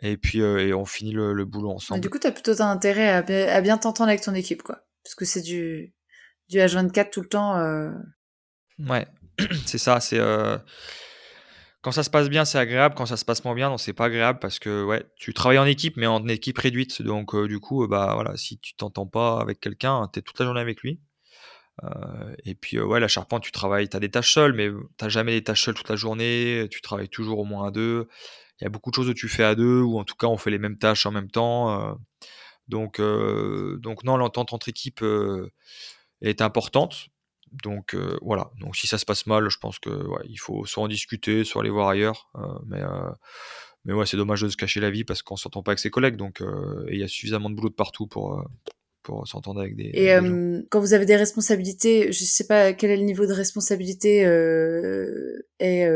[0.00, 2.00] Et puis, et on finit le, boulot ensemble.
[2.00, 4.84] du coup, tu as plutôt intérêt à, bien t'entendre avec ton équipe, quoi.
[5.04, 5.94] Parce que c'est du,
[6.48, 7.56] du H24 tout le temps.
[7.58, 7.90] Euh...
[8.78, 9.06] Ouais,
[9.66, 10.00] c'est ça.
[10.00, 10.20] C'est
[11.82, 12.94] quand ça se passe bien, c'est agréable.
[12.94, 15.58] Quand ça se passe moins bien, non, c'est pas agréable parce que ouais, tu travailles
[15.58, 17.02] en équipe, mais en équipe réduite.
[17.02, 20.46] Donc du coup, bah voilà, si tu t'entends pas avec quelqu'un, tu es toute la
[20.46, 21.00] journée avec lui.
[22.44, 25.32] et puis ouais, la charpente, tu travailles, tu as des tâches seules, mais tu jamais
[25.32, 26.68] des tâches seules toute la journée.
[26.70, 28.08] Tu travailles toujours au moins à deux
[28.62, 30.28] il y a beaucoup de choses que tu fais à deux, ou en tout cas
[30.28, 31.80] on fait les mêmes tâches en même temps.
[31.80, 31.94] Euh.
[32.68, 35.50] donc, euh, donc non, l'entente entre équipes euh,
[36.20, 37.08] est importante.
[37.64, 38.52] Donc voilà.
[38.60, 39.90] Donc si ça se passe mal, je pense que
[40.28, 42.30] il faut soit en discuter, soit aller voir ailleurs.
[42.66, 42.80] mais
[43.84, 45.90] mais ouais, c'est dommage de se cacher la vie parce qu'on s'entend pas avec ses
[45.90, 46.16] collègues.
[46.16, 46.40] Donc
[46.88, 48.42] il y a suffisamment de boulot de partout pour
[49.02, 49.90] pour s'entendre avec des.
[49.92, 50.16] Et
[50.70, 54.20] quand vous avez des responsabilités, je sais pas quel est le niveau de responsabilité
[55.58, 55.86] est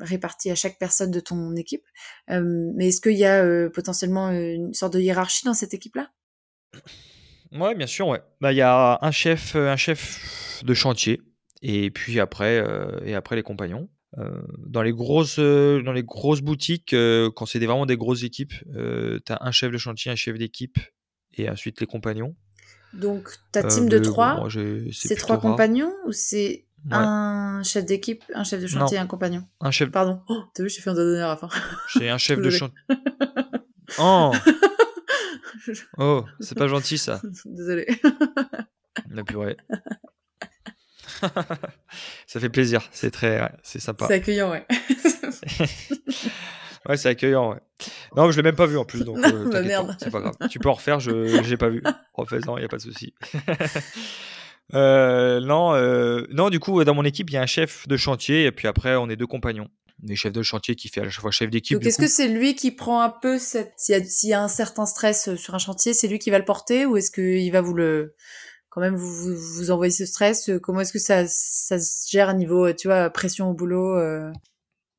[0.00, 1.84] réparti à chaque personne de ton équipe.
[2.30, 6.10] Euh, mais est-ce qu'il y a euh, potentiellement une sorte de hiérarchie dans cette équipe-là?
[7.52, 8.20] Ouais, bien sûr, ouais.
[8.40, 11.22] Bah, il y a un chef, un chef de chantier,
[11.62, 13.88] et puis après, euh, et après les compagnons.
[14.66, 16.94] dans les grosses, dans les grosses boutiques,
[17.34, 20.78] quand c'est vraiment des grosses équipes, tu as un chef de chantier, un chef d'équipe,
[21.36, 22.34] et ensuite les compagnons.
[22.92, 24.48] Donc ta team de trois,
[24.92, 29.46] c'est trois compagnons ou c'est un chef d'équipe, un chef de chantier, un compagnon.
[29.60, 29.90] Un chef.
[29.90, 30.20] Pardon.
[30.28, 31.48] Oh, t'as vu, j'ai fait un doigt d'honneur à la fin.
[31.94, 32.78] J'ai un chef de chantier.
[33.98, 34.32] Oh.
[35.98, 37.20] oh, c'est pas gentil ça.
[37.44, 37.86] Désolé.
[39.10, 39.56] La purée.
[42.26, 42.88] ça fait plaisir.
[42.90, 44.06] C'est très, c'est sympa.
[44.08, 44.66] C'est accueillant, ouais.
[46.88, 47.60] ouais, c'est accueillant, ouais.
[48.16, 49.18] Non, je l'ai même pas vu en plus, donc.
[49.18, 49.94] Euh, bah merde.
[50.00, 50.34] C'est pas grave.
[50.50, 51.82] Tu peux en refaire, je, j'ai pas vu.
[52.14, 53.14] Refais-en, y a pas de souci.
[54.72, 57.96] Euh, non, euh, non, du coup, dans mon équipe, il y a un chef de
[57.96, 59.68] chantier et puis après, on est deux compagnons.
[60.02, 61.78] Les chefs de chantier qui fait à chaque fois chef d'équipe.
[61.78, 63.72] Donc, est-ce que c'est lui qui prend un peu cette.
[63.76, 66.44] S'il y, a un certain stress euh, sur un chantier, c'est lui qui va le
[66.44, 68.14] porter ou est-ce qu'il va vous le.
[68.70, 72.30] Quand même, vous, vous, vous envoyez ce stress Comment est-ce que ça, ça se gère
[72.30, 73.96] à niveau, tu vois, pression au boulot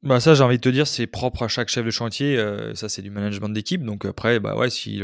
[0.06, 2.38] bah ça, j'ai envie de te dire, c'est propre à chaque chef de chantier.
[2.38, 3.84] Euh, ça, c'est du management d'équipe.
[3.84, 5.02] Donc après, bah ouais, si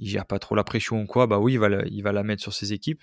[0.00, 2.72] gère pas trop la pression ou quoi, bah oui, il va la, mettre sur ses
[2.72, 3.02] équipes.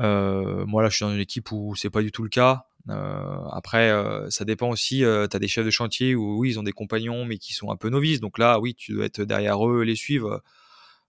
[0.00, 2.66] Euh, moi là, je suis dans une équipe où c'est pas du tout le cas.
[2.90, 3.90] Euh, après,
[4.28, 5.02] ça dépend aussi.
[5.30, 7.76] tu des chefs de chantier où oui, ils ont des compagnons, mais qui sont un
[7.76, 8.20] peu novices.
[8.20, 10.42] Donc là, oui, tu dois être derrière eux, les suivre.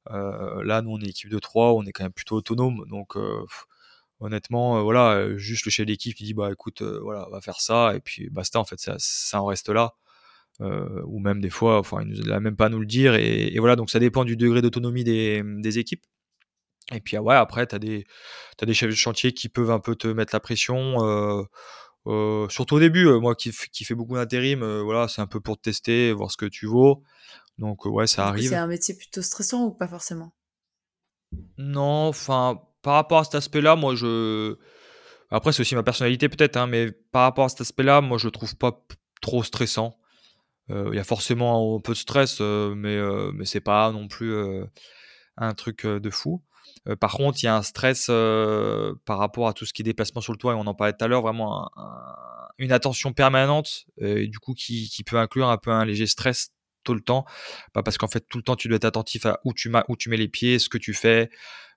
[0.09, 2.85] là, nous, on est équipe de trois, on est quand même plutôt autonome.
[2.89, 3.17] Donc
[4.19, 7.31] honnêtement, euh, voilà, euh, juste le chef d'équipe qui dit bah écoute, euh, voilà, on
[7.31, 8.59] va faire ça et puis basta.
[8.59, 9.95] En fait, ça, ça en reste là.
[10.59, 13.55] ou même des fois, enfin, il nous a même pas à nous le dire et,
[13.59, 13.75] voilà.
[13.75, 16.03] Donc ça dépend du degré d'autonomie des, des, équipes.
[16.93, 18.05] Et puis ouais, après, tu as des,
[18.61, 20.97] as des chefs de chantier qui peuvent un peu te mettre la pression.
[22.49, 25.63] surtout au début, moi qui, qui fais beaucoup d'intérim, voilà, c'est un peu pour te
[25.63, 27.03] tester, voir ce que tu vaux.
[27.57, 28.49] Donc ouais, ça arrive.
[28.49, 30.33] C'est un métier plutôt stressant ou pas forcément?
[31.57, 34.57] Non, enfin, par rapport à cet aspect-là, moi, je.
[35.31, 38.27] Après, c'est aussi ma personnalité, peut-être, hein, mais par rapport à cet aspect-là, moi, je
[38.27, 38.79] le trouve pas
[39.21, 39.97] trop stressant.
[40.69, 43.91] Euh, il y a forcément un peu de stress, euh, mais, euh, mais c'est pas
[43.91, 44.35] non plus
[45.37, 46.43] un truc de fou.
[46.99, 48.05] par contre, il y a un stress
[49.05, 50.93] par rapport à tout ce qui est déplacement sur le toit, et on en parlait
[50.93, 51.67] tout à l'heure, vraiment
[52.59, 56.51] une attention permanente, et du coup, qui, peut inclure un peu un léger stress
[56.83, 57.25] tout le temps,
[57.73, 60.09] parce qu'en fait, tout le temps, tu dois être attentif à où tu, où tu
[60.09, 61.27] mets les pieds, ce que tu fais, euh,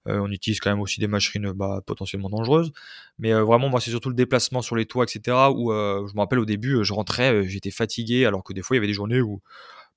[0.07, 2.73] on utilise quand même aussi des machines bah, potentiellement dangereuses.
[3.19, 5.37] Mais euh, vraiment, moi, c'est surtout le déplacement sur les toits, etc.
[5.55, 8.77] Où euh, je me rappelle au début, je rentrais, j'étais fatigué, alors que des fois,
[8.77, 9.43] il y avait des journées où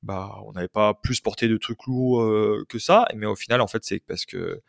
[0.03, 2.25] bah, on n'avait pas plus porté de trucs lourds
[2.67, 3.07] que ça.
[3.15, 4.61] Mais au final, en fait, c'est parce que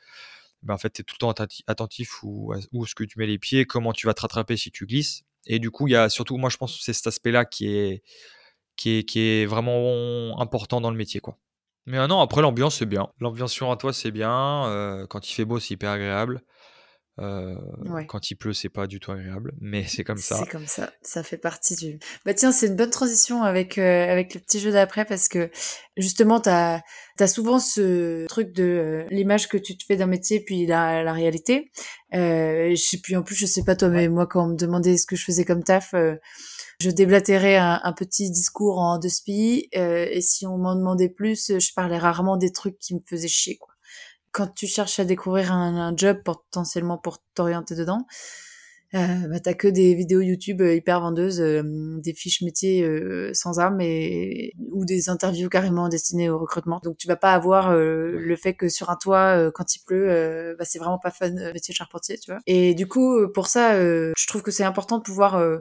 [0.62, 3.26] bah, en fait, tu es tout le temps attentif où, où est-ce que tu mets
[3.26, 5.22] les pieds, comment tu vas te rattraper si tu glisses.
[5.46, 7.68] Et du coup, il y a surtout, moi, je pense que c'est cet aspect-là qui
[7.68, 8.02] est,
[8.76, 11.38] qui est, qui est vraiment important dans le métier, quoi.
[11.86, 13.09] Mais non, après l'ambiance c'est bien.
[13.18, 14.66] L'ambiance sur un toit c'est bien.
[14.66, 16.42] Euh, quand il fait beau c'est hyper agréable.
[17.23, 17.55] Euh,
[17.86, 18.07] Ouais.
[18.07, 20.39] Quand il pleut, c'est pas du tout agréable, mais c'est comme ça.
[20.39, 21.99] C'est comme ça, ça fait partie du.
[22.24, 25.51] Bah tiens, c'est une bonne transition avec euh, avec le petit jeu d'après parce que
[25.97, 26.81] justement t'as
[27.16, 31.03] t'as souvent ce truc de euh, l'image que tu te fais d'un métier puis la
[31.03, 31.70] la réalité.
[32.15, 34.57] Euh, je sais plus en plus, je sais pas toi, mais moi quand on me
[34.57, 36.16] demandait ce que je faisais comme taf, euh,
[36.81, 41.09] je déblatérais un, un petit discours en deux spies euh, et si on m'en demandait
[41.09, 43.72] plus, je parlais rarement des trucs qui me faisaient chier quoi.
[44.32, 48.06] Quand tu cherches à découvrir un, un job potentiellement pour t'orienter dedans,
[48.94, 51.62] euh, bah, t'as que des vidéos YouTube euh, hyper vendeuses, euh,
[52.02, 56.78] des fiches métiers euh, sans âme et ou des interviews carrément destinées au recrutement.
[56.84, 59.80] Donc tu vas pas avoir euh, le fait que sur un toit euh, quand il
[59.86, 62.40] pleut, euh, bah, c'est vraiment pas fun euh, métier de charpentier, tu vois.
[62.46, 65.59] Et du coup pour ça, euh, je trouve que c'est important de pouvoir euh,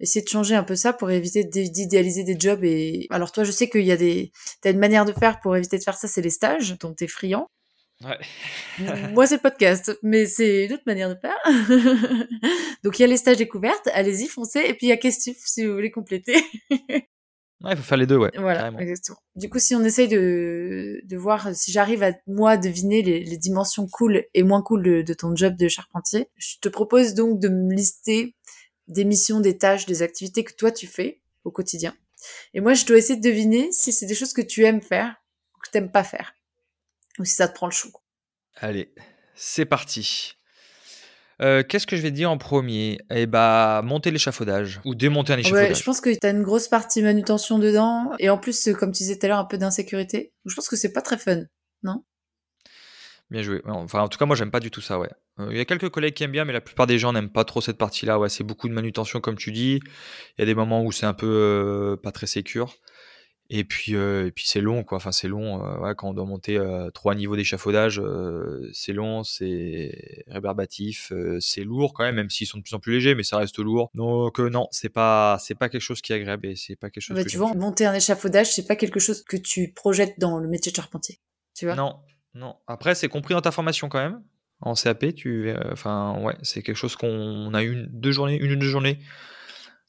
[0.00, 2.64] essayer de changer un peu ça pour éviter d'é- d'idéaliser des jobs.
[2.64, 4.32] Et alors toi, je sais qu'il y a des,
[4.62, 7.06] t'as une manière de faire pour éviter de faire ça, c'est les stages dont t'es
[7.08, 7.46] friand.
[8.04, 8.18] Ouais.
[9.12, 11.36] Moi, c'est le podcast, mais c'est une autre manière de faire.
[12.84, 15.36] Donc, il y a les stages découvertes, allez-y, foncez, et puis il y a Questif,
[15.44, 16.36] si vous voulez compléter.
[17.62, 18.30] Ouais, il faut faire les deux, ouais.
[18.38, 18.78] voilà, carrément.
[18.78, 19.18] exactement.
[19.36, 23.36] Du coup, si on essaye de, de voir si j'arrive à, moi, deviner les, les
[23.36, 27.38] dimensions cool et moins cool de, de ton job de charpentier, je te propose donc
[27.38, 28.34] de me lister
[28.88, 31.94] des missions, des tâches, des activités que toi, tu fais au quotidien.
[32.54, 35.16] Et moi, je dois essayer de deviner si c'est des choses que tu aimes faire
[35.54, 36.32] ou que tu n'aimes pas faire.
[37.20, 37.92] Ou si ça te prend le chou.
[38.56, 38.92] Allez,
[39.34, 40.34] c'est parti.
[41.40, 42.98] Euh, Qu'est-ce que je vais te dire en premier?
[43.10, 45.68] Eh bah, monter l'échafaudage ou démonter un échafaudage.
[45.68, 48.10] Ouais, je pense que t'as une grosse partie manutention dedans.
[48.18, 50.32] Et en plus, euh, comme tu disais tout à l'heure, un peu d'insécurité.
[50.44, 51.44] Je pense que c'est pas très fun.
[53.30, 53.62] Bien joué.
[53.64, 55.08] Enfin, en tout cas, moi, j'aime pas du tout ça, ouais.
[55.38, 57.30] Euh, Il y a quelques collègues qui aiment bien, mais la plupart des gens n'aiment
[57.30, 58.18] pas trop cette partie-là.
[58.18, 59.78] Ouais, c'est beaucoup de manutention, comme tu dis.
[60.36, 62.74] Il y a des moments où c'est un peu euh, pas très sécure.
[63.52, 64.96] Et puis, euh, et puis c'est long, quoi.
[64.98, 65.64] Enfin, c'est long.
[65.66, 71.10] euh, ouais, quand on doit monter euh, trois niveaux d'échafaudage, euh, c'est long, c'est rébarbatif,
[71.10, 73.38] euh, c'est lourd quand même, même s'ils sont de plus en plus légers, mais ça
[73.38, 73.90] reste lourd.
[73.94, 76.90] Donc euh, non, c'est pas, c'est pas quelque chose qui est agréable et c'est pas
[76.90, 79.72] quelque chose Bah, que tu vois, monter un échafaudage, c'est pas quelque chose que tu
[79.72, 81.18] projettes dans le métier de charpentier.
[81.56, 81.74] Tu vois?
[81.74, 81.96] Non,
[82.34, 82.54] non.
[82.68, 84.22] Après, c'est compris dans ta formation quand même.
[84.60, 88.52] En CAP, tu, verras- enfin, ouais, c'est quelque chose qu'on a une, deux journées, une
[88.52, 89.00] ou deux journées.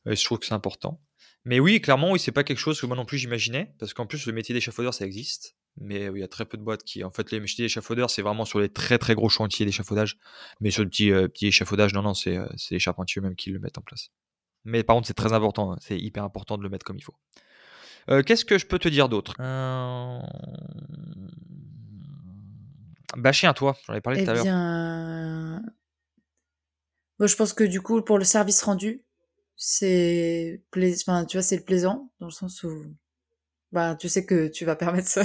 [0.07, 0.99] Je trouve que c'est important.
[1.45, 4.05] Mais oui, clairement, oui, c'est pas quelque chose que moi non plus j'imaginais, parce qu'en
[4.05, 7.03] plus le métier d'échafaudeur ça existe, mais il y a très peu de boîtes qui,
[7.03, 10.18] en fait, les métiers d'échafaudeur c'est vraiment sur les très très gros chantiers d'échafaudage,
[10.59, 13.35] mais sur le petit euh, petit échafaudage, non non, c'est euh, c'est les charpentiers eux-mêmes
[13.35, 14.09] qui le mettent en place.
[14.65, 17.03] Mais par contre, c'est très important, hein, c'est hyper important de le mettre comme il
[17.03, 17.15] faut.
[18.09, 19.34] Euh, Qu'est-ce que je peux te dire d'autre?
[19.39, 20.19] Euh,
[23.18, 24.43] Bâcher un toit, j'en ai parlé Eh tout à l'heure.
[24.43, 25.61] bien,
[27.19, 29.03] moi, je pense que du coup, pour le service rendu,
[29.63, 30.95] c'est plais...
[31.07, 32.83] enfin, tu vois, c'est plaisant dans le sens où,
[33.71, 35.19] bah, tu sais que tu vas permettre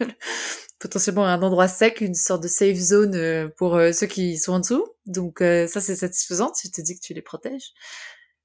[0.78, 4.54] potentiellement un endroit sec, une sorte de safe zone euh, pour euh, ceux qui sont
[4.54, 4.86] en dessous.
[5.04, 6.50] Donc euh, ça, c'est satisfaisant.
[6.50, 7.74] Tu te dis que tu les protèges.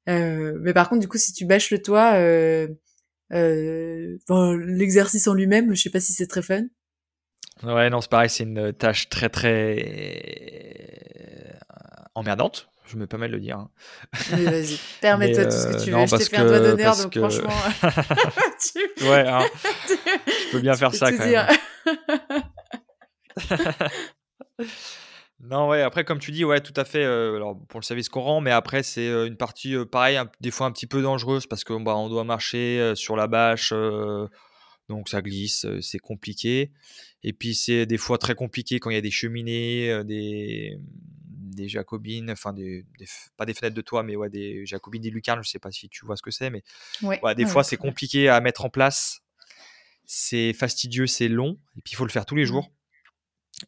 [0.09, 2.67] Euh, mais par contre, du coup, si tu bâches le toit, euh,
[3.31, 4.17] euh,
[4.65, 6.63] l'exercice en lui-même, je sais pas si c'est très fun.
[7.63, 9.77] Ouais, non, c'est pareil, c'est une tâche très très
[12.13, 12.69] emmerdante.
[12.89, 13.57] Je me permets de le dire.
[13.59, 13.69] hein.
[14.35, 16.07] Mais vas-y, permets-toi tout ce que euh, tu non, veux.
[16.07, 17.53] Je t'ai fait un doigt d'honneur, donc que- franchement,
[18.99, 19.45] tu, Ouais, hein,
[19.87, 21.47] je peux bien tu faire peux ça quand dire.
[21.47, 22.43] même.
[25.41, 27.03] Non, ouais, après, comme tu dis, ouais, tout à fait.
[27.03, 30.17] euh, alors, pour le service qu'on rend, mais après, c'est euh, une partie, euh, pareil,
[30.17, 33.15] un- des fois un petit peu dangereuse parce qu'on bah, on doit marcher euh, sur
[33.15, 34.27] la bâche, euh,
[34.89, 36.71] donc ça glisse, euh, c'est compliqué.
[37.23, 40.77] Et puis, c'est des fois très compliqué quand il y a des cheminées, euh, des,
[41.59, 42.85] des jacobines, enfin, des,
[43.37, 45.89] pas des fenêtres de toit, mais ouais, des jacobines, des lucarnes, je sais pas si
[45.89, 46.63] tu vois ce que c'est, mais
[47.03, 49.19] Ouais, Ouais, des ouais, fois, c'est compliqué à mettre en place.
[50.05, 51.59] C'est fastidieux, c'est long.
[51.77, 52.47] Et puis, il faut le faire tous les Mhm.
[52.47, 52.71] jours.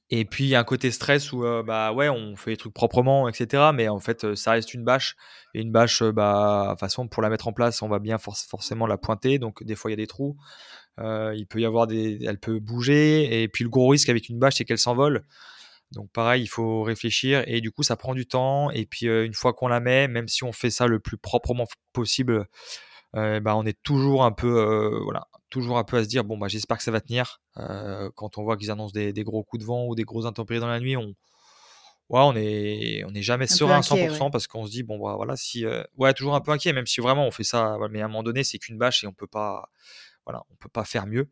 [0.10, 2.58] Et puis, il y a un côté stress où, euh, bah ouais, on fait les
[2.58, 3.74] trucs proprement, etc.
[3.74, 5.16] Mais en fait, euh, ça reste une bâche.
[5.54, 8.00] Et une bâche, euh, bah, de toute façon, pour la mettre en place, on va
[8.00, 9.38] bien forc- forcément la pointer.
[9.38, 10.38] Donc, des fois, il y a des trous.
[11.00, 12.20] Euh, il peut y avoir des.
[12.26, 13.44] Elle peut bouger.
[13.44, 15.26] Et puis, le gros risque avec une bâche, c'est qu'elle s'envole.
[15.92, 17.44] Donc, pareil, il faut réfléchir.
[17.48, 18.72] Et du coup, ça prend du temps.
[18.72, 21.18] Et puis, euh, une fois qu'on la met, même si on fait ça le plus
[21.18, 22.48] proprement possible,
[23.16, 26.24] euh, bah, on est toujours un peu, euh, voilà, toujours un peu à se dire
[26.24, 27.42] bon bah j'espère que ça va tenir.
[28.16, 30.62] Quand on voit qu'ils annoncent des, des gros coups de vent ou des grosses intempéries
[30.62, 31.08] dans la nuit, on,
[32.08, 34.30] ouais, on est, on jamais serein à inquiet, 100% ouais.
[34.32, 35.66] parce qu'on se dit bon bah voilà si,
[35.98, 38.24] ouais toujours un peu inquiet même si vraiment on fait ça, mais à un moment
[38.24, 39.70] donné c'est qu'une bâche et on peut pas,
[40.26, 41.30] voilà, on peut pas faire mieux.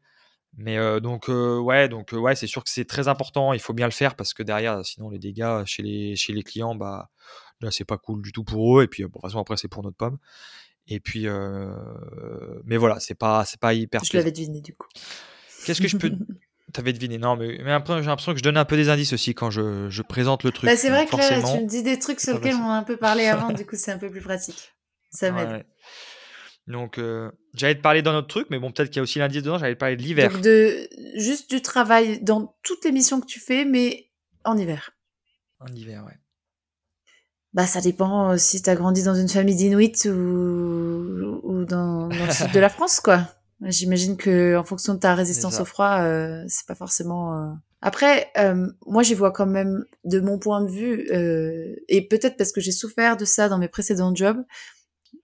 [0.57, 3.53] Mais euh, donc euh, ouais, donc euh, ouais, c'est sûr que c'est très important.
[3.53, 6.43] Il faut bien le faire parce que derrière, sinon les dégâts chez les chez les
[6.43, 7.09] clients, bah
[7.61, 8.83] là c'est pas cool du tout pour eux.
[8.83, 10.17] Et puis bon, de toute façon après c'est pour notre pomme.
[10.87, 11.27] Et puis
[12.65, 14.03] mais voilà, c'est pas c'est pas hyper.
[14.03, 14.87] Je l'avais deviné du coup.
[15.65, 16.11] Qu'est-ce que je peux
[16.71, 19.13] T'avais deviné, non, mais, mais après, j'ai l'impression que je donne un peu des indices
[19.13, 20.69] aussi quand je, je présente le truc.
[20.69, 22.83] Bah, c'est vrai que là, tu me dis des trucs sur lesquels on a un
[22.83, 24.71] peu parlé avant, du coup, c'est un peu plus pratique.
[25.09, 25.49] Ça m'aide.
[25.49, 25.65] Ouais.
[26.69, 29.17] Donc, euh, j'allais te parler d'un autre truc, mais bon, peut-être qu'il y a aussi
[29.17, 30.31] l'indice dedans, j'allais te parler de l'hiver.
[30.31, 34.05] Donc, de, juste du travail dans toutes les missions que tu fais, mais
[34.45, 34.91] en hiver.
[35.59, 36.17] En hiver, ouais.
[37.53, 42.25] Bah, ça dépend euh, si t'as grandi dans une famille d'Inuits ou, ou dans, dans
[42.25, 43.27] le sud de la France, quoi.
[43.61, 47.35] J'imagine que en fonction de ta résistance au froid, euh, c'est pas forcément.
[47.35, 47.51] euh.
[47.81, 51.09] Après, euh, moi, j'y vois quand même, de mon point de vue,
[51.89, 54.41] et peut-être parce que j'ai souffert de ça dans mes précédents jobs.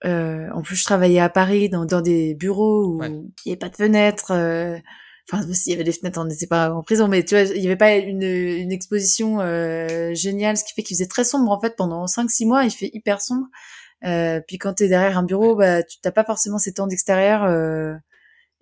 [0.04, 3.08] Euh, en plus, je travaillais à Paris dans, dans des bureaux où Ouais.
[3.10, 4.30] il n'y avait pas de fenêtres.
[4.32, 4.76] euh,
[5.32, 7.60] Enfin, s'il y avait des fenêtres, on n'était pas en prison, mais tu vois, il
[7.60, 11.50] n'y avait pas une, une exposition euh, géniale, ce qui fait qu'il faisait très sombre
[11.50, 12.62] en fait pendant 5-6 mois.
[12.64, 13.46] Il fait hyper sombre.
[14.04, 17.42] Euh, puis quand t'es derrière un bureau, bah tu t'as pas forcément ces temps d'extérieur.
[17.44, 17.94] euh,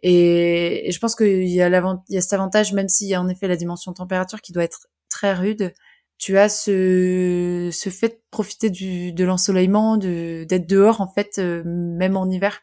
[0.03, 3.15] et, et je pense qu'il y a il y a cet avantage, même s'il y
[3.15, 5.73] a en effet la dimension température qui doit être très rude.
[6.19, 11.39] Tu as ce, ce fait de profiter du, de l'ensoleillement, de d'être dehors en fait,
[11.39, 12.61] euh, même en hiver.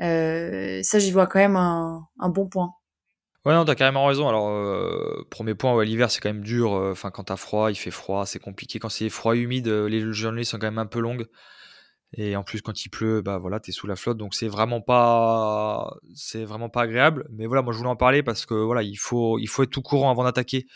[0.00, 2.74] Euh, ça, j'y vois quand même un, un bon point.
[3.44, 4.28] Ouais, non, t'as carrément raison.
[4.28, 6.72] Alors, euh, premier point, l'hiver, c'est quand même dur.
[6.72, 8.78] Enfin, quand t'as froid, il fait froid, c'est compliqué.
[8.78, 11.26] Quand c'est froid, humide, les journées sont quand même un peu longues.
[12.14, 14.18] Et en plus, quand il pleut, bah voilà, t'es sous la flotte.
[14.18, 17.26] Donc, c'est vraiment pas, c'est vraiment pas agréable.
[17.30, 19.70] Mais voilà, moi, je voulais en parler parce que voilà, il faut, il faut être
[19.70, 20.66] tout courant avant d'attaquer.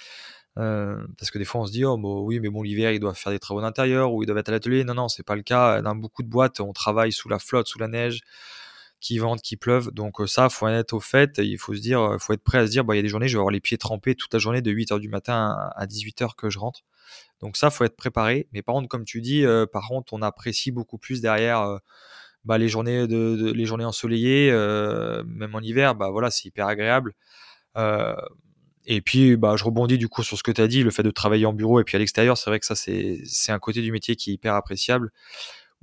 [0.59, 3.16] Euh, parce que des fois, on se dit, oh, oui, mais bon, l'hiver, ils doivent
[3.16, 4.85] faire des travaux d'intérieur ou ils doivent être à l'atelier.
[4.85, 5.83] Non, non, c'est pas le cas.
[5.83, 8.20] Dans beaucoup de boîtes, on travaille sous la flotte, sous la neige
[9.01, 9.91] qui vente, qui pleuve.
[9.93, 11.39] Donc euh, ça, faut être au fait.
[11.39, 13.03] Il faut se dire, euh, faut être prêt à se dire, bah, il y a
[13.03, 15.70] des journées, je vais avoir les pieds trempés toute la journée de 8h du matin
[15.77, 16.81] à 18h que je rentre.
[17.41, 18.49] Donc ça, faut être préparé.
[18.53, 21.78] Mais par contre, comme tu dis, par contre, on apprécie beaucoup plus derrière
[22.45, 24.51] bah, les journées de, les journées ensoleillées,
[25.27, 25.95] même en hiver.
[25.95, 27.12] Bah voilà, c'est hyper agréable.
[28.87, 31.03] Et puis, bah, je rebondis du coup sur ce que tu as dit, le fait
[31.03, 33.19] de travailler en bureau et puis à l'extérieur, c'est vrai que ça, c'est
[33.53, 35.11] un côté du métier qui est hyper appréciable.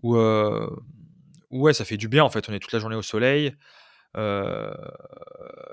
[0.02, 0.68] Où, euh,
[1.52, 2.48] où, ouais, ça fait du bien en fait.
[2.50, 3.54] On est toute la journée au soleil.
[4.16, 4.72] Euh,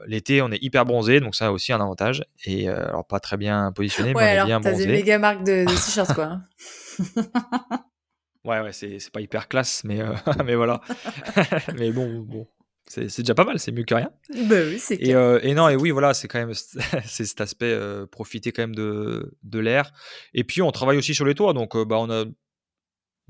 [0.07, 2.25] L'été, on est hyper bronzé, donc ça a aussi un avantage.
[2.45, 4.77] Et euh, alors, pas très bien positionné, Ouais, mais on est alors bien t'as des
[4.87, 4.93] bronzé.
[4.93, 6.41] méga marques de, de t-shirts quoi.
[8.47, 10.01] Ouais, ouais, c'est c'est pas hyper classe, mais,
[10.47, 10.81] mais voilà.
[11.77, 12.49] mais bon, bon.
[12.91, 14.11] C'est déjà pas mal, c'est mieux que rien.
[14.49, 15.19] bah oui, c'est Et, clair.
[15.19, 16.53] euh, et non, et oui, voilà, c'est quand même
[17.05, 19.93] c'est cet aspect euh, profiter quand même de, de l'air.
[20.35, 22.25] Et puis on travaille aussi sur les toits, donc euh, bah, on a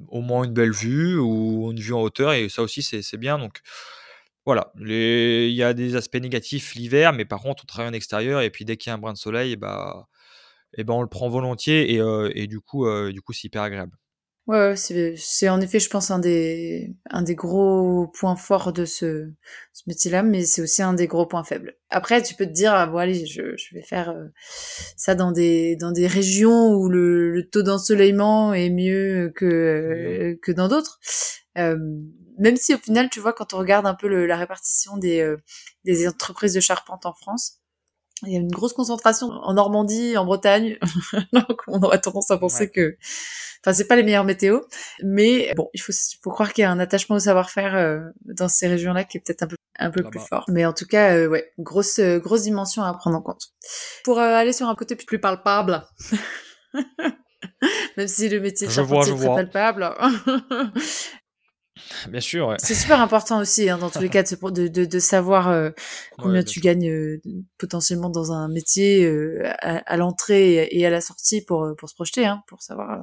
[0.08, 3.38] au moins une belle vue ou une vue en hauteur, et ça aussi c'est bien.
[3.38, 3.60] Donc
[4.46, 8.40] voilà, il y a des aspects négatifs l'hiver, mais par contre on travaille en extérieur,
[8.40, 10.06] et puis dès qu'il y a un brin de soleil, et bah,
[10.78, 12.00] et ben on le prend volontiers, et,
[12.34, 13.92] et du coup, du coup c'est hyper agréable.
[14.50, 18.72] Ouais, ouais, c'est, c'est en effet, je pense, un des, un des gros points forts
[18.72, 19.30] de ce,
[19.72, 21.76] ce métier-là, mais c'est aussi un des gros points faibles.
[21.88, 24.26] Après, tu peux te dire, ah, bon, allez, je, je vais faire euh,
[24.96, 30.38] ça dans des, dans des régions où le, le taux d'ensoleillement est mieux que, euh,
[30.42, 30.98] que dans d'autres.
[31.58, 31.76] Euh,
[32.38, 35.20] même si au final, tu vois, quand on regarde un peu le- la répartition des,
[35.20, 35.36] euh,
[35.84, 37.59] des entreprises de charpente en France,
[38.26, 40.78] il y a une grosse concentration en Normandie, en Bretagne.
[41.32, 42.70] Donc, on aurait tendance à penser Ouais.
[42.70, 42.96] que,
[43.64, 44.62] enfin, c'est pas les meilleures météos.
[45.02, 45.92] Mais bon, il faut,
[46.22, 49.20] faut croire qu'il y a un attachement au savoir-faire euh, dans ces régions-là qui est
[49.20, 50.44] peut-être un peu, un peu plus fort.
[50.48, 53.42] Mais en tout cas, euh, ouais, grosse, euh, grosse dimension à prendre en compte.
[54.04, 55.82] Pour euh, aller sur un côté plus palpable,
[57.96, 59.36] même si le métier de Je vois, charpentier je est très vois.
[59.36, 60.72] palpable,
[62.08, 62.56] Bien sûr, ouais.
[62.58, 65.70] c'est super important aussi, hein, dans tous les cas, de, de, de, savoir euh,
[66.18, 67.20] combien Ouais, tu gagnes euh,
[67.58, 71.94] potentiellement dans un métier euh, à, à l'entrée et à la sortie pour, pour se
[71.94, 73.02] projeter, hein, pour savoir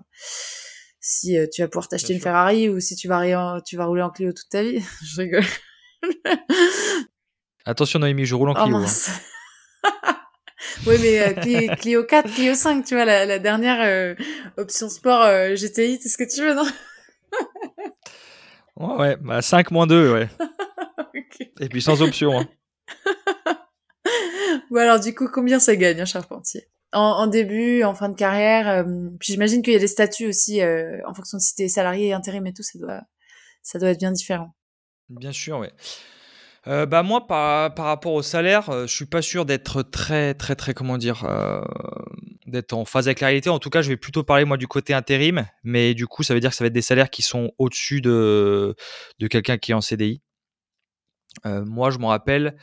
[1.02, 2.24] si tu vas pouvoir t'acheter une sûr.
[2.24, 4.82] Ferrari ou si tu vas, rien, tu vas rouler en Clio toute ta vie.
[5.06, 5.46] Je rigole.
[7.66, 8.76] Attention Noémie, je roule en Oh Clio.
[8.78, 8.82] hein.
[8.82, 9.10] mince.
[10.86, 14.16] oui, mais euh, Cli- Clio 4, Clio 5, tu vois, la, la dernière
[14.58, 16.66] option sport GTI, c'est ce que tu veux, non?
[18.78, 20.30] Ouais, ouais, bah 5 moins 2, ouais.
[21.60, 22.40] Et puis sans option.
[22.40, 22.48] hein.
[24.70, 26.68] Bon alors du coup, combien ça gagne un charpentier?
[26.94, 28.84] En, en début, en fin de carrière euh,
[29.20, 32.14] Puis j'imagine qu'il y a des statuts aussi, euh, en fonction de si t'es salarié,
[32.14, 33.02] intérim et tout, ça doit,
[33.62, 34.54] ça doit être bien différent.
[35.10, 35.72] Bien sûr, ouais.
[36.68, 40.34] Euh, bah moi, par, par rapport au salaire, euh, je suis pas sûr d'être très,
[40.34, 41.62] très, très, comment dire, euh,
[42.46, 43.50] d'être en phase avec la réalité.
[43.50, 46.34] En tout cas, je vais plutôt parler moi du côté intérim, mais du coup, ça
[46.34, 48.76] veut dire que ça va être des salaires qui sont au-dessus de,
[49.20, 50.22] de quelqu'un qui est en CDI.
[51.46, 52.58] Euh, moi, je me rappelle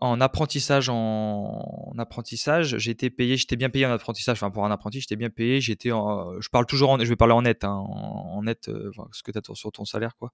[0.00, 4.36] en apprentissage, en, en apprentissage, j'ai été payé, j'étais bien payé en apprentissage.
[4.36, 5.60] Enfin, pour un apprenti, j'étais bien payé.
[5.60, 8.70] J'étais, je parle toujours en, je vais parler en net, hein, en, en net,
[9.12, 10.32] ce que tu as sur ton salaire, quoi.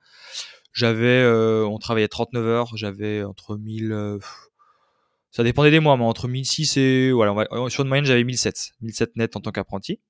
[0.75, 4.19] J'avais, euh, on travaillait 39 heures, j'avais entre 1000, euh,
[5.31, 9.17] Ça dépendait des mois, mais entre 1006 et voilà, sur une moyenne, j'avais 1007, 1007
[9.17, 10.01] net en tant qu'apprenti.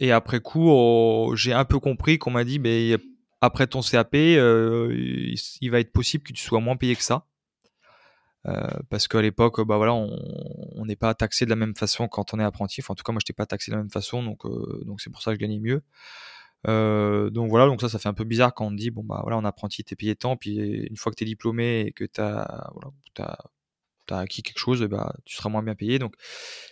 [0.00, 2.96] et après coup, oh, j'ai un peu compris qu'on m'a dit, mais
[3.40, 7.26] après ton CAP, il va être possible que tu sois moins payé que ça.
[8.46, 12.34] Euh, parce qu'à l'époque, bah voilà, on n'est pas taxé de la même façon quand
[12.34, 12.80] on est apprenti.
[12.80, 14.82] Enfin, en tout cas, moi, je n'étais pas taxé de la même façon, donc euh,
[14.84, 15.82] donc c'est pour ça que je gagnais mieux.
[16.68, 19.20] Euh, donc voilà, donc ça, ça fait un peu bizarre quand on dit bon bah
[19.22, 22.70] voilà, en apprenti, t'es payé tant, puis une fois que t'es diplômé et que t'as
[23.18, 23.38] as,
[24.10, 25.98] acquis quelque chose, bah tu seras moins bien payé.
[25.98, 26.14] Donc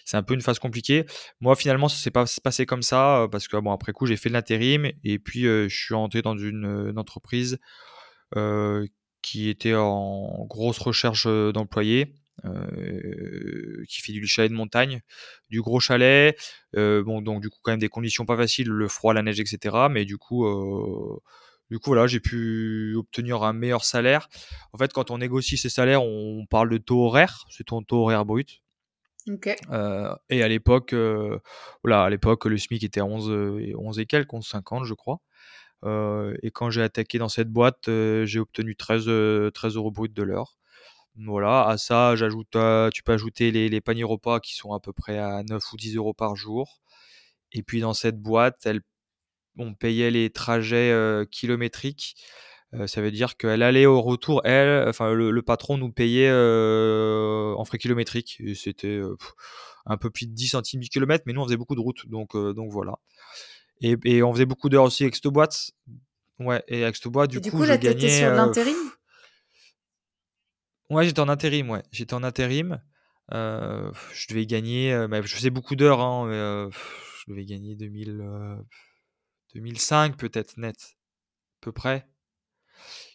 [0.04, 1.06] c'est un peu une phase compliquée.
[1.40, 4.28] Moi, finalement, ça s'est pas passé comme ça parce que bon après coup, j'ai fait
[4.28, 7.58] de l'intérim et puis je suis rentré dans une, entreprise
[8.36, 8.86] euh,
[9.22, 12.14] qui était en grosse recherche d'employés.
[12.44, 15.02] Euh, qui fait du chalet de montagne,
[15.50, 16.38] du gros chalet,
[16.76, 19.40] euh, bon donc du coup quand même des conditions pas faciles, le froid, la neige,
[19.40, 19.88] etc.
[19.90, 21.20] Mais du coup, euh,
[21.70, 24.28] du coup voilà, j'ai pu obtenir un meilleur salaire.
[24.72, 28.02] En fait, quand on négocie ces salaires, on parle de taux horaire, c'est ton taux
[28.02, 28.62] horaire brut.
[29.28, 29.56] Okay.
[30.30, 30.94] et à l'époque,
[31.84, 35.20] voilà, à l'époque le SMIC était à 11, 11 et quelques, 11,50 je crois.
[36.42, 40.22] Et quand j'ai attaqué dans cette boîte, j'ai obtenu 13, 13 euh, euros brut de
[40.22, 40.59] l'heure.
[41.16, 42.56] Voilà, à ça, j'ajoute,
[42.92, 45.96] tu peux ajouter les, paniers repas qui sont à peu près à 9 ou 10
[45.96, 46.80] euros par jour.
[47.52, 48.80] Et puis dans cette boîte, elle,
[49.58, 52.16] on payait les trajets kilométriques.
[52.86, 57.78] ça veut dire qu'elle allait au retour, elle, enfin le, patron nous payait en frais
[57.78, 58.36] kilométriques.
[58.40, 59.00] Et c'était
[59.86, 62.08] un peu plus de 10 centimes du kilomètre, mais nous on faisait beaucoup de routes,
[62.08, 62.98] donc, donc voilà.
[63.82, 65.70] Et, on faisait beaucoup d'heures aussi avec cette boîte.
[66.38, 68.18] Ouais, et avec cette boîte, du, coup, coup, là, je gagnais.
[68.18, 68.76] sur l'intérim?
[70.90, 71.82] Ouais, j'étais en intérim, ouais.
[71.92, 72.82] J'étais en intérim.
[73.30, 75.06] je devais gagner.
[75.08, 76.70] Bah, je faisais beaucoup d'heures, hein, mais,
[77.20, 78.22] je devais gagner 2000,
[79.54, 80.76] 2005 peut-être net,
[81.60, 82.06] à peu près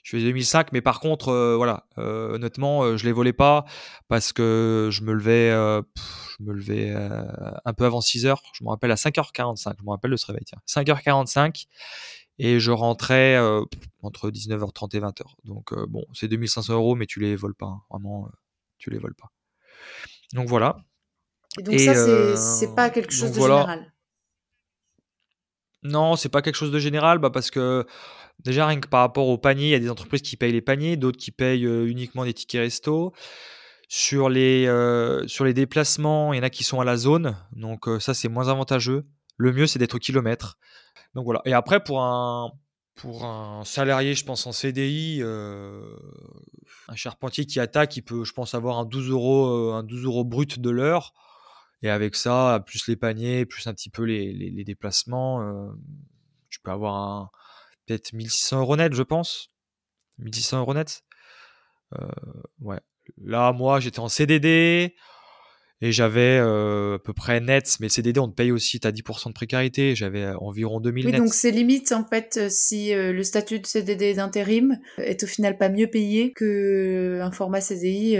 [0.06, 3.65] je faisais 2005, mais par contre, euh, voilà, euh, honnêtement, euh, je les volais pas
[4.07, 8.69] parce que je me levais, je me levais un peu avant 6 h Je me
[8.69, 9.73] rappelle à 5h45.
[9.80, 10.60] Je me rappelle de ce réveil, tiens.
[10.68, 11.65] 5h45
[12.38, 13.38] et je rentrais
[14.02, 15.24] entre 19h30 et 20h.
[15.45, 17.82] Donc bon, c'est 2500 euros, mais tu les voles pas, hein.
[17.90, 18.30] vraiment,
[18.78, 19.32] tu les voles pas.
[20.34, 20.78] Donc voilà.
[21.60, 23.91] Et donc ça, c'est pas quelque chose de général?
[25.84, 27.86] Non, c'est pas quelque chose de général, bah parce que
[28.44, 30.62] Déjà, rien que par rapport au panier, il y a des entreprises qui payent les
[30.62, 33.14] paniers, d'autres qui payent euh, uniquement des tickets resto.
[33.88, 37.38] Sur les, euh, sur les déplacements, il y en a qui sont à la zone,
[37.52, 39.06] donc euh, ça c'est moins avantageux.
[39.38, 40.57] Le mieux c'est d'être au kilomètre.
[41.15, 41.41] Donc voilà.
[41.45, 42.51] Et après pour un,
[42.95, 48.53] pour un salarié, je pense en CDI, un charpentier qui attaque, il peut, je pense,
[48.53, 51.13] avoir un 12 euros, un 12 euros brut de l'heure.
[51.81, 55.69] Et avec ça, plus les paniers, plus un petit peu les, les déplacements,
[56.49, 57.31] tu peux avoir
[57.85, 59.49] peut-être 1600 euros net, je pense.
[60.19, 61.03] 1600 euros net.
[61.99, 62.07] Euh,
[62.61, 62.79] ouais.
[63.17, 64.95] Là, moi, j'étais en CDD
[65.86, 68.91] et j'avais euh, à peu près net, mais CDD, on te paye aussi, tu as
[68.91, 69.95] 10% de précarité.
[69.95, 71.22] J'avais euh, environ 2000 oui, net.
[71.22, 75.70] donc c'est limite, en fait, si le statut de CDD d'intérim est au final pas
[75.70, 78.18] mieux payé qu'un format CDI.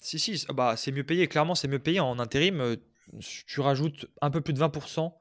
[0.00, 1.28] Si, si, bah, c'est mieux payé.
[1.28, 2.00] Clairement, c'est mieux payé.
[2.00, 2.76] En intérim,
[3.46, 5.12] tu rajoutes un peu plus de 20%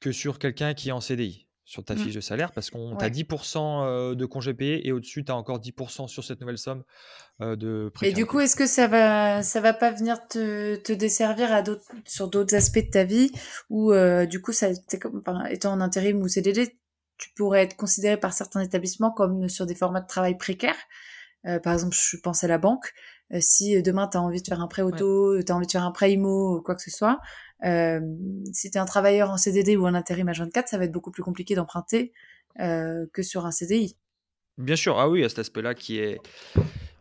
[0.00, 1.98] que sur quelqu'un qui est en CDI sur ta mmh.
[1.98, 5.60] fiche de salaire parce qu'on t'a 10% de congés payés et au-dessus, tu as encore
[5.60, 6.84] 10% sur cette nouvelle somme
[7.40, 11.52] de Et du coup, est-ce que ça va, ça va pas venir te, te desservir
[11.52, 13.32] à d'autres, sur d'autres aspects de ta vie
[13.70, 13.92] ou
[14.26, 14.68] du coup, ça,
[15.00, 16.78] comme, étant en intérim ou CDD,
[17.16, 20.76] tu pourrais être considéré par certains établissements comme sur des formats de travail précaires?
[21.62, 22.92] Par exemple, je pense à la banque.
[23.40, 25.84] Si demain tu as envie de faire un prêt auto, tu as envie de faire
[25.84, 27.20] un prêt IMO ou quoi que ce soit,
[27.64, 28.00] euh,
[28.52, 30.92] si tu es un travailleur en CDD ou en intérim à 24, ça va être
[30.92, 32.12] beaucoup plus compliqué d'emprunter
[32.60, 33.96] euh, que sur un CDI.
[34.58, 36.20] Bien sûr, ah oui, à cet aspect-là qui est,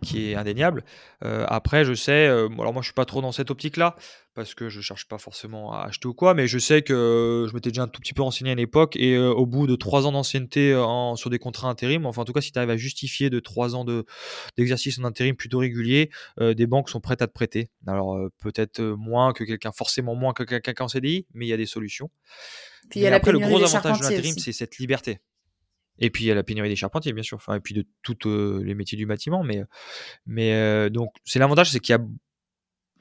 [0.03, 0.83] qui est indéniable.
[1.23, 3.95] Euh, après, je sais, alors moi je suis pas trop dans cette optique-là,
[4.35, 7.53] parce que je cherche pas forcément à acheter ou quoi, mais je sais que je
[7.53, 10.11] m'étais déjà un tout petit peu renseigné à l'époque, et au bout de trois ans
[10.11, 10.73] d'ancienneté
[11.15, 13.75] sur des contrats intérim, enfin en tout cas si tu arrives à justifier de trois
[13.75, 13.85] ans
[14.57, 16.09] d'exercice en intérim plutôt régulier,
[16.39, 17.69] des banques sont prêtes à te prêter.
[17.87, 21.57] Alors peut-être moins que quelqu'un, forcément moins que quelqu'un en CDI, mais il y a
[21.57, 22.09] des solutions.
[22.89, 25.19] Puis y a après, le gros avantage de l'intérim, c'est cette liberté.
[25.99, 27.85] Et puis il y a la pénurie des charpentiers, bien sûr, enfin, et puis de
[28.01, 29.43] tous les métiers du bâtiment.
[29.43, 29.61] Mais,
[30.25, 32.01] mais donc, c'est l'avantage, c'est qu'il y a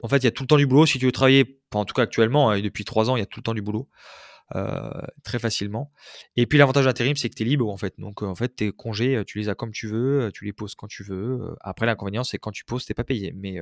[0.03, 0.85] en fait, il y a tout le temps du boulot.
[0.85, 3.23] Si tu veux travailler, en tout cas actuellement, hein, et depuis trois ans, il y
[3.23, 3.89] a tout le temps du boulot.
[4.55, 4.91] Euh,
[5.23, 5.91] très facilement.
[6.35, 7.95] Et puis l'avantage d'intérim, c'est que tu es libre en fait.
[7.97, 10.87] Donc en fait, tes congés, tu les as comme tu veux, tu les poses quand
[10.87, 11.55] tu veux.
[11.61, 13.33] Après, l'inconvénient, c'est quand tu poses, t'es pas payé.
[13.35, 13.57] Mais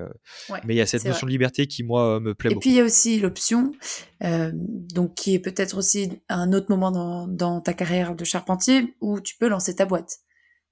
[0.66, 2.62] mais il y a cette notion de liberté qui moi me plaît Et beaucoup.
[2.62, 3.72] puis il y a aussi l'option,
[4.20, 9.22] donc qui est peut-être aussi un autre moment dans, dans, ta carrière de charpentier où
[9.22, 10.20] tu peux lancer ta boîte.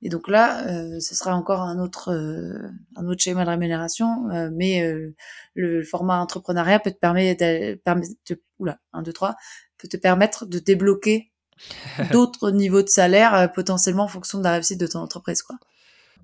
[0.02, 4.30] Et donc là, euh, ce sera encore un autre, euh, un autre schéma de rémunération,
[4.30, 5.14] euh, mais euh,
[5.56, 9.36] le format entrepreneuriat peut te permettre, de, oula, 1, 2, 3,
[9.78, 11.32] peut te permettre de débloquer
[12.12, 15.58] d'autres niveaux de salaire euh, potentiellement en fonction de la réussite de ton entreprise, quoi.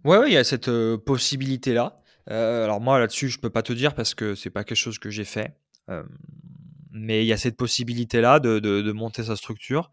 [0.03, 1.99] Ouais, ouais, il y a cette possibilité-là.
[2.27, 5.09] alors moi, là-dessus, je peux pas te dire parce que c'est pas quelque chose que
[5.09, 5.57] j'ai fait.
[6.91, 9.89] mais il y a cette possibilité-là de, de, de, monter sa structure.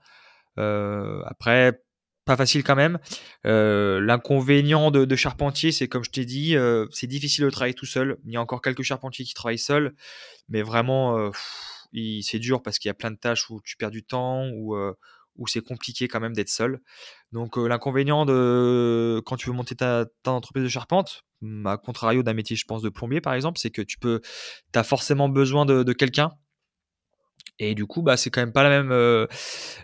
[0.59, 1.81] après,
[2.25, 2.99] pas facile quand même.
[3.47, 7.75] Euh, L'inconvénient de, de, charpentier, c'est comme je t'ai dit, euh, c'est difficile de travailler
[7.75, 8.19] tout seul.
[8.25, 9.95] Il y a encore quelques charpentiers qui travaillent seuls,
[10.49, 11.31] mais vraiment, euh,
[12.23, 14.75] c'est dur parce qu'il y a plein de tâches où tu perds du temps, ou
[14.77, 14.95] euh,
[15.37, 16.81] où c'est compliqué quand même d'être seul.
[17.33, 21.25] Donc euh, l'inconvénient de quand tu veux monter ta, ta entreprise de charpente,
[21.65, 24.21] à contrario d'un métier, je pense, de plombier par exemple, c'est que tu peux,
[24.75, 26.33] as forcément besoin de, de quelqu'un
[27.59, 29.27] et du coup, bah, c'est quand même pas la même, euh,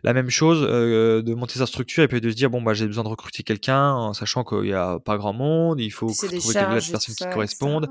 [0.03, 2.75] la même chose euh, de monter sa structure et puis de se dire bon bah
[2.75, 6.07] j'ai besoin de recruter quelqu'un en sachant qu'il n'y a pas grand monde, il faut
[6.07, 7.89] trouver quelques personnes qui correspondent.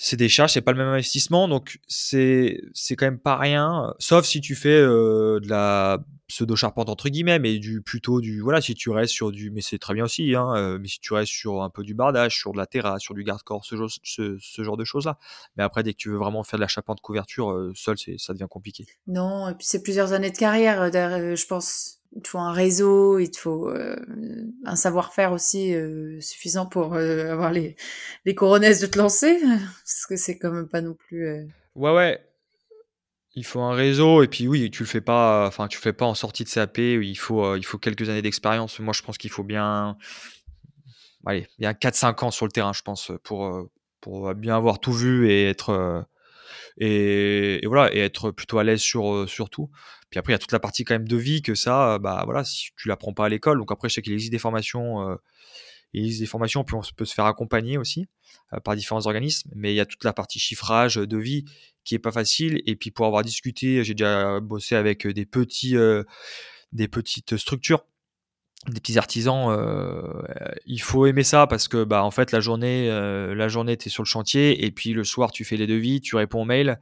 [0.00, 3.94] C'est des charges, c'est pas le même investissement, donc c'est c'est quand même pas rien.
[3.98, 5.98] Sauf si tu fais euh, de la
[6.28, 9.62] pseudo charpente entre guillemets, mais du plutôt du voilà si tu restes sur du, mais
[9.62, 12.36] c'est très bien aussi, hein, euh, mais si tu restes sur un peu du bardage,
[12.36, 15.18] sur de la terrasse, sur du garde-corps, ce, ce, ce, genre de choses là.
[15.56, 18.18] Mais après dès que tu veux vraiment faire de la charpente couverture euh, seul, c'est
[18.18, 18.86] ça devient compliqué.
[19.06, 21.94] Non, et puis c'est plusieurs années de carrière, euh, je pense.
[22.16, 23.70] Il te faut un réseau, il te faut
[24.64, 25.74] un savoir-faire aussi
[26.20, 27.76] suffisant pour avoir les
[28.24, 29.38] les coronesses de te lancer,
[29.84, 31.46] parce que c'est quand même pas non plus.
[31.74, 32.18] Ouais ouais,
[33.38, 36.14] il faut un réseau et puis oui, tu le fais pas, tu fais pas en
[36.14, 36.78] sortie de CAP.
[36.78, 38.80] Il faut, euh, il faut quelques années d'expérience.
[38.80, 39.96] Moi, je pense qu'il faut bien,
[41.24, 45.30] allez, bien 4-5 ans sur le terrain, je pense, pour euh, bien avoir tout vu
[45.30, 46.02] et être euh,
[46.78, 49.70] et, voilà et être plutôt à l'aise sur sur tout.
[50.10, 52.22] Puis après, il y a toute la partie quand même de vie que ça, bah
[52.24, 53.58] voilà, si tu l'apprends pas à l'école.
[53.58, 55.18] Donc après, je sais qu'il existe des formations
[55.94, 58.06] il existe des formations, puis on peut se faire accompagner aussi
[58.64, 59.50] par différents organismes.
[59.54, 61.44] Mais il y a toute la partie chiffrage de vie
[61.88, 62.62] qui est pas facile.
[62.66, 66.04] Et puis pour avoir discuté, j'ai déjà bossé avec des petits, euh,
[66.72, 67.86] des petites structures,
[68.68, 69.50] des petits artisans.
[69.50, 70.02] Euh,
[70.66, 73.88] il faut aimer ça parce que bah en fait la journée, euh, la journée t'es
[73.88, 76.78] sur le chantier et puis le soir tu fais les devis, tu réponds aux mails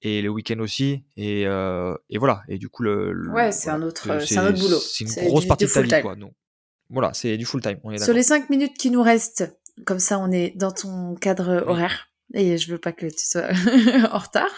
[0.00, 1.04] et le week-end aussi.
[1.18, 2.42] Et, et, voilà.
[2.48, 3.30] Et du coup, le.
[3.34, 4.78] ouais, c'est un, autre, c'est un autre boulot.
[4.78, 6.16] C'est une grosse partie de ta vie, quoi.
[6.16, 6.32] Donc,
[6.88, 7.78] voilà, c'est du full time.
[7.98, 9.54] Sur les cinq minutes qui nous restent,
[9.84, 13.48] comme ça, on est dans ton cadre horaire et je veux pas que tu sois
[14.12, 14.50] en retard.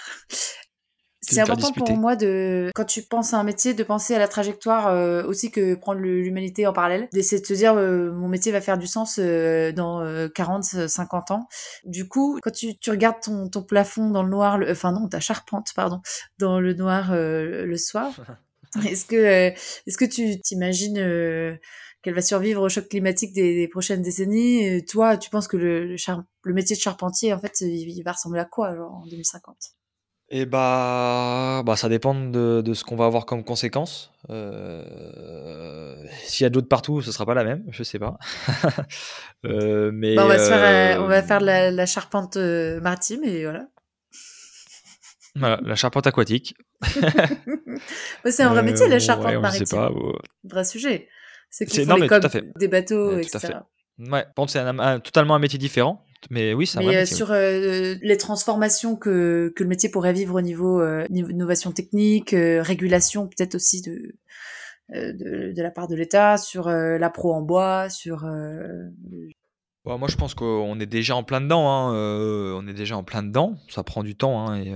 [1.24, 4.26] C'est important pour moi de, quand tu penses à un métier, de penser à la
[4.26, 8.50] trajectoire euh, aussi que prendre l'humanité en parallèle, d'essayer de te dire euh, mon métier
[8.50, 10.04] va faire du sens euh, dans
[10.34, 11.48] 40, 50 ans.
[11.84, 15.08] Du coup, quand tu, tu regardes ton, ton plafond dans le noir, le, enfin non,
[15.08, 16.00] ta charpente, pardon,
[16.38, 18.12] dans le noir le soir,
[18.88, 20.98] est-ce que, est-ce que tu t'imagines
[22.02, 24.64] qu'elle va survivre au choc climatique des, prochaines décennies.
[24.64, 28.40] Et toi, tu penses que le, le, métier de charpentier, en fait, il, va ressembler
[28.40, 29.56] à quoi, genre, en 2050
[30.30, 34.12] Eh bah, bah, ça dépend de, de ce qu'on va avoir comme conséquence.
[34.30, 38.18] Euh, S'il y a d'autres partout, ce sera pas la même, je sais pas.
[39.44, 43.22] euh, mais bah, on, va faire, euh, on va faire de la, charpente euh, maritime
[43.22, 43.68] et voilà.
[45.36, 46.54] Voilà, la charpente aquatique.
[48.26, 49.78] c'est un vrai métier, la charpente maritime.
[49.78, 49.90] Pas,
[50.44, 51.08] Vrai sujet.
[51.52, 52.26] C'est qu'ils font les codes
[52.58, 53.58] des bateaux, etc.
[53.98, 54.64] Ouais, bon, c'est
[55.04, 59.62] totalement un métier différent, mais oui, un Mais euh, sur euh, les transformations que, que
[59.62, 64.16] le métier pourrait vivre au niveau, euh, innovation technique, régulation peut-être aussi de,
[64.88, 68.26] de, de, la part de l'État, sur la pro en bois, sur...
[69.84, 71.68] Bon, moi, je pense qu'on est déjà en plein dedans.
[71.68, 73.56] Hein, on est déjà en plein dedans.
[73.68, 74.46] Ça prend du temps.
[74.46, 74.74] Hein, et,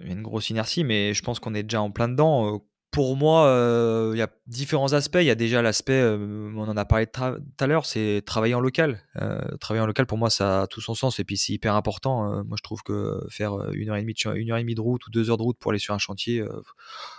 [0.00, 2.60] il y a une grosse inertie, mais je pense qu'on est déjà en plein dedans
[2.96, 5.18] pour moi, euh, il y a différents aspects.
[5.20, 7.20] Il y a déjà l'aspect, euh, on en a parlé tout
[7.60, 9.02] à l'heure, c'est travailler en local.
[9.20, 11.74] Euh, travailler en local, pour moi, ça a tout son sens et puis c'est hyper
[11.74, 12.42] important.
[12.44, 14.80] moi, je trouve que faire une heure et demie, de, une heure et demie de
[14.80, 16.42] route ou deux heures de route pour aller sur un chantier,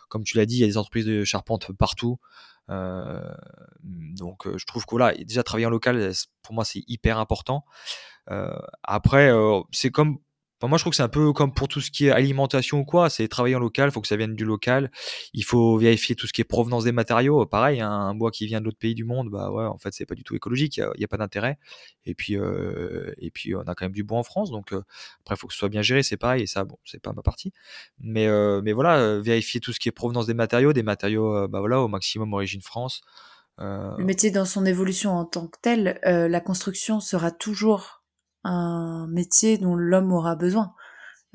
[0.10, 2.18] comme tu l'as dit, il y a des entreprises de charpente partout.
[2.68, 7.66] donc, je trouve que voilà, déjà travailler en local, pour moi, c'est hyper important.
[8.82, 9.32] après,
[9.72, 10.18] c'est comme
[10.64, 12.86] moi, je trouve que c'est un peu comme pour tout ce qui est alimentation ou
[12.86, 13.12] quoi.
[13.12, 14.92] C'est travailler en local, il faut que ça vienne du local.
[15.34, 17.46] Il faut vérifier tout ce qui est provenance des matériaux.
[17.46, 19.94] Pareil, hein, un bois qui vient de l'autre pays du monde, bah ouais, en fait,
[19.94, 20.78] c'est pas du tout écologique.
[20.78, 21.60] Il n'y a, pas d'intérêt.
[22.06, 24.50] Et puis, euh, et puis, on a quand même du bois en France.
[24.50, 24.82] Donc, euh,
[25.22, 26.02] après, il faut que ce soit bien géré.
[26.02, 26.42] C'est pareil.
[26.42, 27.54] Et ça, bon, c'est pas ma partie.
[28.00, 31.60] Mais, euh, mais voilà, vérifier tout ce qui est provenance des matériaux, des matériaux, bah
[31.60, 33.02] voilà, au maximum origine France.
[33.60, 37.97] Le métier dans son évolution en tant que tel, la construction sera toujours
[38.48, 40.74] un métier dont l'homme aura besoin,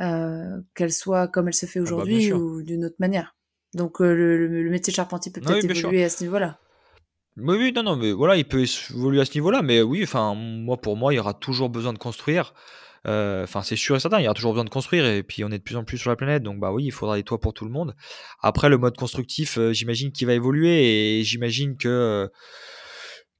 [0.00, 3.36] euh, qu'elle soit comme elle se fait ah bah, aujourd'hui ou d'une autre manière.
[3.74, 6.58] Donc euh, le, métier de charpentier peut peut-être évoluer à ce niveau-là.
[7.38, 10.34] Oui, oui, non, non, mais voilà, il peut évoluer à ce niveau-là, mais oui, enfin,
[10.34, 12.52] moi, pour moi, il y aura toujours besoin de construire.
[13.06, 15.42] Euh, enfin, c'est sûr et certain, il y aura toujours besoin de construire et puis
[15.42, 17.24] on est de plus en plus sur la planète, donc bah oui, il faudra des
[17.24, 17.96] toits pour tout le monde.
[18.42, 22.30] Après, le mode constructif, j'imagine qu'il va évoluer et j'imagine que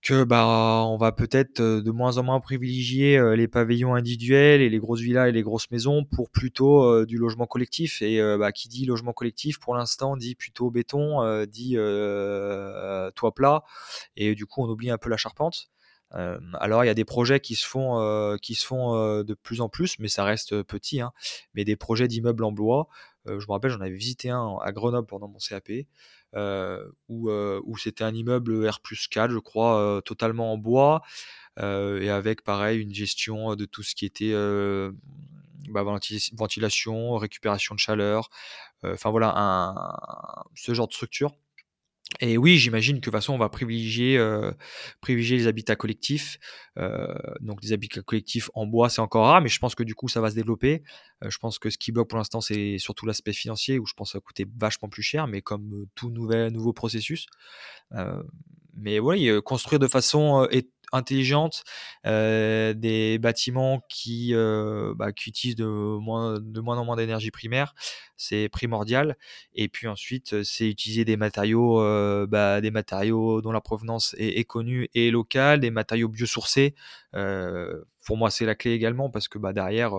[0.02, 4.60] que bah on va peut-être euh, de moins en moins privilégier euh, les pavillons individuels
[4.60, 8.02] et les grosses villas et les grosses maisons pour plutôt euh, du logement collectif.
[8.02, 11.76] Et bah, qui dit logement collectif pour l'instant dit plutôt béton dit
[13.14, 13.62] toit plat.
[14.16, 15.68] Et du coup on oublie un peu la charpente
[16.12, 19.68] alors il y a des projets qui se font qui se font de plus en
[19.68, 21.12] plus mais ça reste petit hein,
[21.55, 22.89] mais des projets d'immeubles en bois
[23.26, 25.70] je me rappelle j'en avais visité un à Grenoble pendant mon CAP
[27.09, 28.80] où, c'était un immeuble R
[29.10, 31.02] 4, je crois, totalement en bois,
[31.60, 34.34] et avec pareil une gestion de tout ce qui était
[35.68, 35.84] bah,
[36.32, 38.30] ventilation, récupération de chaleur,
[38.84, 41.32] enfin voilà, ce genre de structure.
[42.20, 44.52] Et oui, j'imagine que de toute façon, on va privilégier, euh,
[45.00, 46.38] privilégier les habitats collectifs.
[46.78, 49.94] Euh, donc, les habitats collectifs en bois, c'est encore rare, mais je pense que du
[49.94, 50.82] coup, ça va se développer.
[51.24, 53.94] Euh, je pense que ce qui bloque pour l'instant, c'est surtout l'aspect financier, où je
[53.94, 57.26] pense que ça va coûter vachement plus cher, mais comme tout nouvel, nouveau processus.
[58.74, 60.46] mais oui, construire de façon
[60.93, 61.64] intelligente,
[62.05, 67.74] des bâtiments qui, bah, utilisent de moins, de moins en moins d'énergie primaire,
[68.16, 69.16] c'est primordial.
[69.55, 71.78] Et puis ensuite, c'est utiliser des matériaux,
[72.28, 76.74] bah, des matériaux dont la provenance est, est, connue et locale, des matériaux biosourcés
[78.04, 79.92] pour moi, c'est la clé également parce que bah, derrière,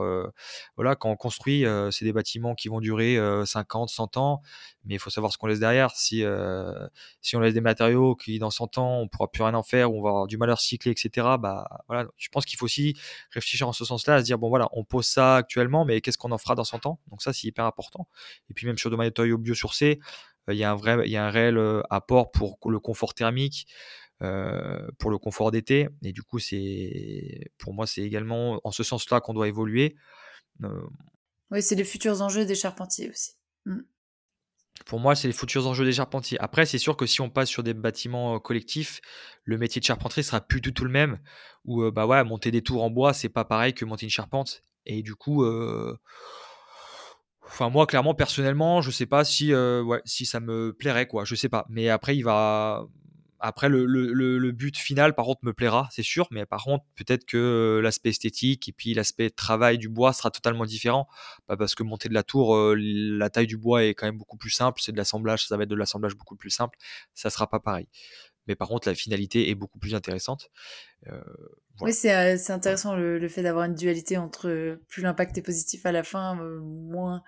[0.76, 4.42] voilà, quand on construit, c'est des bâtiments qui vont durer 50, 100 ans,
[4.86, 5.92] mais il faut savoir ce qu'on laisse derrière.
[5.92, 9.92] Si, on laisse des matériaux qui, dans 100 ans, on pourra plus rien en faire,
[9.92, 12.96] on va avoir du mal à recycler, etc., bah, voilà, je pense qu'il faut aussi
[13.32, 16.32] réfléchir en ce sens-là, se dire, bon voilà, on pose ça actuellement, mais qu'est-ce qu'on
[16.32, 17.00] en fera dans 100 ans?
[17.10, 18.08] Donc ça, c'est hyper important.
[18.50, 20.00] Et puis même sur des matériaux biosourcés,
[20.50, 21.58] il y, a un vrai, il y a un réel
[21.90, 23.66] apport pour le confort thermique,
[24.24, 25.90] euh, pour le confort d'été.
[26.02, 29.96] Et du coup, c'est pour moi, c'est également en ce sens-là qu'on doit évoluer.
[30.64, 30.88] Euh,
[31.52, 33.32] oui, c'est les futurs enjeux des charpentiers aussi.
[33.66, 33.82] Mmh.
[34.86, 36.40] Pour moi, c'est les futurs enjeux des charpentiers.
[36.40, 39.02] Après, c'est sûr que si on passe sur des bâtiments collectifs,
[39.44, 41.20] le métier de charpentier sera plus du tout le même.
[41.66, 44.62] Ou bah ouais, monter des tours en bois, c'est pas pareil que monter une charpente.
[44.86, 45.46] Et du coup,
[47.46, 51.24] enfin moi, clairement, personnellement, je sais pas si, ouais, si ça me plairait quoi.
[51.24, 51.66] Je sais pas.
[51.70, 52.88] Mais après, il va,
[53.46, 57.36] après, le, but final, par contre, me plaira, c'est sûr, mais par contre, peut-être que
[57.36, 61.10] euh, l'aspect esthétique et puis l'aspect travail du bois sera totalement différent,
[61.50, 64.18] bah, parce que monter de la tour, euh, la taille du bois est quand même
[64.18, 66.78] beaucoup plus simple, c'est de l'assemblage, ça va être de l'assemblage beaucoup plus simple,
[67.16, 67.90] ça sera pas pareil.
[68.48, 70.50] Mais par contre, la finalité est beaucoup plus intéressante.
[71.08, 71.22] Euh,
[71.82, 76.04] oui, c'est intéressant le, fait d'avoir une dualité entre plus l'impact est positif à la
[76.04, 77.24] fin, moins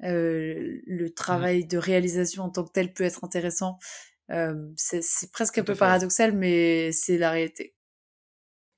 [0.00, 1.14] le mmh.
[1.14, 3.78] travail de réalisation en tant que tel peut être intéressant
[4.76, 7.74] c'est presque un peu paradoxal, mais c'est la réalité.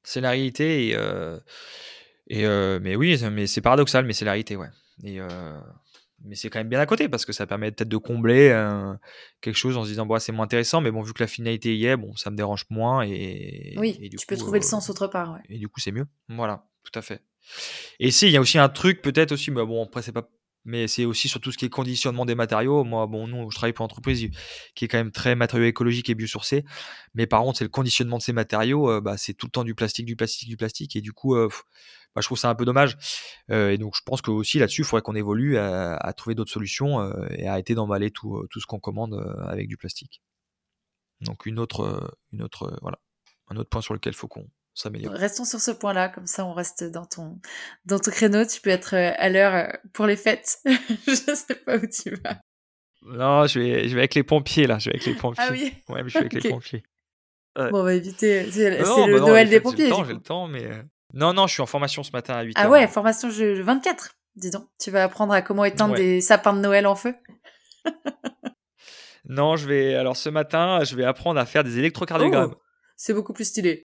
[0.03, 0.97] C'est la réalité, et,
[2.29, 2.47] et
[2.81, 4.69] mais oui, mais c'est paradoxal, mais c'est la réalité, ouais.
[5.03, 5.19] Et,
[6.27, 8.49] mais c'est quand même bien à côté parce que ça permet peut-être de combler
[9.43, 11.77] quelque chose en se disant bon, c'est moins intéressant, mais bon, vu que la finalité
[11.77, 13.03] y est, bon, ça me dérange moins.
[13.03, 15.35] Et, oui, tu peux trouver le sens autre part.
[15.35, 15.41] Ouais.
[15.51, 16.07] Et du coup, c'est mieux.
[16.29, 17.23] Voilà, tout à fait.
[18.01, 20.29] Et si, il y a aussi un truc, peut-être aussi, mais bon, après, c'est pas
[20.65, 22.85] mais c'est aussi sur tout ce qui est conditionnement des matériaux.
[22.85, 24.31] Moi, bon, nous, je travaille pour une entreprise
[24.75, 26.65] qui est quand même très matériaux écologiques et biosourcés.
[27.15, 29.65] Mais par contre, c'est le conditionnement de ces matériaux, euh, bah, c'est tout le temps
[29.65, 30.97] du plastique, du plastique, du plastique.
[30.97, 31.49] Et du coup, euh,
[32.15, 32.97] bah, je trouve ça un peu dommage.
[33.51, 36.53] Euh, et donc, je pense que aussi là-dessus, il faudrait qu'on évolue à, trouver d'autres
[36.53, 39.15] solutions et arrêter d'emballer tout, tout ce qu'on commande
[39.47, 40.23] avec du plastique.
[41.21, 42.99] Donc, une autre, une autre, voilà,
[43.49, 44.49] un autre point sur lequel il faut qu'on
[44.83, 47.39] Restons sur ce point-là, comme ça on reste dans ton,
[47.85, 48.45] dans ton créneau.
[48.45, 50.59] Tu peux être euh, à l'heure euh, pour les fêtes.
[51.07, 52.41] je sais pas où tu vas.
[53.03, 54.79] Non, je vais, je vais avec les pompiers là.
[54.79, 55.45] Je vais avec les pompiers.
[55.47, 55.75] Ah oui.
[55.89, 56.83] Ouais, mais je vais avec les pompiers.
[57.57, 58.51] Bon, on va éviter.
[58.51, 59.93] C'est le bah Noël des pompiers.
[60.07, 60.65] J'ai le temps, mais.
[60.65, 60.83] Euh,
[61.13, 62.53] non, non, je suis en formation ce matin à 8h.
[62.57, 64.67] Ah ouais, formation le 24, dis donc.
[64.81, 67.15] Tu vas apprendre à comment éteindre des sapins de Noël en feu
[69.27, 69.95] Non, je vais.
[69.95, 72.55] Alors ce matin, je vais apprendre à faire des électrocardiogrammes.
[72.55, 72.61] Oh,
[72.97, 73.87] c'est beaucoup plus stylé.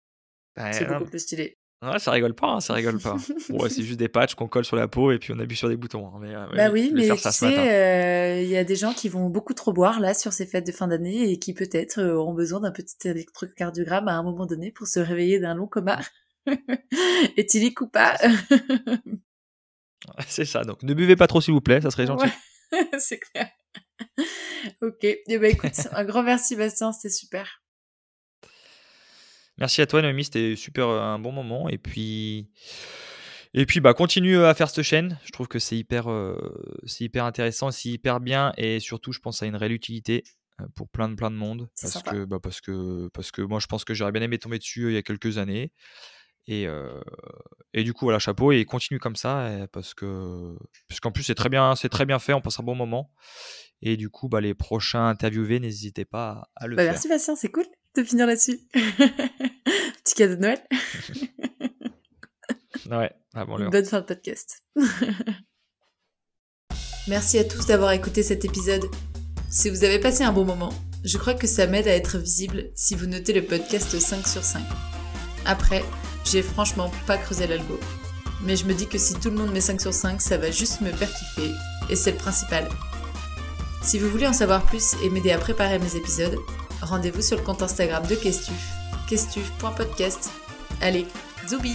[0.56, 1.58] Bah, c'est beaucoup plus stylé.
[1.84, 3.16] Ouais, ça rigole pas, hein, ça rigole pas.
[3.50, 5.68] ouais, c'est juste des patchs qu'on colle sur la peau et puis on appuie sur
[5.68, 6.08] des boutons.
[6.08, 9.10] Hein, mais, euh, bah oui, mais tu sais, euh, il y a des gens qui
[9.10, 12.14] vont beaucoup trop boire là sur ces fêtes de fin d'année et qui peut-être euh,
[12.14, 16.00] auront besoin d'un petit électrocardiogramme à un moment donné pour se réveiller d'un long coma.
[17.38, 18.16] Est-il ou pas?
[20.28, 22.30] C'est ça, donc ne buvez pas trop s'il vous plaît, ça serait gentil.
[23.00, 23.50] c'est clair.
[24.82, 27.64] ok, et eh ben écoute, un grand merci Bastien, c'était super.
[29.58, 30.24] Merci à toi, Noémie.
[30.24, 31.70] C'était super euh, un bon moment.
[31.70, 32.50] Et puis,
[33.54, 35.20] et puis bah, continue euh, à faire cette chaîne.
[35.26, 36.38] Je trouve que c'est hyper, euh,
[36.86, 38.54] c'est hyper intéressant, c'est hyper bien.
[38.58, 40.24] Et surtout, je pense à une réelle utilité.
[40.76, 42.12] pour plein de plein de monde parce sympa.
[42.12, 44.90] que bah, parce que parce que moi je pense que j'aurais bien aimé tomber dessus
[44.90, 45.72] il y a quelques années
[46.46, 46.68] et
[47.74, 50.56] et du coup voilà chapeau et continue comme ça parce que
[50.88, 53.12] puisqu'en plus c'est très bien c'est très bien fait on passe un bon moment
[53.82, 57.36] et du coup bah les prochains interviewés n'hésitez pas à, le Bah, faire merci Bastien,
[57.36, 57.66] c'est cool
[57.96, 58.60] de finir là-dessus.
[60.04, 60.62] Petit cadeau de Noël.
[62.90, 64.64] ouais avant Une l'heure bonne fin de podcast.
[67.08, 68.86] Merci à tous d'avoir écouté cet épisode.
[69.50, 70.74] Si vous avez passé un bon moment,
[71.04, 74.44] je crois que ça m'aide à être visible si vous notez le podcast 5 sur
[74.44, 74.62] 5.
[75.46, 75.84] Après,
[76.26, 77.80] j'ai franchement pas creusé l'algo.
[78.44, 80.52] Mais je me dis que si tout le monde met 5 sur 5, ça va
[80.52, 81.52] juste me faire kiffer,
[81.90, 82.68] et c'est le principal.
[83.84, 86.38] Si vous voulez en savoir plus et m'aider à préparer mes épisodes,
[86.82, 88.72] rendez-vous sur le compte Instagram de Questuf,
[89.08, 90.30] questuf.podcast.
[90.82, 91.06] Allez,
[91.48, 91.74] zoubi